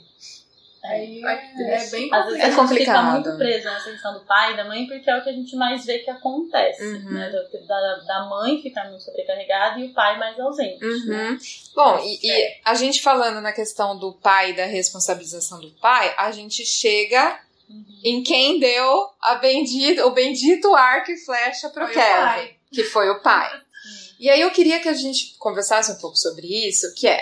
[0.83, 2.69] Aí é, é bem vezes É a gente complicado.
[2.69, 5.33] fica muito preso nessa questão do pai e da mãe, porque é o que a
[5.33, 6.83] gente mais vê que acontece.
[6.83, 7.11] Uhum.
[7.13, 7.29] Né?
[7.67, 10.79] Da, da mãe ficar muito sobrecarregada e o pai mais ausente.
[11.05, 11.29] né?
[11.29, 11.37] Uhum.
[11.75, 16.13] Bom, e, e a gente falando na questão do pai e da responsabilização do pai,
[16.17, 17.39] a gente chega
[17.69, 17.85] Uhum.
[18.03, 22.55] em quem deu a bendita, o bendito arco e flecha pro Foi o Kevin, pai.
[22.69, 23.49] que foi o pai.
[24.19, 27.19] E aí eu queria que a gente conversasse um pouco sobre isso, que é,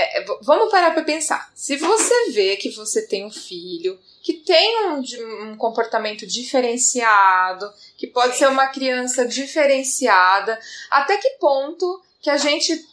[0.00, 1.50] é, v- vamos parar para pensar.
[1.54, 5.02] Se você vê que você tem um filho que tem um,
[5.50, 8.40] um comportamento diferenciado, que pode Sim.
[8.40, 10.58] ser uma criança diferenciada,
[10.90, 12.84] até que ponto que a gente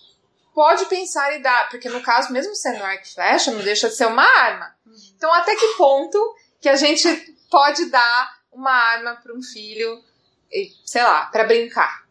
[0.54, 3.96] pode pensar e dar, porque no caso, mesmo sendo arco e flecha, não deixa de
[3.96, 4.74] ser uma arma.
[5.18, 6.18] Então, até que ponto
[6.62, 7.08] que a gente
[7.52, 10.02] pode dar uma arma para um filho,
[10.50, 12.05] e, sei lá, para brincar?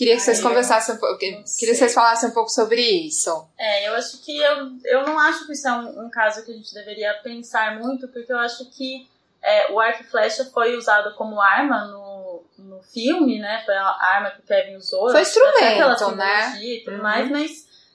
[0.00, 3.46] Queria que vocês conversassem um pouco, queria que vocês falassem um pouco sobre isso.
[3.58, 6.50] É, eu acho que eu, eu não acho que isso é um, um caso que
[6.50, 9.06] a gente deveria pensar muito, porque eu acho que
[9.42, 13.62] é, o arco e flecha foi usado como arma no, no filme, né?
[13.66, 15.10] Foi a arma que o Kevin usou.
[15.10, 16.58] Foi instrumento, né?
[16.62, 17.02] E tudo Uhum.
[17.02, 17.50] mais, mas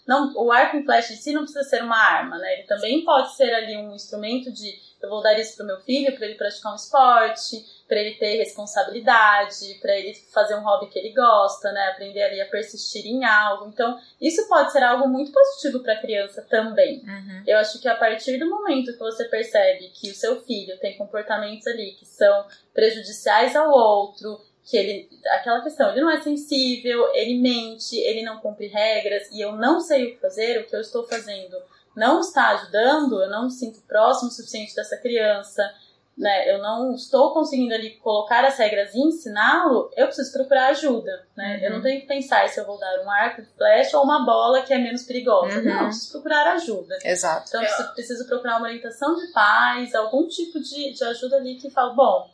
[0.07, 2.53] não, o arco e flecha em si não precisa ser uma arma, né?
[2.53, 6.15] Ele também pode ser ali um instrumento de eu vou dar isso pro meu filho
[6.15, 10.97] para ele praticar um esporte, para ele ter responsabilidade, para ele fazer um hobby que
[10.97, 11.89] ele gosta, né?
[11.89, 13.67] Aprender ali a persistir em algo.
[13.67, 17.03] Então, isso pode ser algo muito positivo para a criança também.
[17.45, 20.97] Eu acho que a partir do momento que você percebe que o seu filho tem
[20.97, 25.09] comportamentos ali que são prejudiciais ao outro, que ele.
[25.27, 29.79] aquela questão, ele não é sensível, ele mente, ele não cumpre regras e eu não
[29.79, 31.55] sei o que fazer, o que eu estou fazendo
[31.95, 35.73] não está ajudando, eu não me sinto próximo o suficiente dessa criança,
[36.17, 36.49] né?
[36.49, 41.59] Eu não estou conseguindo ali colocar as regras e ensiná-lo, eu preciso procurar ajuda, né?
[41.61, 44.25] Eu não tenho que pensar se eu vou dar um arco de flecha ou uma
[44.25, 45.57] bola que é menos perigosa.
[45.57, 45.65] Uhum.
[45.65, 46.97] Não, eu preciso procurar ajuda.
[47.03, 47.45] Exato.
[47.49, 51.55] Então, eu preciso, preciso procurar uma orientação de pais, algum tipo de, de ajuda ali
[51.55, 52.31] que fala, bom,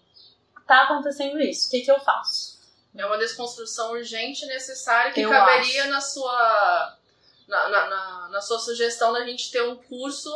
[0.68, 2.62] tá acontecendo isso, o que, que eu faço?
[2.96, 5.92] É uma desconstrução urgente e necessária que Eu caberia acho.
[5.92, 6.98] na sua.
[7.48, 10.30] Na, na, na, sua sugestão da gente ter um curso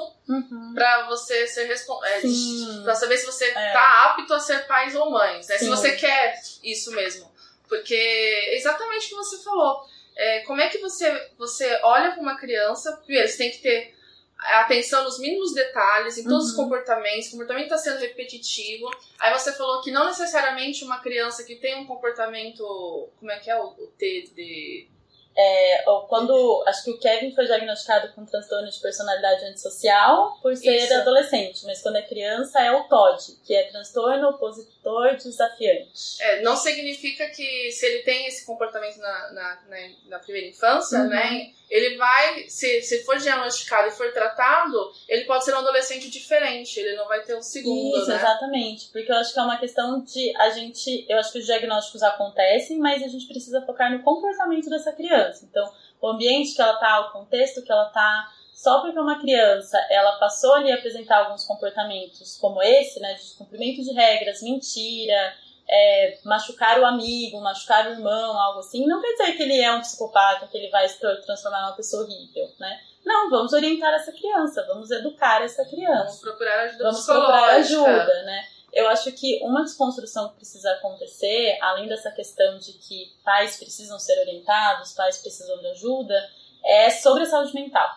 [0.74, 2.22] pra você ser responsável.
[2.30, 2.82] Sim.
[2.84, 3.72] pra saber se você É.
[3.74, 5.48] tá apto a ser pais ou mães.
[5.48, 5.58] Né?
[5.58, 7.32] Se você quer isso mesmo.
[7.70, 9.82] Porque é exatamente o que você falou.
[10.16, 12.96] É, como é que você, você olha pra uma criança?
[13.06, 13.96] Primeiro, você tem que ter
[14.38, 16.64] atenção nos mínimos detalhes, em todos os Uhum.
[16.66, 17.28] comportamentos.
[17.30, 18.90] O comportamento está sendo repetitivo.
[19.20, 23.10] Aí você falou que não necessariamente uma criança que tem um comportamento.
[23.20, 24.90] Como é que é o, o TD?
[25.38, 30.78] É, quando acho que o Kevin foi diagnosticado com transtorno de personalidade antissocial por ser
[30.78, 30.94] Isso.
[30.94, 36.22] adolescente, mas quando é criança é o TOD, que é transtorno opositor desafiante.
[36.22, 41.00] É, não significa que se ele tem esse comportamento na, na, na, na primeira infância,
[41.00, 41.10] Uhum.
[41.10, 41.52] né?
[41.70, 46.80] Ele vai, se, se for diagnosticado e for tratado, ele pode ser um adolescente diferente,
[46.80, 48.16] ele não vai ter um segundo, Isso, né?
[48.16, 51.46] exatamente, porque eu acho que é uma questão de a gente, eu acho que os
[51.46, 55.46] diagnósticos acontecem, mas a gente precisa focar no comportamento dessa criança.
[55.50, 59.78] Então, o ambiente que ela tá, o contexto que ela tá, só porque uma criança
[59.90, 65.36] ela passou ali a apresentar alguns comportamentos como esse, né, de cumprimento de regras, mentira,
[65.68, 69.72] é, machucar o amigo, machucar o irmão, algo assim, não quer dizer que ele é
[69.72, 72.80] um psicopata, que ele vai se tra- transformar numa pessoa horrível, né?
[73.06, 78.24] Não, vamos orientar essa criança, vamos educar essa criança Vamos procurar ajuda vamos procurar ajuda,
[78.24, 78.48] né?
[78.74, 83.98] Eu acho que uma desconstrução que precisa acontecer, além dessa questão de que pais precisam
[83.98, 86.16] ser orientados, pais precisam de ajuda,
[86.64, 87.88] é sobre a saúde mental.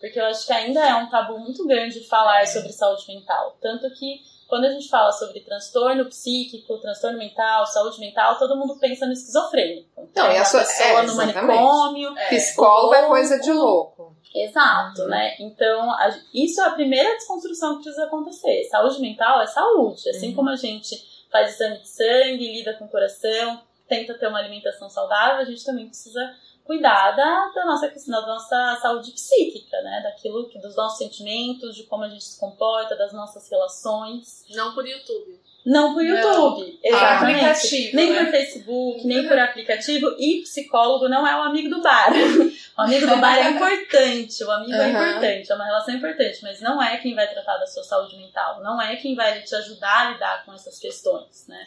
[0.00, 2.46] Porque eu acho que ainda é um tabu muito grande falar É.
[2.46, 3.56] sobre saúde mental.
[3.60, 4.22] Tanto que
[4.52, 9.12] quando a gente fala sobre transtorno psíquico, transtorno mental, saúde mental, todo mundo pensa no
[9.14, 10.10] esquizofrênico.
[10.14, 12.14] Não, é a sua- pessoa é, no manicômio.
[12.28, 14.14] Psicólogo é coisa de louco.
[14.34, 15.36] Exato, né?
[15.40, 18.64] Então, a- isso é a primeira desconstrução que precisa acontecer.
[18.70, 20.06] Saúde mental é saúde.
[20.10, 20.34] Assim Uhum.
[20.34, 21.02] como a gente
[21.32, 25.64] faz exame de sangue, lida com o coração, tenta ter uma alimentação saudável, a gente
[25.64, 26.20] também precisa
[26.64, 30.00] cuidar da, da, nossa, da nossa saúde psíquica, né?
[30.02, 34.44] Daquilo que, dos nossos sentimentos, de como a gente se comporta, das nossas relações.
[34.50, 35.40] Não por YouTube.
[35.64, 36.16] Não por Não.
[36.16, 37.44] YouTube, exatamente.
[37.44, 38.24] Aplicativo, nem né?
[38.24, 40.16] por Facebook, nem por aplicativo.
[40.18, 42.10] E psicólogo não é o amigo do bar.
[42.12, 45.10] O amigo do bar é importante, o amigo é Aham.
[45.10, 48.60] importante, é uma relação importante, mas não é quem vai tratar da sua saúde mental,
[48.60, 51.64] não é quem vai te ajudar a lidar com essas questões, né?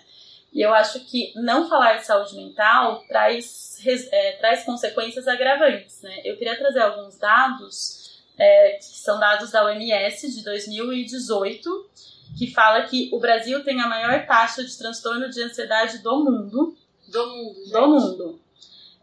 [0.55, 6.21] E eu acho que não falar de saúde mental traz, é, traz consequências agravantes, né?
[6.23, 11.89] Eu queria trazer alguns dados, é, que são dados da OMS de 2018,
[12.37, 16.73] que fala que o Brasil tem a maior taxa de transtorno de ansiedade do mundo,
[17.09, 17.71] Do mundo, gente.
[17.73, 18.39] do mundo.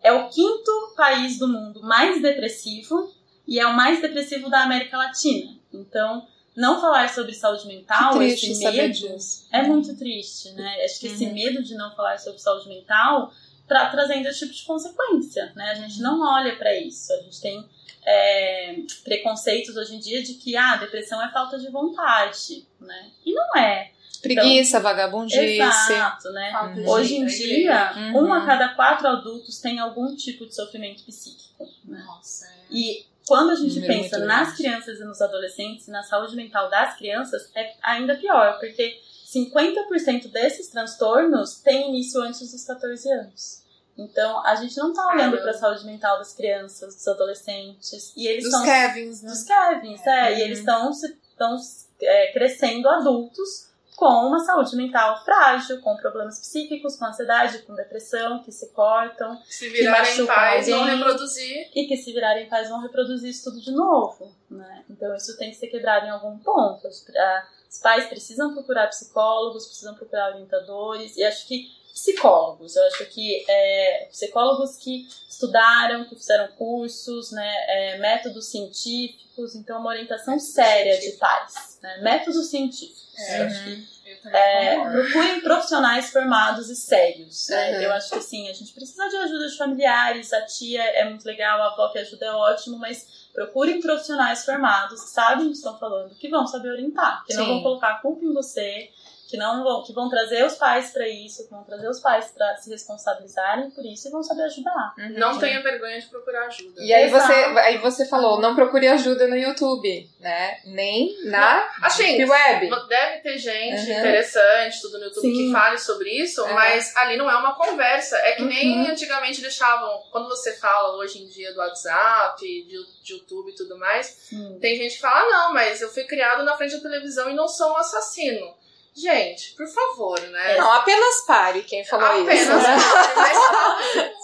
[0.02, 3.12] É o quinto país do mundo mais depressivo
[3.46, 5.54] e é o mais depressivo da América Latina.
[5.70, 6.26] Então,
[6.56, 9.16] não falar sobre saúde mental, triste esse medo,
[9.52, 10.84] é muito triste, né?
[10.84, 11.32] Acho que esse Uhum.
[11.34, 13.32] medo de não falar sobre saúde mental
[13.66, 15.70] tá trazendo esse tipo de consequência, né?
[15.70, 17.12] A gente não olha pra isso.
[17.12, 17.66] A gente tem
[18.04, 23.10] é, preconceitos hoje em dia de que ah, depressão é falta de vontade, né?
[23.24, 23.92] E não é.
[24.20, 25.38] Preguiça, vagabundice.
[25.38, 26.72] Exato, né?
[26.74, 28.26] De Hoje em dia, Uhum.
[28.26, 31.68] um a cada quatro adultos tem algum tipo de sofrimento psíquico.
[31.84, 32.02] Né?
[32.06, 32.50] Nossa, é.
[32.70, 34.56] E quando a gente Número pensa nas grande.
[34.56, 38.98] crianças e nos adolescentes, na saúde mental das crianças, é ainda pior, porque
[39.34, 43.62] 50% desses transtornos têm início antes dos 14 anos.
[43.96, 48.26] Então, a gente não tá olhando para a saúde mental das crianças, dos adolescentes, e
[48.26, 49.30] eles Dos estão Kevins, né?
[49.30, 51.56] dos Kevins, é, e eles estão se- estão
[52.00, 58.42] é, crescendo adultos com uma saúde mental frágil, com problemas psíquicos, com ansiedade, com depressão,
[58.42, 60.96] que se cortam Se virarem machucam pais, vão alguém.
[60.96, 61.70] reproduzir.
[61.74, 64.84] e que se virarem pais vão reproduzir isso tudo de novo, né?
[64.90, 66.88] Então isso tem que ser quebrado em algum ponto.
[66.88, 72.86] Os, ah, os pais precisam procurar psicólogos, precisam procurar orientadores e acho que psicólogos, eu
[72.86, 79.90] acho que é, psicólogos que estudaram, que fizeram cursos, né, é, métodos científicos, então uma
[79.90, 81.98] orientação séria de pais, né?
[82.02, 83.02] métodos científicos.
[83.18, 83.40] É.
[83.40, 83.92] Eu acho que
[84.22, 87.48] também é, procurem profissionais formados e sérios.
[87.48, 87.72] né?
[87.76, 87.82] Uhum.
[87.82, 91.24] Eu acho que sim, a gente precisa de ajuda de familiares, a tia é muito
[91.24, 95.56] legal, a avó que ajuda é ótimo, mas procurem profissionais formados, que sabem o que
[95.56, 97.50] estão falando, que vão saber orientar, que não Sim.
[97.50, 98.90] vão colocar a culpa em você,
[99.32, 102.26] que não vão, que vão trazer os pais para isso, que vão trazer os pais
[102.36, 104.92] para se responsabilizarem por isso e vão saber ajudar.
[104.98, 105.14] Uhum.
[105.18, 106.82] Não tenha vergonha de procurar ajuda.
[106.82, 110.58] E aí você, aí você falou, não procure ajuda no YouTube, né?
[110.66, 112.70] Nem na Assim, Web.
[112.88, 113.98] Deve ter gente Uhum.
[114.00, 115.32] interessante, tudo no YouTube, Sim.
[115.46, 116.52] que fale sobre isso, É.
[116.52, 118.16] mas ali não é uma conversa.
[118.18, 118.90] É que nem Uhum.
[118.90, 123.78] antigamente deixavam, quando você fala hoje em dia do WhatsApp, de, de YouTube e tudo
[123.78, 124.28] mais,
[124.60, 127.34] tem gente que fala, ah, não, mas eu fui criado na frente da televisão e
[127.34, 128.60] não sou um assassino.
[128.94, 130.56] Gente, por favor, né?
[130.58, 132.50] Não, apenas pare quem falou Apenas isso.
[132.52, 132.76] né?
[133.16, 133.78] mas tá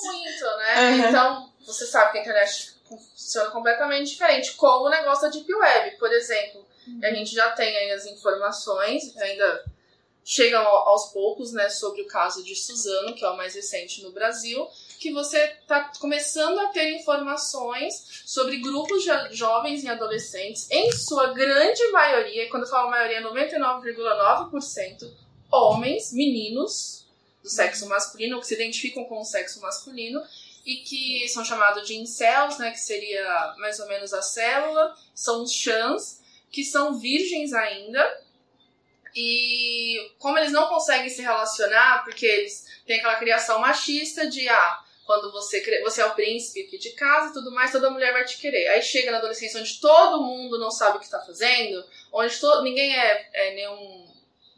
[0.05, 0.91] muito, né?
[0.91, 1.09] Uhum.
[1.09, 5.97] Então, você sabe que a internet funciona completamente diferente, como o negócio da Deep Web,
[5.99, 6.67] por exemplo.
[7.03, 9.65] A gente já tem aí as informações, ainda
[10.25, 14.03] chegam ao- aos poucos, né, sobre o caso de Suzano, que é o mais recente
[14.03, 14.67] no Brasil,
[14.99, 21.33] que você está começando a ter informações sobre grupos de jovens e adolescentes, em sua
[21.33, 25.11] grande maioria, quando eu falo maioria, 99,9%,
[25.51, 27.07] homens, meninos
[27.43, 30.21] do sexo masculino, que se identificam com o sexo masculino,
[30.67, 35.43] e que são chamados de incels, né, que seria mais ou menos a célula, são
[35.43, 36.21] os chans,
[36.51, 38.05] que são virgens ainda,
[39.15, 44.85] e como eles não conseguem se relacionar, porque eles têm aquela criação machista de, ah,
[45.09, 48.27] quando você, você é o príncipe aqui de casa e tudo mais, toda mulher vai
[48.27, 48.69] te querer.
[48.69, 51.83] Aí chega na adolescência onde todo mundo não sabe o que está fazendo,
[52.13, 54.07] onde to, ninguém é, é nenhum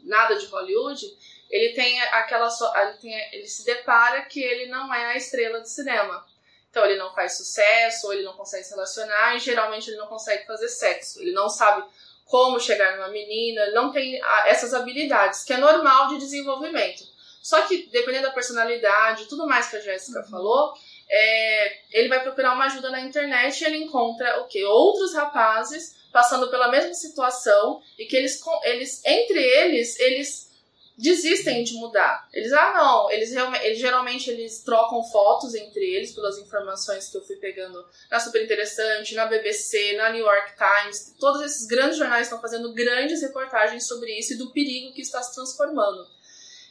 [0.01, 1.05] nada de Hollywood,
[1.49, 2.49] ele tem aquela
[2.81, 6.25] ele, tem, ele se depara que ele não é a estrela de cinema.
[6.69, 10.07] Então ele não faz sucesso, ou ele não consegue se relacionar, e geralmente ele não
[10.07, 11.21] consegue fazer sexo.
[11.21, 11.81] Ele não sabe
[12.25, 17.09] como chegar numa menina, ele não tem essas habilidades, que é normal de desenvolvimento.
[17.41, 20.73] Só que, dependendo da personalidade, tudo mais que a Jéssica falou,
[21.09, 24.63] é, ele vai procurar uma ajuda na internet e ele encontra o quê?
[24.63, 30.51] Outros rapazes passando pela mesma situação e que eles, eles entre eles, eles
[30.97, 32.29] desistem de mudar.
[32.31, 37.25] Eles, ah, não, eles, eles geralmente eles trocam fotos entre eles pelas informações que eu
[37.25, 41.15] fui pegando na Super Interessante, na BBC, na New York Times.
[41.19, 45.21] Todos esses grandes jornais estão fazendo grandes reportagens sobre isso e do perigo que está
[45.23, 46.05] se transformando.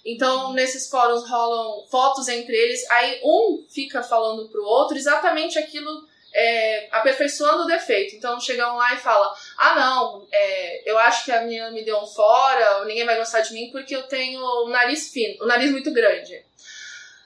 [0.04, 6.08] Então, nesses fóruns rolam fotos entre eles, aí um fica falando pro outro exatamente aquilo
[6.32, 8.14] é, aperfeiçoando o defeito.
[8.16, 11.84] Então chega um lá e fala: Ah, não, é, eu acho que a menina me
[11.84, 15.46] deu um fora, ninguém vai gostar de mim porque eu tenho o nariz fino, o
[15.46, 16.42] nariz muito grande.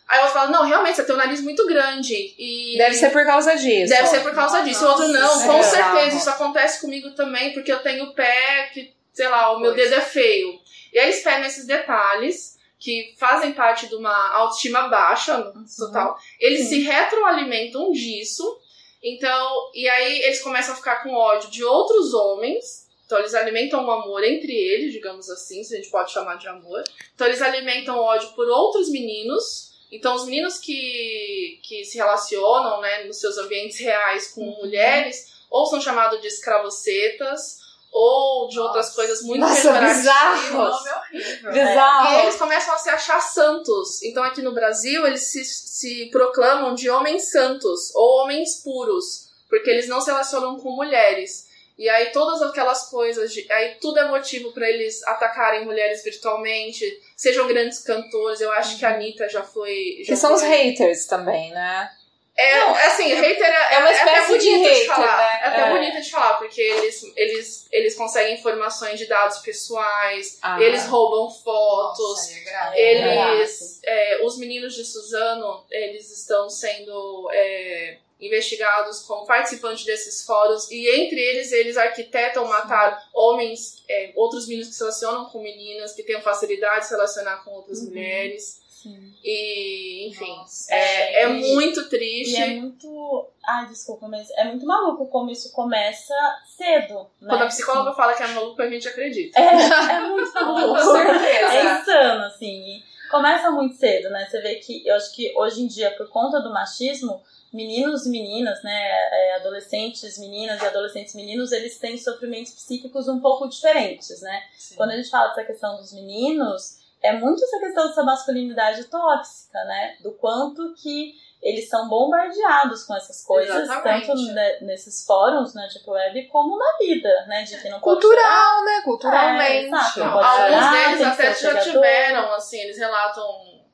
[0.07, 2.35] Aí eu falo, não, realmente, você tem um nariz muito grande.
[2.39, 3.89] E Deve ser por causa disso.
[3.91, 4.85] Deve ser por causa disso.
[4.85, 8.13] O outro, não, Nossa, com é certeza, isso acontece comigo também, porque eu tenho o
[8.13, 9.83] pé que, sei lá, o meu Pois.
[9.83, 10.61] dedo é feio.
[10.93, 16.19] E aí eles pegam esses detalhes que fazem parte de uma autoestima baixa, no total.
[16.39, 18.61] Eles se retroalimentam disso.
[19.03, 22.87] Então, e aí eles começam a ficar com ódio de outros homens.
[23.07, 26.47] Então eles alimentam um amor entre eles, digamos assim, se a gente pode chamar de
[26.47, 26.85] amor.
[27.15, 29.73] Então eles alimentam ódio por outros meninos.
[29.91, 35.65] Então os meninos que, que se relacionam, né, nos seus ambientes reais com mulheres, ou
[35.65, 37.61] são chamados de escravocetas,
[37.97, 38.97] ou de outras Nossa.
[38.97, 39.97] coisas muito Nossa, pejorativas.
[39.99, 40.59] bizarro.
[40.59, 41.53] Nome horrível.
[41.53, 42.13] Bizarro.
[42.13, 44.03] E eles começam a se achar santos.
[44.03, 49.71] Então aqui no Brasil eles se, se proclamam de homens santos ou homens puros, porque
[49.71, 51.47] eles não se relacionam com mulheres.
[51.79, 56.85] E aí todas aquelas coisas, de, aí tudo é motivo para eles atacarem mulheres virtualmente,
[57.17, 58.41] sejam grandes cantores.
[58.41, 59.99] Eu acho que a Anitta já foi.
[60.01, 61.91] Já Que são os haters também, né?
[62.37, 65.17] É, assim, hater é, é uma é espécie de bonito hater, falar.
[65.19, 65.41] né?
[65.43, 65.71] É até É.
[65.71, 70.61] bonito de falar, porque eles, eles, eles conseguem informações de dados pessoais, Ah.
[70.61, 71.99] eles roubam fotos.
[72.01, 72.81] Nossa, é grave.
[72.81, 80.69] Eles, é, os meninos de Suzano, eles estão sendo é, investigados como participantes desses fóruns
[80.71, 85.93] e entre eles eles arquitetam matar homens, é, outros meninos que se relacionam com meninas,
[85.93, 87.87] que tenham facilidade de se relacionar com outras Uhum.
[87.91, 89.15] mulheres Sim.
[89.25, 90.75] e enfim Nossa.
[90.75, 92.35] é, é muito triste.
[92.35, 93.29] E é muito.
[93.43, 96.15] Ai, desculpa, mas é muito maluco como isso começa
[96.55, 97.07] cedo.
[97.19, 97.29] Né?
[97.31, 99.41] Quando a psicóloga fala que é maluco, a gente acredita.
[99.41, 99.45] É,
[99.97, 100.93] é muito Com maluco.
[100.93, 101.55] certeza.
[101.55, 102.47] É insano, assim.
[102.47, 104.27] E começa muito cedo, né?
[104.31, 108.11] Você vê que eu acho que hoje em dia, por conta do machismo, meninos e
[108.11, 108.73] meninas, né?
[108.75, 114.43] é, adolescentes, meninas e adolescentes meninos, eles têm sofrimentos psíquicos um pouco diferentes, né?
[114.77, 119.63] Quando a gente fala dessa questão dos meninos, é muito essa questão dessa masculinidade tóxica,
[119.65, 119.97] né?
[120.03, 124.07] Do quanto que eles são bombardeados com essas coisas, Exatamente.
[124.07, 127.43] tanto ne- nesses fóruns na Deep Web como na vida, né?
[127.43, 128.77] De que não pode Cultural, né?
[128.79, 129.67] É, Culturalmente.
[129.67, 130.01] exato.
[130.01, 133.25] Não, pode alguns chorar, deles que até já tiveram, assim, eles relatam,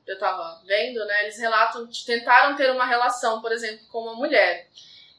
[0.05, 1.23] eu tava vendo, né?
[1.23, 4.67] Eles relatam, tentaram ter uma relação, por exemplo, com uma mulher.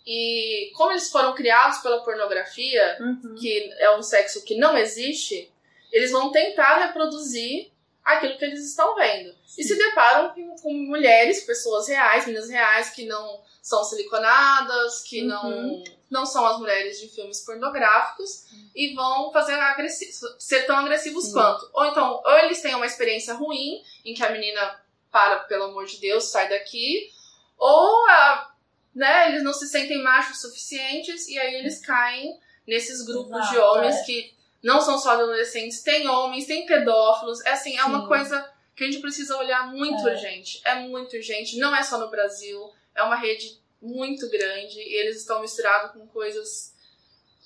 [0.07, 3.35] E como eles foram criados pela pornografia, Uhum.
[3.41, 5.51] que é um sexo que não existe,
[5.91, 7.72] eles vão tentar reproduzir
[8.05, 9.35] aquilo que eles estão vendo.
[9.57, 15.45] E se deparam com, mulheres, pessoas reais, meninas reais, que não são siliconadas, que não,
[15.45, 15.85] Uhum.
[16.11, 19.57] não são as mulheres de filmes pornográficos, e vão fazer
[20.39, 21.33] ser tão agressivos Sim.
[21.33, 21.71] quanto.
[21.73, 24.81] Ou então, ou eles têm uma experiência ruim, em que a menina
[25.11, 27.11] para, pelo amor de Deus, sai daqui,
[27.59, 28.53] ou a
[28.95, 33.79] né, eles não se sentem machos suficientes e aí eles caem nesses grupos de Exato,
[33.79, 34.05] homens é.
[34.05, 37.45] que não são só adolescentes, tem homens, tem pedófilos.
[37.45, 38.07] É assim, é uma Sim.
[38.09, 40.17] coisa que a gente precisa olhar muito, É.
[40.17, 40.61] gente.
[40.65, 45.19] É muito gente, não é só no Brasil, é uma rede muito grande e eles
[45.19, 46.73] estão misturados com coisas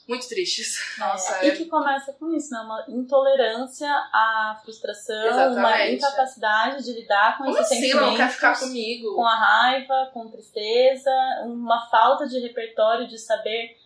[0.06, 0.78] muito tristes.
[0.98, 1.48] Nossa, É.
[1.48, 2.60] E que começa com isso, né?
[2.60, 5.94] Uma intolerância à frustração, uma Exatamente.
[5.96, 7.90] incapacidade de lidar com Como esses assim?
[7.90, 8.16] Ela não sentimentos.
[8.18, 9.14] quer ficar comigo?
[9.16, 11.10] com a raiva, com tristeza,
[11.46, 13.76] uma falta de repertório de saber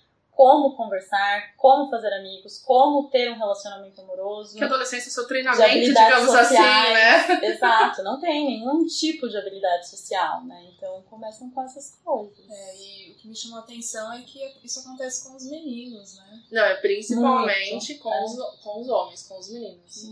[0.40, 4.56] como conversar, como fazer amigos, como ter um relacionamento amoroso.
[4.56, 7.28] Que a adolescência é o seu de treinamento, habilidades digamos assim, sociais.
[7.28, 7.40] né?
[7.52, 10.64] Exato, não tem nenhum tipo de habilidade social, né?
[10.74, 12.48] Então começam com essas coisas.
[12.48, 16.16] É, e o que me chamou a atenção é que isso acontece com os meninos,
[16.16, 16.42] né?
[16.50, 18.24] Não, é principalmente Muito, com, é.
[18.24, 20.04] os, com os homens, com os meninos.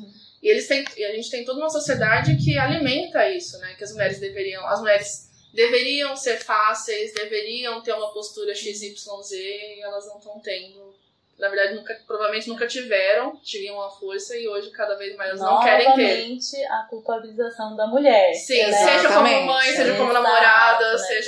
[0.43, 3.73] E eles têm, e a gente tem toda uma sociedade que alimenta isso, né?
[3.77, 9.81] Que as mulheres deveriam, as mulheres deveriam ser fáceis, deveriam ter uma postura XYZ e
[9.83, 10.97] elas não estão tendo.
[11.39, 15.41] Na verdade, nunca, provavelmente nunca tiveram, tinham a força e hoje cada vez mais elas
[15.41, 16.09] não querem ter.
[16.09, 18.35] Novamente, a culpabilização da mulher.
[18.35, 18.73] Sim, né?
[18.73, 20.48] seja como mãe, seja como namorada,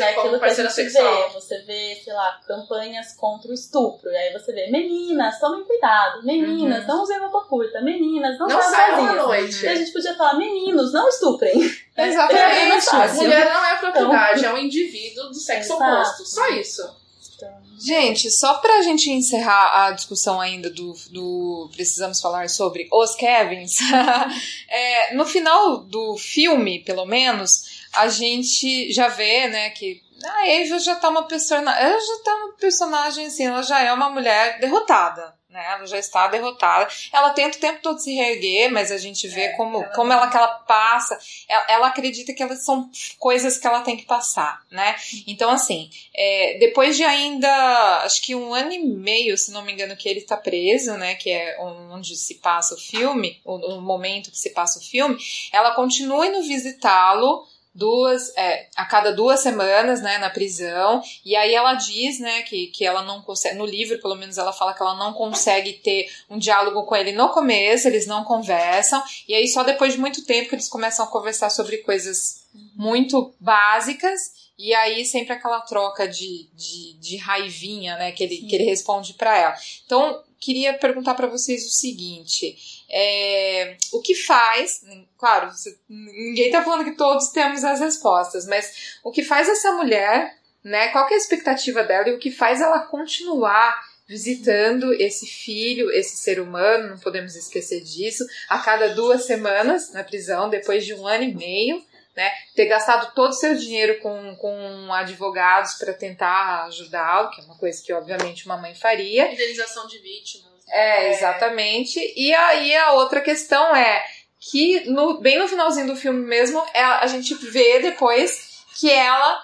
[0.01, 1.29] é como aquilo que a parceira gente sexual.
[1.29, 1.35] Vê.
[1.35, 4.11] Você vê, sei lá, campanhas contra o estupro.
[4.11, 6.25] E aí você vê, meninas, tomem cuidado.
[6.25, 6.89] Meninas, Uhum.
[6.89, 7.81] não usem roupa curta.
[7.81, 9.65] Meninas, não, Não saiam à noite.
[9.65, 11.61] E a gente podia falar, meninos, não estuprem.
[11.97, 12.59] Exatamente.
[12.59, 13.23] É mais fácil.
[13.23, 15.93] Mulher não é propriedade, é um indivíduo do sexo Exato.
[15.93, 16.27] oposto.
[16.27, 17.01] Só isso.
[17.37, 17.61] Então...
[17.79, 23.79] Gente, só pra gente encerrar a discussão ainda do, do precisamos falar sobre os Kevins,
[24.69, 30.79] é, no final do filme, pelo menos, a gente já vê, né, que a Eva
[30.79, 34.61] já tá uma personagem, ela já tá uma personagem assim, ela já é uma mulher
[34.61, 35.65] derrotada né?
[35.73, 36.89] Ela já está derrotada.
[37.13, 40.13] Ela tenta o tempo todo se reerguer, mas a gente vê é, como, ela como
[40.13, 41.19] ela que ela passa.
[41.49, 42.89] Ela, ela, acredita que elas são
[43.19, 44.95] coisas que ela tem que passar, né?
[45.27, 49.73] Então, assim, é, depois de ainda, acho que um ano e meio, se não me
[49.73, 51.17] engano, que ele está preso, né?
[51.17, 55.19] Que é onde se passa o filme, o, o momento que se passa o filme,
[55.53, 61.03] ela continua indo visitá-lo duas é, a cada duas semanas né na prisão.
[61.25, 64.53] E aí ela diz né que, que ela não consegue no livro pelo menos ela
[64.53, 69.03] fala que ela não consegue ter um diálogo com ele no começo eles não conversam.
[69.29, 72.45] E aí só depois de muito tempo que eles começam a conversar sobre coisas
[72.75, 74.41] muito básicas.
[74.59, 79.15] E aí sempre aquela troca de, de, de raivinha né que ele, que ele responde
[79.15, 79.55] para ela.
[79.87, 84.83] Então queria perguntar para vocês o seguinte é, o que faz,
[85.17, 85.51] claro,
[85.89, 90.89] ninguém está falando que todos temos as respostas, mas o que faz essa mulher, né?
[90.89, 96.17] Qual é a expectativa dela e o que faz ela continuar visitando esse filho, esse
[96.17, 101.07] ser humano, não podemos esquecer disso, a cada duas semanas na prisão, depois de um
[101.07, 101.85] ano e meio,
[102.17, 102.29] né?
[102.57, 107.57] Ter gastado todo o seu dinheiro com, com advogados para tentar ajudá-lo, que é uma
[107.57, 109.33] coisa que obviamente uma mãe faria.
[109.33, 110.60] Indenização de vítimas.
[110.71, 111.99] É, exatamente.
[112.17, 114.05] E aí a outra questão é
[114.39, 119.43] que no, bem no finalzinho do filme mesmo, ela, a gente vê depois que ela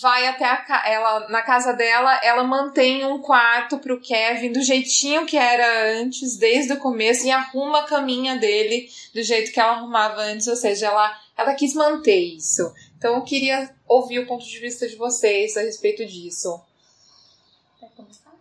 [0.00, 5.26] vai até a ela na casa dela, ela mantém um quarto pro Kevin do jeitinho
[5.26, 9.72] que era antes, desde o começo, e arruma a caminha dele do jeito que ela
[9.72, 12.72] arrumava antes, ou seja, ela, ela quis manter isso.
[12.96, 16.60] Então eu queria ouvir o ponto de vista de vocês a respeito disso.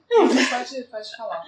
[0.09, 1.43] Pode, pode falar.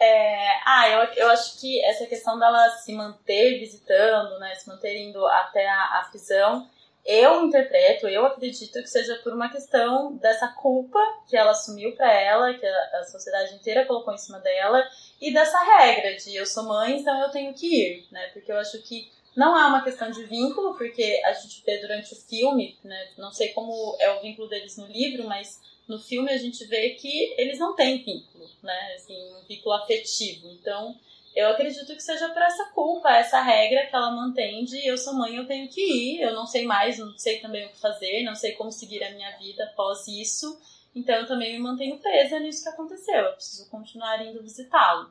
[0.00, 4.96] É, ah, eu, eu acho que essa questão dela se manter visitando, né, se manter
[4.96, 6.68] indo até a, a prisão,
[7.04, 10.98] eu interpreto, eu acredito que seja por uma questão dessa culpa
[11.28, 14.82] que ela assumiu para ela, que a, a, sociedade inteira colocou em cima dela,
[15.20, 18.28] e dessa regra de eu sou mãe, então eu tenho que ir, né?
[18.28, 22.14] Porque eu acho que não é uma questão de vínculo, porque a gente vê durante
[22.14, 23.08] o filme, né?
[23.18, 26.90] Não sei como é o vínculo deles no livro, mas no filme a gente vê
[26.90, 28.94] que eles não têm vínculo, né?
[28.94, 30.48] Assim, um vínculo afetivo.
[30.48, 30.98] Então,
[31.34, 35.14] eu acredito que seja por essa culpa, essa regra que ela mantém de eu sou
[35.14, 38.22] mãe, eu tenho que ir, eu não sei mais, não sei também o que fazer,
[38.22, 40.58] não sei como seguir a minha vida após isso.
[40.94, 43.16] Então, eu também me mantenho presa nisso que aconteceu.
[43.16, 45.10] Eu preciso continuar indo visitá-lo.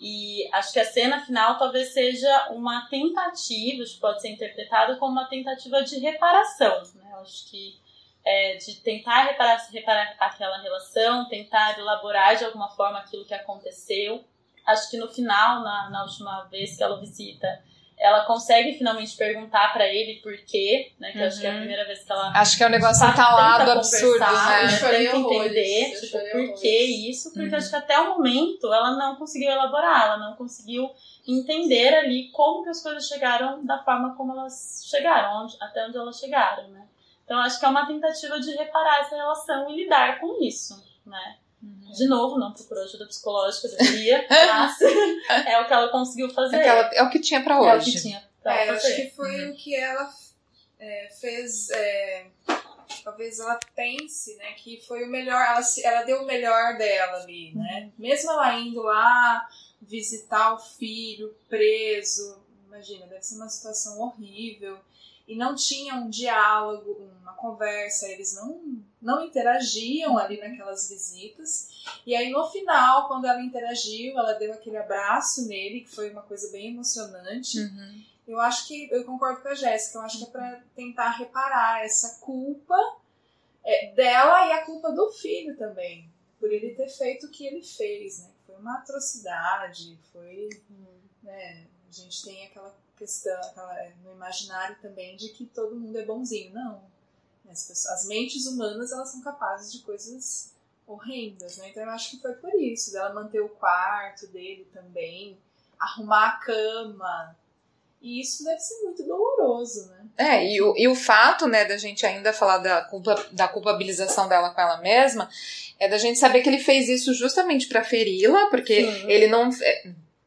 [0.00, 5.26] E acho que a cena final talvez seja uma tentativa, pode ser interpretado como uma
[5.26, 6.82] tentativa de reparação.
[6.94, 7.10] Né?
[7.14, 7.78] Acho que
[8.26, 14.24] é, de tentar reparar, reparar aquela relação, tentar elaborar de alguma forma aquilo que aconteceu.
[14.66, 17.46] Acho que no final, na, na última vez que ela visita,
[17.96, 21.12] ela consegue finalmente perguntar para ele por quê, né?
[21.12, 21.26] Que uhum.
[21.26, 21.58] acho que é a uhum.
[21.60, 22.32] primeira vez que ela.
[22.34, 24.64] Acho que é um negócio entalado, absurdo, né?
[24.64, 27.56] Eu chorei tenta entender, tipo, por que isso, porque uhum.
[27.56, 30.90] acho que até o momento ela não conseguiu elaborar, ela não conseguiu
[31.26, 35.96] entender ali como que as coisas chegaram da forma como elas chegaram, onde, até onde
[35.96, 36.86] elas chegaram, né?
[37.26, 41.38] Então, acho que é uma tentativa de reparar essa relação e lidar com isso, né?
[41.60, 41.92] Uhum.
[41.92, 46.56] De novo, não procurou ajuda psicológica, deveria, mas é o que ela conseguiu fazer.
[46.56, 47.68] É, ela, é o que tinha para hoje.
[47.68, 48.86] É o que tinha pra é, fazer.
[48.86, 49.50] acho que foi uhum.
[49.50, 50.08] o que ela
[50.78, 51.68] é, fez.
[51.70, 52.26] É,
[53.02, 55.44] talvez ela pense, né, que foi o melhor.
[55.44, 57.80] Ela, ela deu o melhor dela ali, né?
[57.86, 57.92] Uhum.
[57.98, 59.48] Mesmo ela indo lá
[59.82, 64.78] visitar o filho preso, imagina, deve ser uma situação horrível
[65.26, 71.84] e não tinha um diálogo, uma conversa, eles não, não interagiam ali naquelas visitas.
[72.06, 76.22] E aí no final, quando ela interagiu, ela deu aquele abraço nele, que foi uma
[76.22, 77.58] coisa bem emocionante.
[77.58, 78.02] Uhum.
[78.26, 81.84] Eu acho que, eu concordo com a Jéssica, eu acho que é para tentar reparar
[81.84, 82.76] essa culpa
[83.64, 86.08] é, dela e a culpa do filho também,
[86.38, 88.30] por ele ter feito o que ele fez, né?
[88.46, 90.48] Foi uma atrocidade, foi.
[91.22, 95.98] Né, a gente tem aquela questão, aquela, é, no imaginário também de que todo mundo
[95.98, 96.52] é bonzinho.
[96.52, 96.82] Não.
[97.50, 100.52] As, pessoas, as mentes humanas elas são capazes de coisas
[100.86, 101.68] horrendas, né?
[101.70, 105.36] Então eu acho que foi por isso, dela manter o quarto dele também,
[105.78, 107.36] arrumar a cama.
[108.00, 110.06] E isso deve ser muito doloroso, né?
[110.18, 114.28] É, e o, e o fato, né, da gente ainda falar da, culpa, da culpabilização
[114.28, 115.28] dela com ela mesma,
[115.78, 119.10] é da gente saber que ele fez isso justamente para feri-la, porque Sim.
[119.10, 119.50] ele não.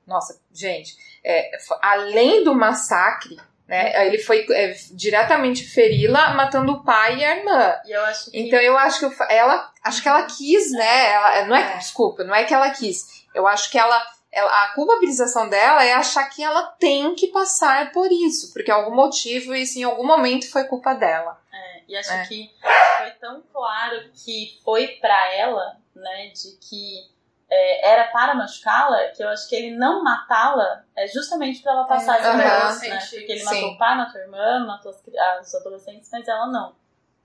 [0.09, 3.37] Nossa, gente, é, além do massacre
[3.67, 4.07] Né?
[4.07, 7.75] Ele foi é, diretamente feri-la, matando o pai e a irmã.
[7.85, 8.39] E eu que.
[8.39, 11.11] Então eu acho que fa- ela, acho que ela quis, né?
[11.13, 11.77] Ela, não é, É.
[11.77, 13.27] desculpa, não é que ela quis.
[13.31, 17.91] Eu acho que ela, ela- a culpabilização dela é achar que ela tem que passar
[17.91, 21.39] por isso, porque algum motivo isso em algum momento foi culpa dela.
[21.53, 22.25] É, e acho É.
[22.25, 22.49] que
[22.97, 27.07] foi tão claro que foi pra ela, né, de que
[27.49, 31.85] é, era para machucá-la, que eu acho que ele não matá-la é justamente pra ela
[31.85, 32.37] passar É, essa aham.
[32.37, 32.99] vergonha, né?
[32.99, 33.45] Porque ele sim.
[33.45, 35.03] matou o pai, matou a irmã, matou as,
[35.39, 36.75] as adolescentes, mas ela não.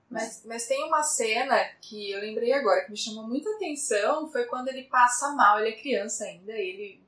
[0.09, 4.44] Mas, mas tem uma cena que eu lembrei agora que me chamou muita atenção, foi
[4.44, 7.03] quando ele passa mal, ele é criança ainda, ele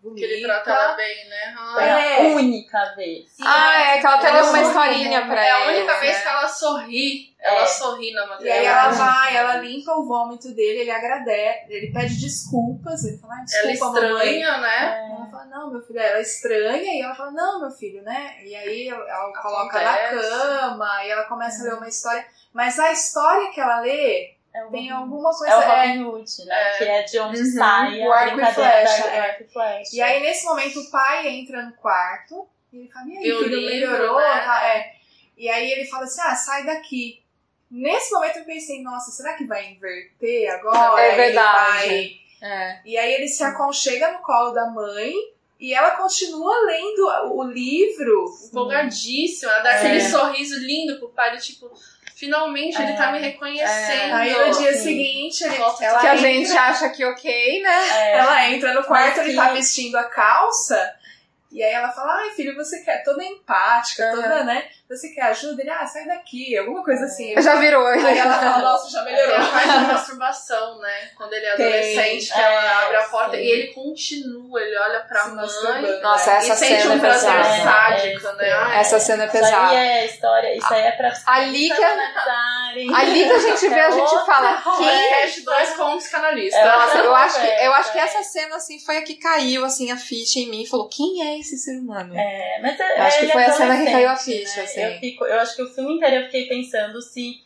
[0.00, 0.26] Que vomita.
[0.26, 1.54] ele trata ela bem, né?
[1.74, 2.16] Foi Ah, É.
[2.16, 3.30] a única vez.
[3.32, 6.16] Sim, ah, é que ela até ela deu uma historinha pra É a única vez
[6.16, 6.22] né?
[6.22, 7.34] que ela sorri.
[7.40, 7.66] Ela É.
[7.66, 8.54] sorri na E matéria.
[8.54, 13.34] aí ela vai, ela limpa o vômito dele, ele agradece, ele pede desculpas, ele fala,
[13.34, 14.12] ah, Ela desculpa, mamãe.
[14.40, 15.08] estranha, né?
[15.16, 18.34] Ela fala, não, meu filho, ela é estranha, e ela fala, não, meu filho, né?
[18.44, 20.14] E aí ela coloca Acontece.
[20.16, 22.26] na cama, e ela começa a ler uma história.
[22.52, 25.52] Mas a história que ela lê É o tem alguma coisa.
[25.52, 26.54] É o é, Robin Hood, né?
[26.74, 26.78] É.
[26.78, 27.52] Que é de onde Uhum.
[27.52, 29.20] sai O a arco e flecha, da é.
[29.20, 29.90] arco e flecha.
[29.96, 33.38] E aí, nesse momento, o pai entra no quarto e ele fala: E aí, o
[33.44, 34.18] filho, livro, melhorou?
[34.18, 34.40] né?
[34.40, 34.92] Tá, é.
[35.36, 37.22] E aí ele fala assim: Ah, sai daqui.
[37.70, 41.00] Nesse momento eu pensei: Nossa, será que vai inverter agora?
[41.02, 41.88] É verdade.
[41.88, 42.80] vai- É.
[42.84, 45.12] E aí ele se aconchega no colo da mãe
[45.60, 48.26] e ela continua lendo o livro.
[48.46, 49.50] Empolgadíssima.
[49.52, 49.76] Ela dá É.
[49.78, 51.70] aquele sorriso lindo pro pai, tipo,
[52.18, 54.14] finalmente ele tá me reconhecendo.
[54.14, 57.88] Aí no dia seguinte, ele, Volta ela, Que a entra, gente acha que ok, né?
[57.92, 58.18] É.
[58.18, 60.94] ela entra no quarto, Mas ele tá vestindo a calça.
[61.50, 64.64] E aí ela fala, ai filho, você quer, toda empática, toda, né?
[64.88, 65.60] Você quer ajuda?
[65.62, 67.34] Ele, ah, sai daqui, alguma coisa assim.
[67.40, 67.86] Já virou.
[67.86, 69.36] Aí ela fala, nossa, já melhorou.
[69.36, 71.10] a parte da masturbação, né?
[71.16, 71.66] Quando ele é Tem.
[71.66, 73.42] adolescente, que É, ela abre a porta sim.
[73.42, 76.00] e ele continua, ele olha pra Se mãe masturbando.
[76.00, 76.36] Nossa, né?
[76.38, 77.62] essa e sente cena um é prazer pesada.
[77.62, 78.48] sádico, É, né?
[78.48, 78.52] é.
[78.52, 79.74] Ai, Essa cena é Isso aí pesada.
[79.74, 82.94] é história, isso aí é pra Ali que-.
[82.94, 86.58] Ali que a gente vê, a gente fala, quem dois com psicanalista.
[86.58, 86.64] É.
[86.64, 88.02] Nossa, eu acho que, eu acho que É.
[88.02, 91.26] essa cena assim foi a que caiu assim a ficha em mim e falou: "Quem
[91.26, 93.78] é esse ser humano?" É, mas é, Eu acho que ele foi é a cena
[93.78, 94.62] que caiu a ficha, né?
[94.62, 94.80] assim.
[94.80, 97.42] Eu, fico, eu acho que o filme inteiro eu fiquei pensando se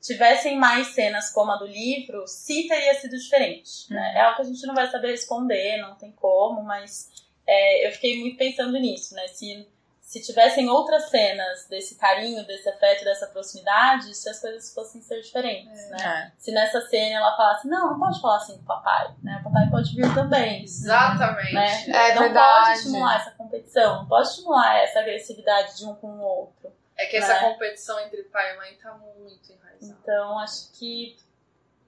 [0.00, 3.90] tivessem mais cenas como a do livro, se teria sido diferente.
[3.90, 3.98] Né?
[3.98, 4.18] Uhum.
[4.18, 7.10] É algo que a gente não vai saber responder, não tem como, mas
[7.46, 9.26] é, eu fiquei muito pensando nisso, né?
[9.28, 9.66] Se,
[10.14, 15.20] se tivessem outras cenas desse carinho, desse afeto, dessa proximidade, se as coisas fossem ser
[15.20, 16.30] diferentes, né?
[16.30, 16.32] É.
[16.38, 19.38] Se nessa cena ela falasse, não, não pode falar assim com o papai, né?
[19.40, 20.62] O papai pode vir também.
[20.62, 21.52] Exatamente.
[21.52, 21.84] Né?
[21.88, 22.64] É não verdade.
[22.66, 26.72] pode estimular essa competição, não pode estimular essa agressividade de um com o outro.
[26.96, 27.40] É que essa Né?
[27.40, 29.98] competição entre pai e mãe tá muito enraizada.
[30.00, 31.16] Então, acho que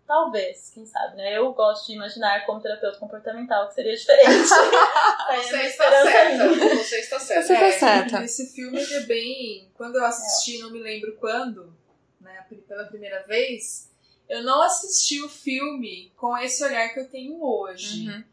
[0.06, 1.36] talvez, quem sabe, né?
[1.36, 4.48] Eu gosto de imaginar como terapeuta comportamental que seria diferente.
[5.28, 6.48] É Você está certa.
[6.48, 7.42] Você está certa.
[7.42, 8.24] Você tá É, certa.
[8.24, 9.68] Esse filme é bem.
[9.74, 11.76] Quando eu assisti, não me lembro quando,
[12.20, 13.90] né, pela primeira vez,
[14.28, 18.08] eu não assisti o filme com esse olhar que eu tenho hoje.
[18.08, 18.24] Uhum.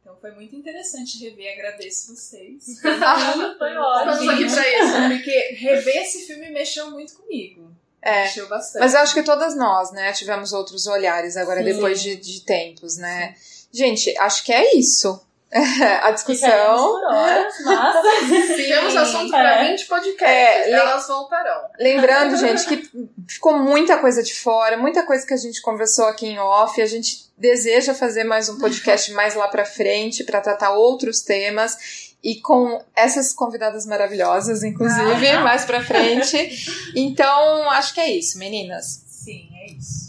[0.00, 2.80] Então foi muito interessante rever, agradeço vocês.
[2.80, 4.54] Foi Estamos aqui ótimo.
[4.54, 5.16] pra isso.
[5.16, 7.76] Porque rever esse filme mexeu muito comigo.
[8.02, 8.24] É.
[8.24, 8.80] Mexeu bastante.
[8.82, 11.72] Mas eu acho que todas nós, né, tivemos outros olhares agora, Sim.
[11.72, 13.34] depois de, de tempos, né?
[13.72, 15.20] Gente, acho que é isso.
[16.02, 16.76] a discussão.
[16.76, 17.96] por horas, mas...
[18.98, 19.70] Assunto pra É.
[19.70, 20.66] 20 podcasts.
[20.66, 21.62] É, Elas voltarão.
[21.78, 26.26] Lembrando, gente, que ficou muita coisa de fora, muita coisa que a gente conversou aqui
[26.26, 26.80] em off.
[26.82, 32.07] A gente deseja fazer mais um podcast mais lá pra frente para tratar outros temas
[32.22, 36.50] e com essas convidadas maravilhosas, inclusive, mais pra frente.
[36.94, 39.04] Então, acho que é isso, meninas.
[39.06, 40.08] Sim, é isso.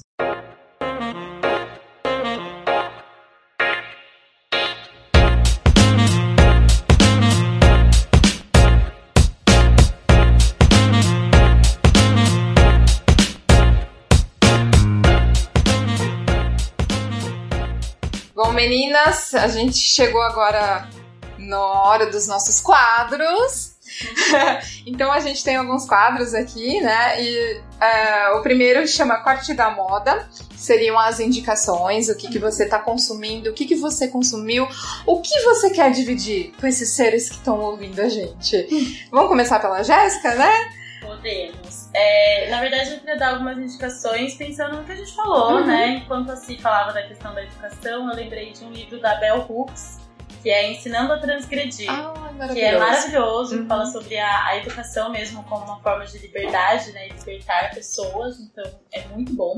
[18.36, 20.88] Bom, meninas, a gente chegou agora
[21.49, 23.77] na hora dos nossos quadros.
[24.85, 27.21] então a gente tem alguns quadros aqui, né?
[27.21, 30.30] E é, o primeiro chama Corte da Moda.
[30.55, 34.67] Seriam as indicações, o que, que você está consumindo, o que, que você consumiu,
[35.05, 39.07] o que você quer dividir com esses seres que estão ouvindo a gente.
[39.11, 40.51] Vamos começar pela Jéssica, né?
[41.01, 41.89] Podemos.
[41.93, 45.65] É, na verdade, eu queria dar algumas indicações pensando no que a gente falou, Uhum.
[45.65, 45.88] né?
[46.03, 49.97] Enquanto se falava da questão da educação, eu lembrei de um livro da Bell Hooks,
[50.41, 51.90] que é Ensinando a Transgredir.
[51.90, 52.14] Ah,
[52.53, 53.68] que é maravilhoso, Uhum.
[53.68, 58.64] fala sobre a, a educação mesmo como uma forma de liberdade, né, libertar pessoas, então
[58.91, 59.56] é muito bom.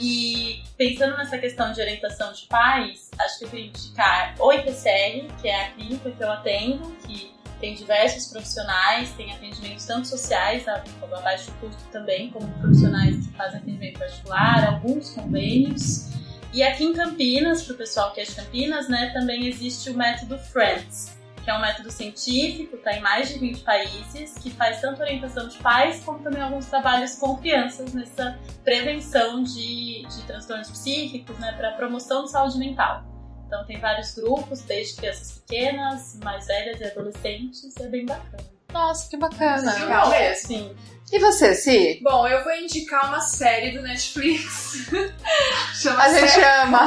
[0.00, 5.26] E pensando nessa questão de orientação de pais, acho que eu queria indicar o IPCR,
[5.40, 10.66] que é a clínica que eu atendo, que tem diversos profissionais, tem atendimentos tanto sociais,
[10.66, 16.08] a, a baixo custo também, como profissionais que fazem atendimento particular, alguns convênios.
[16.52, 19.96] E aqui em Campinas, para o pessoal que é de Campinas, né, também existe o
[19.96, 24.80] método Friends, que é um método científico, está em mais de 20 países, que faz
[24.82, 30.70] tanto orientação de pais como também alguns trabalhos com crianças nessa prevenção de, de transtornos
[30.70, 33.02] psíquicos, né, para promoção de saúde mental.
[33.46, 38.61] Então tem vários grupos, desde crianças pequenas, mais velhas e adolescentes, é bem bacana.
[38.72, 39.74] Nossa, que bacana.
[39.74, 40.46] Legal mesmo.
[40.46, 40.76] Sim.
[41.12, 42.00] E você, Si?
[42.02, 44.86] Bom, eu vou indicar uma série do Netflix.
[45.74, 46.80] chama A gente Sex- ama.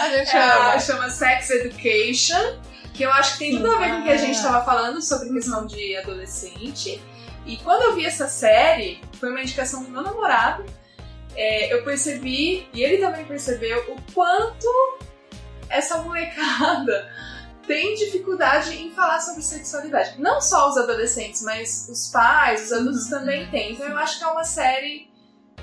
[0.00, 0.80] A gente É, ama.
[0.80, 2.58] chama Sex Education,
[2.92, 5.00] que eu acho que tem tudo a ver com o que a gente estava falando
[5.00, 7.00] sobre questão de adolescente.
[7.46, 10.64] E quando eu vi essa série, foi uma indicação do meu namorado,
[11.36, 14.66] é, eu percebi, e ele também percebeu, o quanto
[15.68, 17.08] essa molecada
[17.66, 20.20] tem dificuldade em falar sobre sexualidade.
[20.20, 23.72] Não só os adolescentes, mas os pais, os adultos também têm.
[23.72, 25.10] Então eu acho que é uma série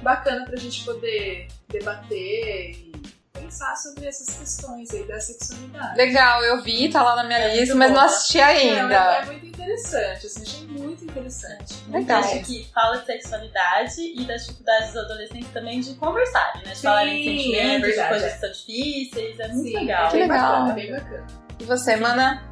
[0.02, 2.92] bacana pra gente poder debater e
[3.34, 5.98] pensar sobre essas questões aí da sexualidade.
[5.98, 8.96] Legal, eu vi, tá lá na minha É lista, mas não assisti É, ainda.
[8.96, 11.76] é muito interessante, assim, achei muito interessante.
[11.90, 12.20] Legal.
[12.22, 16.74] Acho que fala de sexualidade e das dificuldades dos adolescentes também de conversarem, né?
[16.74, 18.34] De falarem de Sim, sentimentos, é de verdade, coisas é.
[18.34, 20.08] que são difíceis, é muito Sim, legal.
[20.08, 20.38] É Que legal.
[20.52, 21.28] bacana, bem bacana.
[21.60, 22.48] E você, Mana?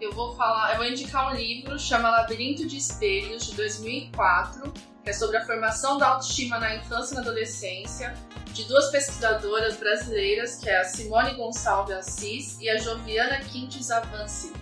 [0.00, 4.72] Eu vou falar, eu vou indicar um livro chama Labirinto de Espelhos de 2004,
[5.04, 8.14] que é sobre a formação da autoestima na infância e na adolescência,
[8.52, 14.52] de duas pesquisadoras brasileiras, que é a Simone Gonçalves Assis e a Joviana Quintes Avance.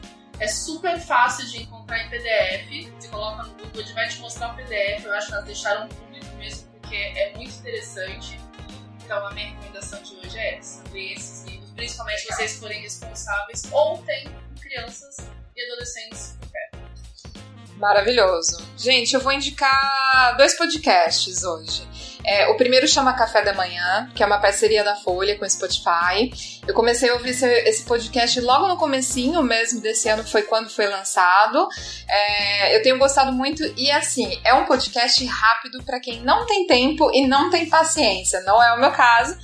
[0.41, 2.93] É super fácil de encontrar em PDF.
[2.99, 5.05] Você coloca no Google, ele vai te mostrar o PDF.
[5.05, 8.41] Eu acho que elas deixaram público mesmo, porque é muito interessante.
[9.05, 13.63] Então a minha recomendação de hoje é essa: ler esses livros, principalmente vocês forem responsáveis
[13.73, 14.29] ou têm
[14.61, 15.17] crianças
[15.57, 16.85] e adolescentes perto.
[17.77, 18.63] Maravilhoso.
[18.77, 21.87] Gente, eu vou indicar dois podcasts hoje.
[22.27, 25.51] É, o primeiro chama Café da Manhã, que é uma parceria da Folha com o
[25.51, 26.33] Spotify.
[26.67, 30.71] Eu comecei a ouvir esse, esse podcast logo no comecinho mesmo desse ano, foi quando
[30.71, 31.69] foi lançado.
[32.09, 36.67] É, eu tenho gostado muito e assim, é um podcast rápido para quem não tem
[36.67, 38.41] tempo e não tem paciência.
[38.41, 39.37] Não é o meu caso,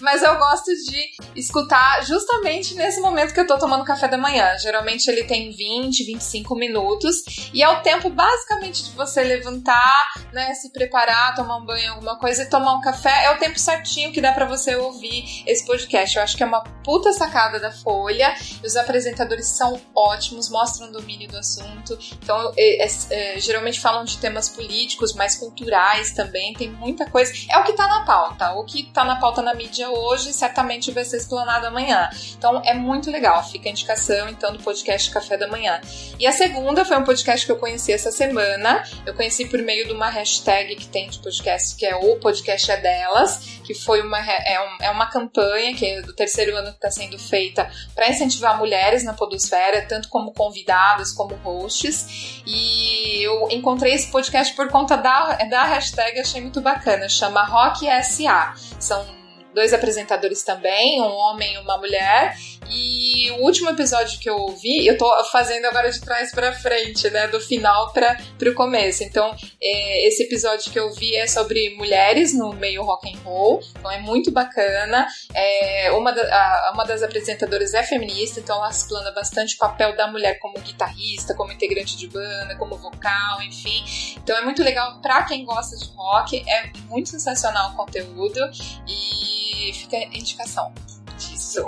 [0.00, 4.56] mas eu gosto de escutar justamente nesse momento que eu tô tomando café da manhã.
[4.58, 10.54] Geralmente ele tem 20, 25 minutos e é o tempo basicamente de você levantar, né,
[10.54, 13.24] se preparar, tomar um banho, alguma coisa e tomar um café.
[13.24, 16.16] É o tempo certinho que dá pra você ouvir esse podcast.
[16.16, 18.34] Eu acho que é uma puta sacada da Folha.
[18.64, 21.98] Os apresentadores são ótimos, mostram domínio do assunto.
[22.22, 26.54] Então, é, é, é, geralmente falam de temas políticos, mais culturais também.
[26.54, 27.32] Tem muita coisa.
[27.50, 28.52] É o que tá na pauta.
[28.52, 32.10] O que tá na pauta na mídia hoje certamente vai ser explanado amanhã.
[32.36, 33.42] Então, é muito legal.
[33.48, 35.80] Fica a indicação, então, do podcast Café da Manhã.
[36.18, 38.82] E a segunda foi um podcast que eu conheci essa semana.
[39.06, 42.70] Eu conheci por meio de uma hashtag que tem de podcast, que é o podcast
[42.70, 46.70] é delas, que foi uma, é, um, é uma campanha que é do terceiro ano
[46.70, 52.42] que está sendo feita para incentivar mulheres na podosfera, tanto como convidadas como hosts.
[52.46, 57.86] E eu encontrei esse podcast por conta da, da hashtag, achei muito bacana, chama Rock
[58.02, 58.54] SA.
[58.78, 59.17] São
[59.58, 62.36] dois apresentadores também, um homem e uma mulher.
[62.70, 67.10] E o último episódio que eu ouvi, eu tô fazendo agora de trás pra frente,
[67.10, 67.26] né?
[67.26, 69.02] Do final para pro começo.
[69.02, 73.60] Então, é, esse episódio que eu vi é sobre mulheres no meio rock and roll.
[73.76, 75.08] Então é muito bacana.
[75.34, 79.96] É, uma, da, a, uma das apresentadoras é feminista, então ela explana bastante o papel
[79.96, 83.82] da mulher como guitarrista, como integrante de banda, como vocal, enfim.
[84.22, 86.44] Então é muito legal pra quem gosta de rock.
[86.48, 88.38] É muito sensacional o conteúdo.
[88.86, 89.37] E
[89.72, 90.72] fica a indicação
[91.16, 91.64] disso.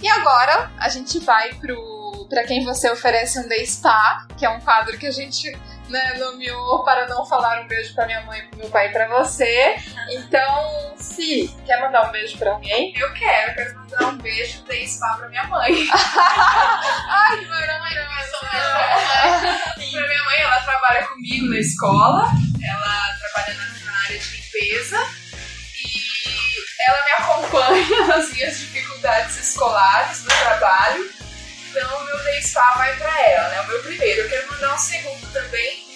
[0.00, 4.48] E agora a gente vai pro para quem você oferece um day spa, que é
[4.48, 5.50] um quadro que a gente
[5.90, 9.06] né, nomeou para não falar um beijo pra minha mãe, pro meu pai e pra
[9.06, 9.76] você.
[10.12, 12.94] Então, se quer mandar um beijo pra alguém?
[12.96, 15.74] Eu quero, quero mandar um beijo de spa pra minha mãe.
[15.92, 18.32] Ai, que maravilhoso!
[19.92, 22.30] pra minha mãe, ela trabalha comigo na escola,
[22.62, 25.21] ela trabalha na, área de limpeza e
[26.88, 31.10] ela me acompanha nas minhas dificuldades escolares no trabalho.
[31.70, 33.60] Então meu day spa vai pra ela, né?
[33.62, 34.22] O meu primeiro.
[34.22, 35.86] Eu quero mandar um segundo também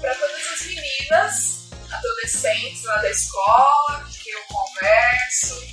[0.00, 5.66] pra todas as meninas, adolescentes lá da escola, que eu converso,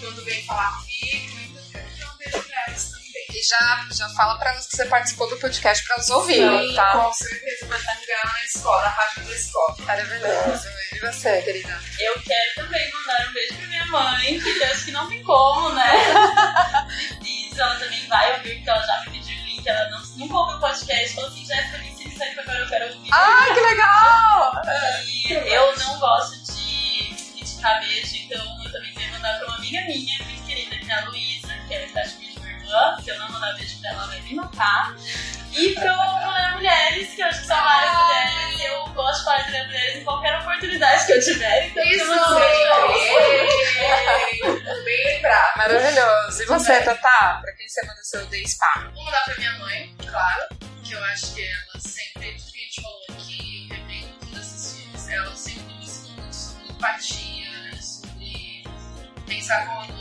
[0.00, 1.38] quando vem falar comigo.
[1.40, 2.99] Então eu quero dar um beijo pra elas também.
[3.32, 6.74] E já, já fala pra elas que você participou do podcast pra elas ouvirem, Sim,
[6.74, 6.92] tá?
[6.92, 9.76] com certeza, vai divulgar na escola, na rádio da escola.
[9.80, 10.68] Maravilhoso.
[10.92, 11.80] E você, querida?
[12.00, 15.22] Eu quero também mandar um beijo pra minha mãe, que eu acho que não tem
[15.22, 15.92] como, né?
[17.20, 20.34] Precisa, ela também vai ouvir, porque ela já me pediu link que ela não, nunca
[20.34, 23.10] ouviu o podcast, falou assim, Jéssica, me ensina isso aí que agora eu quero ouvir.
[23.12, 24.62] Ai, que legal!
[25.16, 29.80] E eu não gosto de criticar beijo, então eu também queria mandar pra uma amiga
[29.82, 32.29] minha, muito querida, que é a Luísa, que é metade minha
[32.70, 34.96] irmã, se eu não mandar beijo pra ela, vai me matar.
[35.52, 39.24] E pro Mulher Mulheres, que eu acho que são várias mulheres, e eu gosto de
[39.24, 41.66] falar de Mulher Mulheres em qualquer oportunidade que eu tiver.
[41.66, 42.50] Então, Isso, eu não sei.
[44.30, 45.56] Ei, Bem lembrado.
[45.56, 46.42] Maravilhoso.
[46.42, 47.40] E você, Tatá?
[47.42, 48.90] Pra quem você manda seu Day Spa?
[48.94, 50.48] Vou mandar pra minha mãe, claro,
[50.84, 54.78] que eu acho que ela sempre, tudo que a gente falou aqui, revendo todas essas
[54.78, 58.64] filmes, ela sempre me ensinou muito sobre empatia, né, sobre
[59.26, 59.99] pensar com o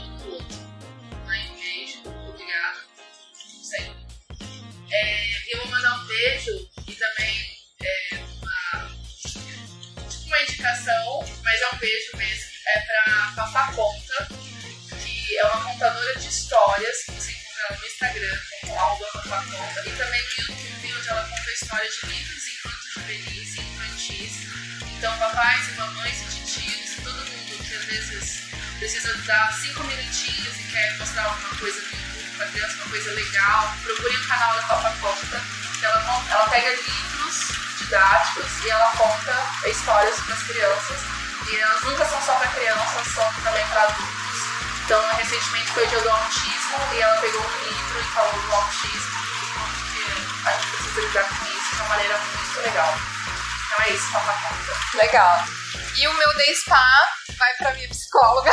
[4.92, 8.92] É, eu vou mandar um beijo e também é, uma,
[10.26, 14.28] uma indicação, mas é um beijo mesmo, é pra Fafá Conta,
[15.04, 19.90] que é uma contadora de histórias, que você encontra ela no Instagram, como arroba Conta,
[19.90, 24.32] e também no YouTube, onde ela conta a história de livros infantos juvenis e infantis.
[24.98, 28.50] Então, papais e mamães e titios, todo mundo que às vezes
[28.80, 31.99] precisa dar cinco minutinhos e quer mostrar alguma coisa no
[32.40, 35.44] YouTube pra criança, uma coisa legal, procure o canal da Papa Conta,
[35.78, 41.02] que ela, ela pega livros didáticos e ela conta histórias para as crianças.
[41.48, 44.40] E elas nunca são só para crianças, são também para adultos.
[44.86, 48.54] Então, recentemente foi o dia do autismo e ela pegou um livro e falou do
[48.54, 53.00] autismo e como que a gente precisa lidar com isso de uma maneira muito legal.
[53.72, 54.98] Então é isso, Papa Conta.
[54.98, 55.46] Legal.
[55.96, 58.52] E o meu Day Spa vai pra minha psicóloga.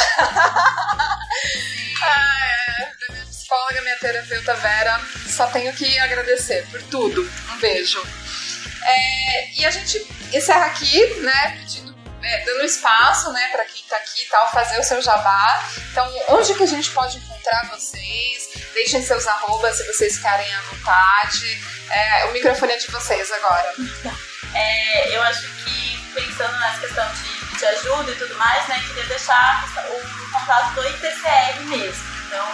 [2.03, 2.49] ah,
[2.79, 5.01] é, minha psicóloga, minha terapeuta Vera.
[5.29, 7.23] Só tenho que agradecer por tudo.
[7.51, 8.03] Um beijo.
[8.85, 13.97] É, e a gente encerra aqui, né, pedindo, é, dando espaço, né, pra quem tá
[13.97, 15.65] aqui e tal, fazer o seu jabá.
[15.91, 18.49] Então, onde que a gente pode encontrar vocês?
[18.75, 21.61] Deixem seus arrobas se vocês querem à vontade.
[21.91, 23.75] É, o microfone é de vocês agora.
[24.57, 29.05] É, eu acho que pensando nessa questão de, de ajuda e tudo mais, né, queria
[29.05, 32.05] deixar o contato do ITCR mesmo.
[32.27, 32.49] Então,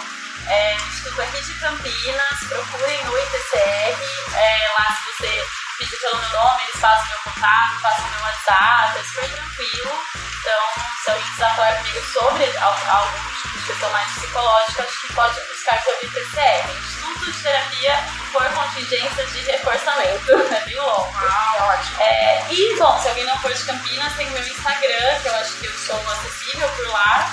[0.47, 6.29] é, Instituto aqui de Campinas, procurem no ITCR, é, lá se você pedir pelo meu
[6.29, 10.03] nome, eles passam meu contato, passam meu WhatsApp, é super tranquilo.
[10.39, 10.61] Então,
[11.03, 15.13] se alguém quiser falar comigo sobre al- algum tipo de questão mais psicológica, acho que
[15.13, 17.99] pode buscar pelo ITCR, Instituto de Terapia
[18.33, 20.31] por Contingência de Reforçamento.
[20.53, 21.13] É bem longo.
[21.17, 22.01] Ah, ótimo.
[22.01, 25.35] É, e, bom, se alguém não for de Campinas, tem o meu Instagram, que eu
[25.35, 27.31] acho que eu sou acessível por lá.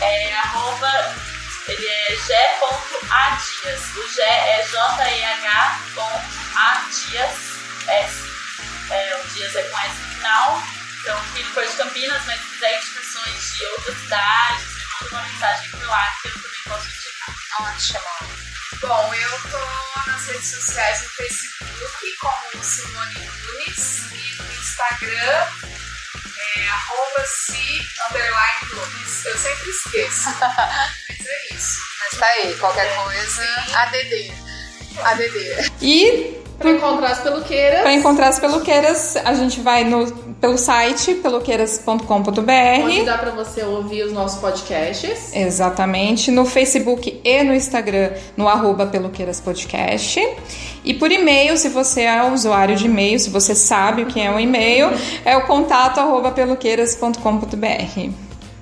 [0.00, 1.14] É arroba,
[1.68, 3.80] ele é g.adias.
[3.96, 5.78] O G é J-E-H
[7.88, 8.22] com A Dias S.
[8.90, 10.62] É, o Dias é com S no final.
[11.00, 15.22] Então, quem não for de Campinas, mas quiser indicações de outras cidades, me manda uma
[15.22, 17.34] mensagem por lá que eu também posso indicar.
[17.60, 18.38] Ótimo.
[18.80, 25.46] Bom, eu tô nas redes sociais no Facebook como Simone Nunes e no Instagram
[26.56, 29.24] é arroba si underline Nunes.
[29.24, 30.30] Eu sempre esqueço.
[30.40, 31.80] Mas é isso.
[32.00, 33.42] Mas tá aí, qualquer coisa.
[33.74, 34.32] ADD.
[35.04, 35.72] ADD.
[35.80, 40.10] E Para encontrar as peluqueiras, para encontrar as peluqueiras, a gente vai no,
[40.40, 42.02] pelo site peluqueiras.com.br.
[42.82, 45.32] onde dá para você ouvir os nossos podcasts.
[45.32, 50.20] Exatamente, no Facebook e no Instagram, no arroba Peluqueiras Podcast.
[50.84, 54.28] E por e-mail, se você é usuário de e-mail, se você sabe o que é
[54.28, 54.90] um e-mail,
[55.24, 58.10] é o contato arroba peluqueiras.com.br.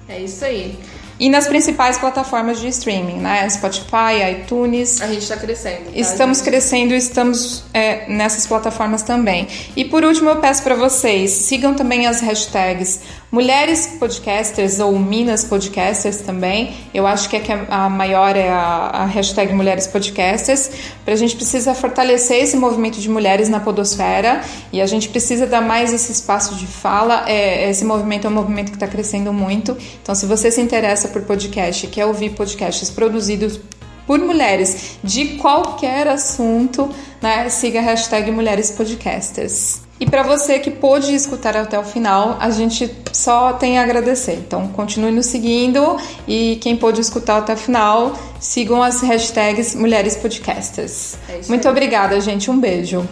[0.08, 0.78] É isso aí.
[1.18, 3.48] E nas principais plataformas de streaming, né?
[3.48, 5.00] Spotify, iTunes.
[5.00, 5.84] A gente tá crescendo.
[5.84, 9.48] tá, Estamos crescendo e estamos é, nessas plataformas também.
[9.74, 15.44] E por último, eu peço para vocês, sigam também as hashtags Mulheres Podcasters ou Minas
[15.44, 16.74] Podcasters também.
[16.94, 20.70] Eu acho que, é que a maior é a, a hashtag Mulheres Podcasters.
[21.04, 25.44] Para a gente precisa fortalecer esse movimento de mulheres na podosfera e a gente precisa
[25.44, 27.24] dar mais esse espaço de fala.
[27.28, 29.76] É, esse movimento é um movimento que está crescendo muito.
[30.00, 33.60] Então, se você se interessa por podcast, quer ouvir podcasts produzidos
[34.06, 36.88] por mulheres de qualquer assunto,
[37.20, 37.48] né?
[37.48, 39.80] Siga a hashtag Mulheres Podcasters.
[39.98, 44.34] E para você que pôde escutar até o final, a gente só tem a agradecer.
[44.34, 45.96] Então continue nos seguindo
[46.28, 51.16] e quem pôde escutar até o final, sigam as hashtags Mulheres Podcasters.
[51.28, 52.50] É Muito obrigada, gente.
[52.50, 53.08] Um beijo.